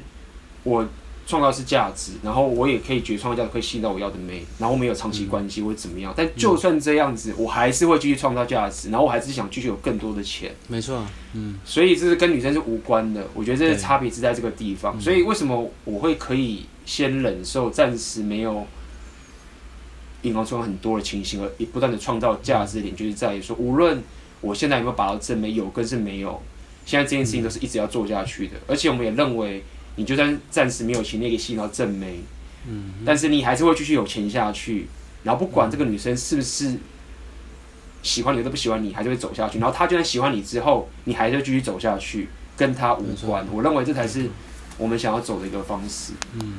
[0.64, 0.88] 我。
[1.28, 6.14] 创造是价值，然后我也可以觉得创造价值可以吸引到我要的妹，然后我们有长期关系或者怎么样。
[6.16, 10.56] 但就算这样子，我还是会继续创造价值，然后我还是想继续有更多的钱。
[10.70, 11.60] 没错，嗯。
[11.66, 14.98] 所以这是跟女生是无关的，我觉得这个差别是在这个地方。
[15.02, 18.66] 所以为什么我会可以先忍受暂时没有
[20.22, 24.02] 银行存很多的情形，而不断的创造价值点，就是在于说，无论
[24.40, 26.42] 我现在有没有把到正妹，有跟是没有，
[26.86, 29.62] 现在这件事情都是一直要做下去的，而且我们也认为。
[29.98, 32.22] 你就算暂时没有钱，你也可以吸引到正妹，
[32.66, 34.88] 嗯，但是你还是会继续有钱下去，
[35.24, 36.78] 然后不管这个女生是不是
[38.02, 39.60] 喜欢你，都不喜欢你，还是会走下去。
[39.60, 43.46] 然后她就算喜欢你之后，你还是会继续走下去，跟她无关。
[43.52, 44.30] 我认为这才是
[44.78, 46.14] 我们想要走的一个方式。
[46.34, 46.54] 嗯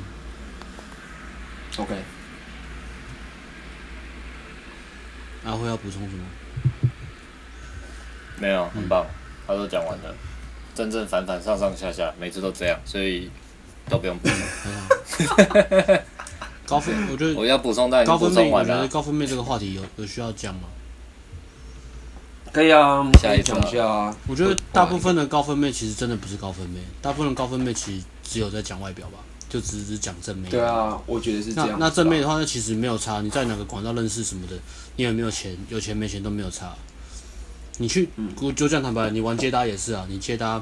[1.77, 1.95] ，OK。
[5.45, 6.23] 阿辉要补充什么？
[8.37, 9.05] 没有，很棒，
[9.47, 10.15] 他都讲完了。
[10.79, 13.29] 正正反反上上下下，每次都这样，所以
[13.89, 14.37] 都不用补充。
[16.65, 20.61] 高分，我觉得我要补充，但高分妹，我觉得高分妹这个话题有有需要讲吗？
[22.53, 24.15] 可以啊，下一讲一下啊。
[24.25, 29.17] 我觉得大部分的高分妹其实真的不是高分妹，大部分的高分妹其实只有在讲外表吧，
[29.49, 30.47] 就只是讲正妹。
[30.47, 31.71] 对啊，我觉得是这样。
[31.71, 34.55] 那那正妹的话，那其实没有差，你在哪个广告认识什么的，
[34.95, 36.73] 你有没有钱，有钱没钱都没有差。
[37.81, 38.09] 你去，
[38.41, 40.05] 我就这样坦白，你玩接搭也是啊。
[40.09, 40.61] 你接搭，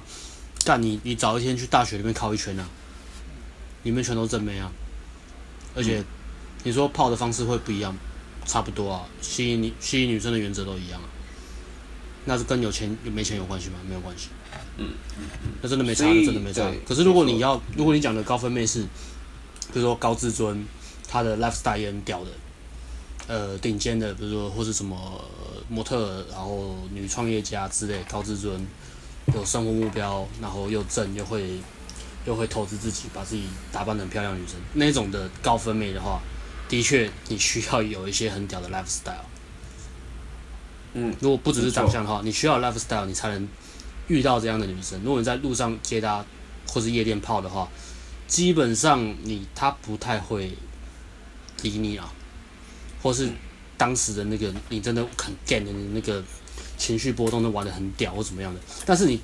[0.63, 2.69] 干你，你早一天去大学里面靠一圈啊，
[3.81, 4.71] 里面全都正妹啊。
[5.75, 6.03] 而且，
[6.63, 7.95] 你说泡的方式会不一样，
[8.45, 9.03] 差不多啊。
[9.19, 11.09] 吸引你吸引女生的原则都一样啊。
[12.25, 13.75] 那是跟有钱有没钱有关系吗？
[13.87, 14.29] 没有关系。
[14.77, 14.89] 嗯。
[15.61, 16.71] 那真的没差，真的没差。
[16.87, 18.83] 可是如果你要，如果你讲的高分妹是，
[19.73, 20.63] 比如说高自尊，
[21.07, 22.29] 她的 lifestyle 也很屌的。
[23.27, 24.97] 呃，顶尖的，比如说或是什么
[25.67, 28.65] 模特，然后女创业家之类，高自尊，
[29.33, 31.59] 有生活目标，然后又正又会
[32.25, 36.21] 又会投资自己，把自己打扮得很漂亮，女生那种的高分妹的话，
[36.69, 39.27] 的确你需要有一些很屌的 lifestyle。
[40.93, 43.45] 嗯，如果不只是长相的话，你需要 lifestyle，你才能
[44.07, 45.01] 遇到这样的女生。
[45.03, 46.25] 如果你在路上接搭
[46.65, 47.67] 或是夜店泡的话，
[48.25, 50.53] 基本上你她不太会
[51.61, 52.13] 理你啊。
[53.01, 53.29] 或是
[53.77, 56.23] 当时的那个你真的很 gay 的那个
[56.77, 59.19] 情绪波动都玩得很屌或怎么样的，但是你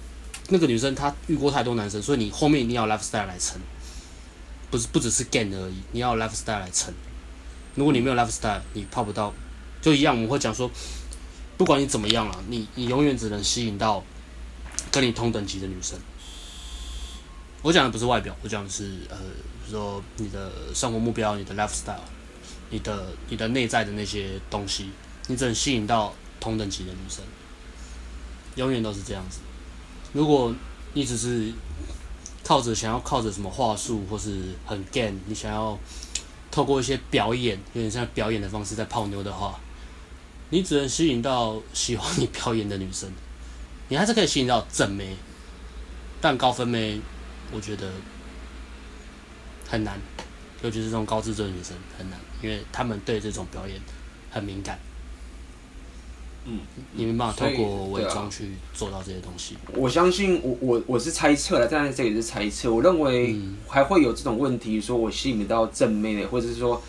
[0.49, 3.59] 那个女生她遇过太多男生，所以你后面一定要 lifestyle 来撑，
[4.69, 6.93] 不是不只是 gay 而已，你要 lifestyle 来撑。
[7.75, 9.33] 如果你没有 lifestyle，你泡不到，
[9.81, 10.69] 就一样我们会讲说，
[11.57, 14.03] 不管你怎么样啊，你你永远只能吸引到
[14.91, 15.97] 跟你同等级的女生。
[17.63, 19.17] 我讲的不是外表，我讲的是呃，
[19.65, 21.97] 比如说你的生活目标，你的 lifestyle。
[22.73, 24.89] 你的你的内在的那些东西，
[25.27, 27.23] 你只能吸引到同等级的女生，
[28.55, 29.41] 永远都是这样子。
[30.11, 30.51] 如果
[30.93, 31.53] 你只是
[32.43, 35.77] 靠着想要靠着什么话术或是很 gay，你想要
[36.49, 39.59] 透过一些表演，有点像表演的方式在泡妞的话，
[40.49, 43.07] 你只能吸引到喜欢你表演的女生。
[43.89, 45.15] 你还是可以吸引到正妹，
[46.19, 46.99] 但高分妹，
[47.51, 47.91] 我觉得
[49.69, 49.99] 很难，
[50.63, 53.79] 尤其是这种高自尊女生很难，因为他们对这种表演
[54.29, 54.77] 很敏感。
[56.45, 56.59] 嗯，
[56.91, 59.55] 你没办法透过伪装去做到这些东西。
[59.55, 62.69] 啊、我相信我我我是猜测了，但是这也是猜测。
[62.69, 63.33] 我认为
[63.65, 66.81] 还会有这种问题，说我吸引得到正妹的，或者是说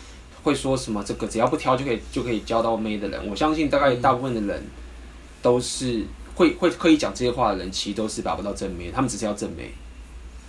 [0.43, 3.25] 会说什么这个只要不挑就可以就可以交到妹的人。
[3.29, 4.61] 我相信大概大部分的人
[5.41, 6.03] 都是
[6.35, 9.71] 会会刻意讲这些话的人，其实都是达不到正妹，他们只是要正妹。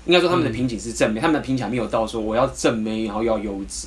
[0.06, 3.86] 应该说他们的瓶颈是正妹，他们的瓶颈还没有到说我要正妹，然后要优质。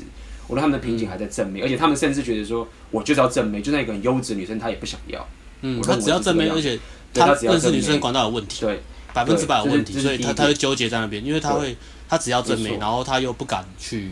[0.49, 5.25] 我觉得他们的瓶颈还在正妹，而且他们甚至觉得说，我就是要正妹，就那个很优质女生，她也不想要。
[5.61, 6.79] 嗯，她只要正妹，而且
[7.13, 8.81] 她认识女生管道有问题，对，
[9.13, 11.77] 百分之百有问题，所以她她会纠结在那边，因为她会
[12.09, 14.09] 她只要正妹，然后她又不敢去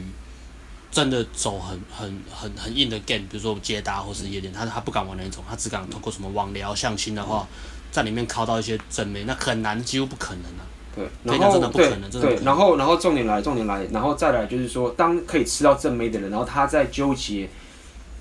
[0.92, 7.48] 真的走很很很很硬的 game，比如说接搭或是夜店，她她不敢玩那种，她只敢通过什么网聊相亲的话，
[7.92, 10.62] 在里面靠到一些正妹，那很难，几乎不可能啊。
[10.98, 17.48] 对，然后对对，然后然后重点来，重点来，然后再来就是说，当可以吃到正妹的人，然后他在纠结，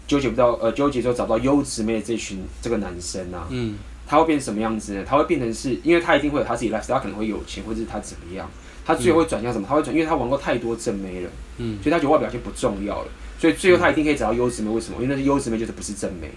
[0.07, 5.03] 纠结不到，呃，纠结之后找不到优质妹的这群这个男生啊，嗯，他会变成什么样子呢？
[5.07, 8.49] 他会变成是，因为他一定会有他自己 life，他可能会有钱，或者是他怎么样，
[8.85, 9.67] 他最后会转向什么？
[9.69, 13.09] 他会转，因为他玩过太多正妹了，嗯，所以他觉得外表就不重要了，
[13.39, 14.71] 所以最后他一定可以找到优质妹。
[14.71, 15.03] 为什么？
[15.03, 16.31] 因为那些优质妹就是不是正妹，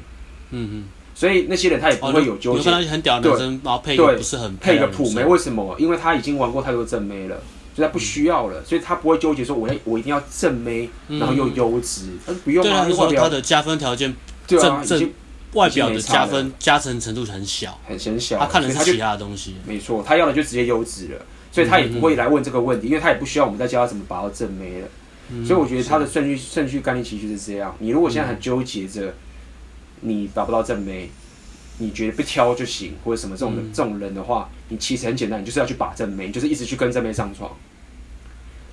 [0.51, 0.83] 嗯嗯。
[1.19, 5.75] 所以那些人他也不会有纠结，哦、很屌的男生，然后配不是很配个普妹，为什么？
[5.77, 7.35] 因为他已经玩过太多正妹了，
[7.75, 12.85] 所以他不需要了，所以他不会纠结说我要我一定要正妹，然后又优质，他不用啊。
[12.87, 14.15] 如果他的加分条件，
[14.47, 15.11] 正正
[15.55, 18.39] 外表的加分加成程度很小，很很小。
[18.39, 24.87] 他看的是其他的东西，没错，他要的就直接优质了，所以他也不会来问这个问题，因为他也不需要我们再教他怎么把到正妹了。
[25.45, 27.75] 所以我觉得他的顺序顺序概念其实就是这样。
[27.79, 29.13] 你如果现在很纠结着，
[30.01, 31.09] 你达不到正妹。
[31.81, 37.49] 你觉得不挑就行，或者什么这种的、嗯、这种人的话，你其实很简单，你就是要去把正妹，你就是一直去跟正妹上床，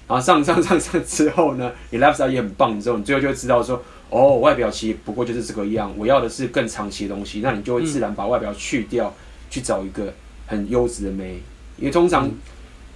[0.09, 3.81] 然后上上上上之后呢，你 lifestyle 也很棒之后，你最后就会知道说，
[4.11, 9.15] 哦，外表其实不过就是这个样，我要的是更长期的东西，那你就会自然把外表去掉，嗯、
[9.51, 10.13] 去找一个
[10.49, 11.41] 很优质的妹，
[11.79, 12.29] 因为通常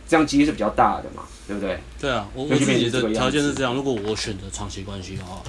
[0.08, 1.78] 这样几率是比较大的嘛，对不对？
[2.00, 5.40] 对啊，我我自己的条件是这样，如果我选择长期关系的话，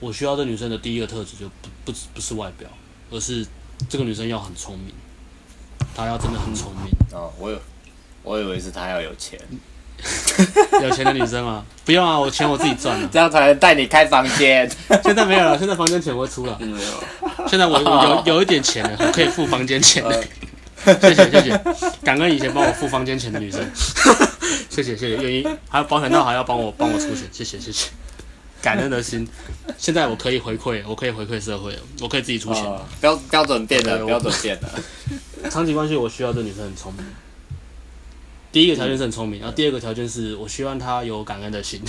[0.00, 2.68] 我需要的女生的第一个特质就不不不是外表，
[3.10, 3.46] 而是。
[3.88, 4.92] 这个女生要很聪明，
[5.94, 6.92] 她要真的很聪明。
[7.12, 7.56] 哦，我有，
[8.24, 9.38] 我以为是她要有钱，
[10.82, 11.64] 有钱的女生吗？
[11.84, 14.68] 不用啊，我钱我自己赚了， 这样才能带你开房间。
[15.04, 16.58] 现在没有了，现在房间钱我出了。
[16.58, 20.24] 没有，现在我有有一点钱了，我可以付房间钱了。
[20.84, 21.62] 谢谢谢谢，
[22.02, 23.64] 感恩以前帮我付房间钱的女生。
[24.68, 27.90] 谢谢谢谢，愿意还有保险套还要帮我帮我出钱，谢谢谢谢。
[28.60, 29.26] 感恩的心，
[29.76, 32.64] 现在我可以回馈，我可以回馈社会，我可以自己出钱。
[32.64, 34.70] 哦、标标准变了，标准变了。
[35.48, 37.04] 长期关系，我需要这女生很聪明。
[38.50, 41.80] 第一个条件是很聪明，然后第二个条件是我希望她有感恩的心。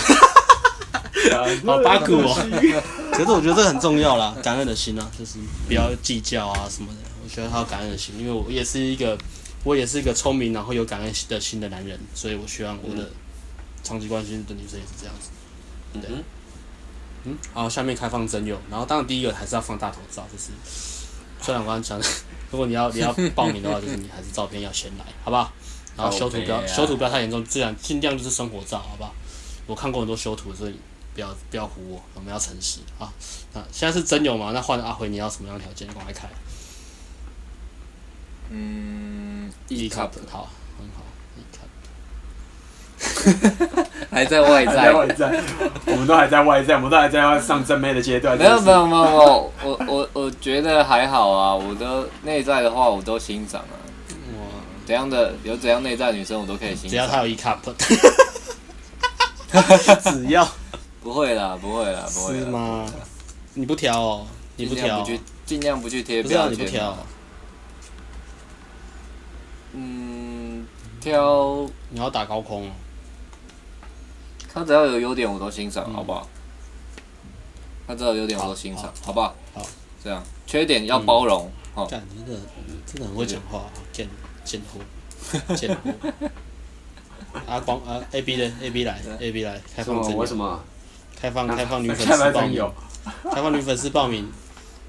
[1.65, 2.35] 好八股哦。
[3.11, 6.99] 可是我觉得这很重要啦，感恩的心啊，就是不要计较啊什么的。
[7.23, 9.17] 我觉得她有感恩的心，因为我也是一个，
[9.63, 13.09] 我也是一个聪明然后有感恩的心的男人，所以我希望我的
[13.83, 15.29] 长期关系的女生也是这样子。
[15.93, 16.09] 对。
[16.09, 16.23] 嗯
[17.23, 20.51] 嗯，好，下面开放征友，然后当然第一个还是要放大头照，就是
[21.41, 21.99] 虽然我刚刚讲，
[22.51, 25.51] 如果你要你要报名的话，就是你还是照片要先来，好不好？
[25.97, 29.13] 然后修图不要修图不要太严重，自然尽量就是生活照，好不好？
[29.67, 30.79] 我看过很多修图，所以
[31.13, 33.11] 不要不要唬我，我们要诚实啊。
[33.53, 34.51] 那现在是真友嘛？
[34.53, 35.87] 那换阿辉，你要什么样的条件？
[35.89, 36.29] 赶快开。
[38.49, 40.49] 嗯，E cup 好。
[44.11, 45.39] 还在外在，外在，
[45.85, 48.35] 我们都还在外在，我们都还在上正妹的阶段。
[48.37, 51.53] 没有没有没有，我我我我觉得还好啊。
[51.53, 53.77] 我的内在的话，我都欣赏啊。
[54.09, 54.15] 哇，
[54.85, 56.89] 怎样的有怎样内在的女生，我都可以欣赏。
[56.89, 57.57] 只要她有一 cup，
[60.11, 60.47] 只要
[61.03, 62.39] 不会啦，不会啦，不会。
[62.39, 62.85] 是吗？
[63.53, 64.25] 你不挑哦，
[64.55, 65.05] 你不挑，
[65.45, 66.31] 尽量不去贴标签。
[66.31, 66.97] 不要你不挑。
[69.73, 70.65] 嗯，
[70.99, 72.67] 挑你要打高空。
[74.53, 76.27] 他只要有优点，我都欣赏，好不好？
[77.87, 79.35] 他只要有优点，我都欣赏，好不好？
[79.53, 79.65] 好，
[80.03, 81.51] 这样，缺点要包容。
[81.73, 82.41] 好，干，真的，
[82.85, 84.07] 真的很会讲话，贱
[84.43, 85.91] 贱货，贱货。
[87.47, 90.17] 阿光，啊，A B 的，A B 来，A B 来，开放征友。
[90.17, 90.63] 为什么？
[91.19, 92.71] 开放开放女粉丝 报名。
[93.31, 94.31] 开放女粉丝报名。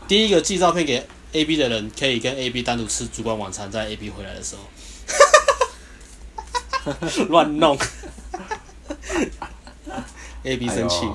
[0.09, 4.63] 第一个寄照片给 A B 的人，可以跟 A B 单独吃烛光晚餐，在 A B 回来的时候。
[7.29, 7.77] 乱弄。
[10.45, 11.07] A B 生气，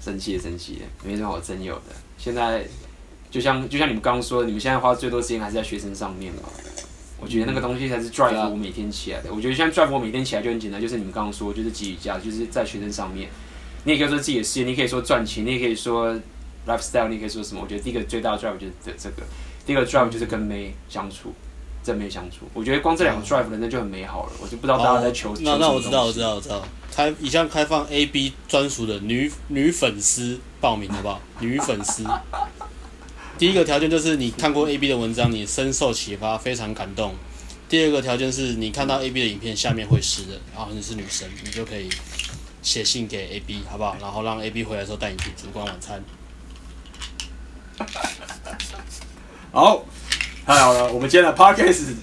[0.00, 1.94] 生气生气，没什么好争有的。
[2.16, 2.66] 现在
[3.30, 6.42] 就像就像你们刚刚说的，你们现在花最多时间还是在学生上面嘛。
[7.20, 9.32] 我觉得那个东西才是 drive 啊我每天起来的。
[9.32, 13.30] 我觉得现在 drive 我每天起来就很简单，就是你们刚刚说，就是给予价值，就是在学生上面。
[13.84, 16.14] 你也可以说自己的事业，你可以说赚钱，你也可以说
[16.66, 17.60] lifestyle，你可以说什么？
[17.62, 19.22] 我觉得第一个最大的 drive 就是这这个，
[19.66, 21.34] 第二个 drive 就是跟妹相处，
[21.84, 22.48] 正妹相处。
[22.54, 24.32] 我觉得光这两个 drive 人生就很美好了。
[24.40, 25.32] 我就不知道大家在求。
[25.32, 26.66] 哦、那那我知道，我知道，我知道。
[26.92, 31.20] 开以下开放 A B 专属的女女粉丝报名好不好？
[31.40, 32.04] 女粉丝，
[33.36, 37.14] 第一个条件就是你看过 A B 的文章，你深受启发，非常感动。
[37.68, 41.88] 第二个条件是你看到 A B 的影片下面会湿的，然后你是女生，你就可以。
[42.62, 43.94] 写信给 A B 好不好？
[44.00, 46.02] 然后让 A B 回来的时候带你去烛光晚餐。
[49.52, 49.84] 好，
[50.46, 50.92] 太好了！
[50.92, 51.94] 我们今天的 Podcast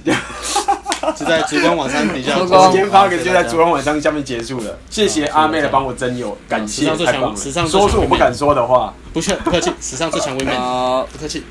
[1.15, 2.37] 就在烛光晚餐底下。
[2.41, 4.77] 我们今天 Podcast 就在烛光晚餐下面结束了。
[4.89, 7.67] 谢谢阿妹的帮我增友，感谢太棒了。
[7.67, 9.71] 说出我不敢说的话，不客不客气。
[9.79, 11.43] 史上最强微面，好，不客气。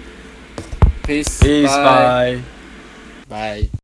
[1.06, 2.40] Peace，Peace，bye，
[3.28, 3.79] 拜。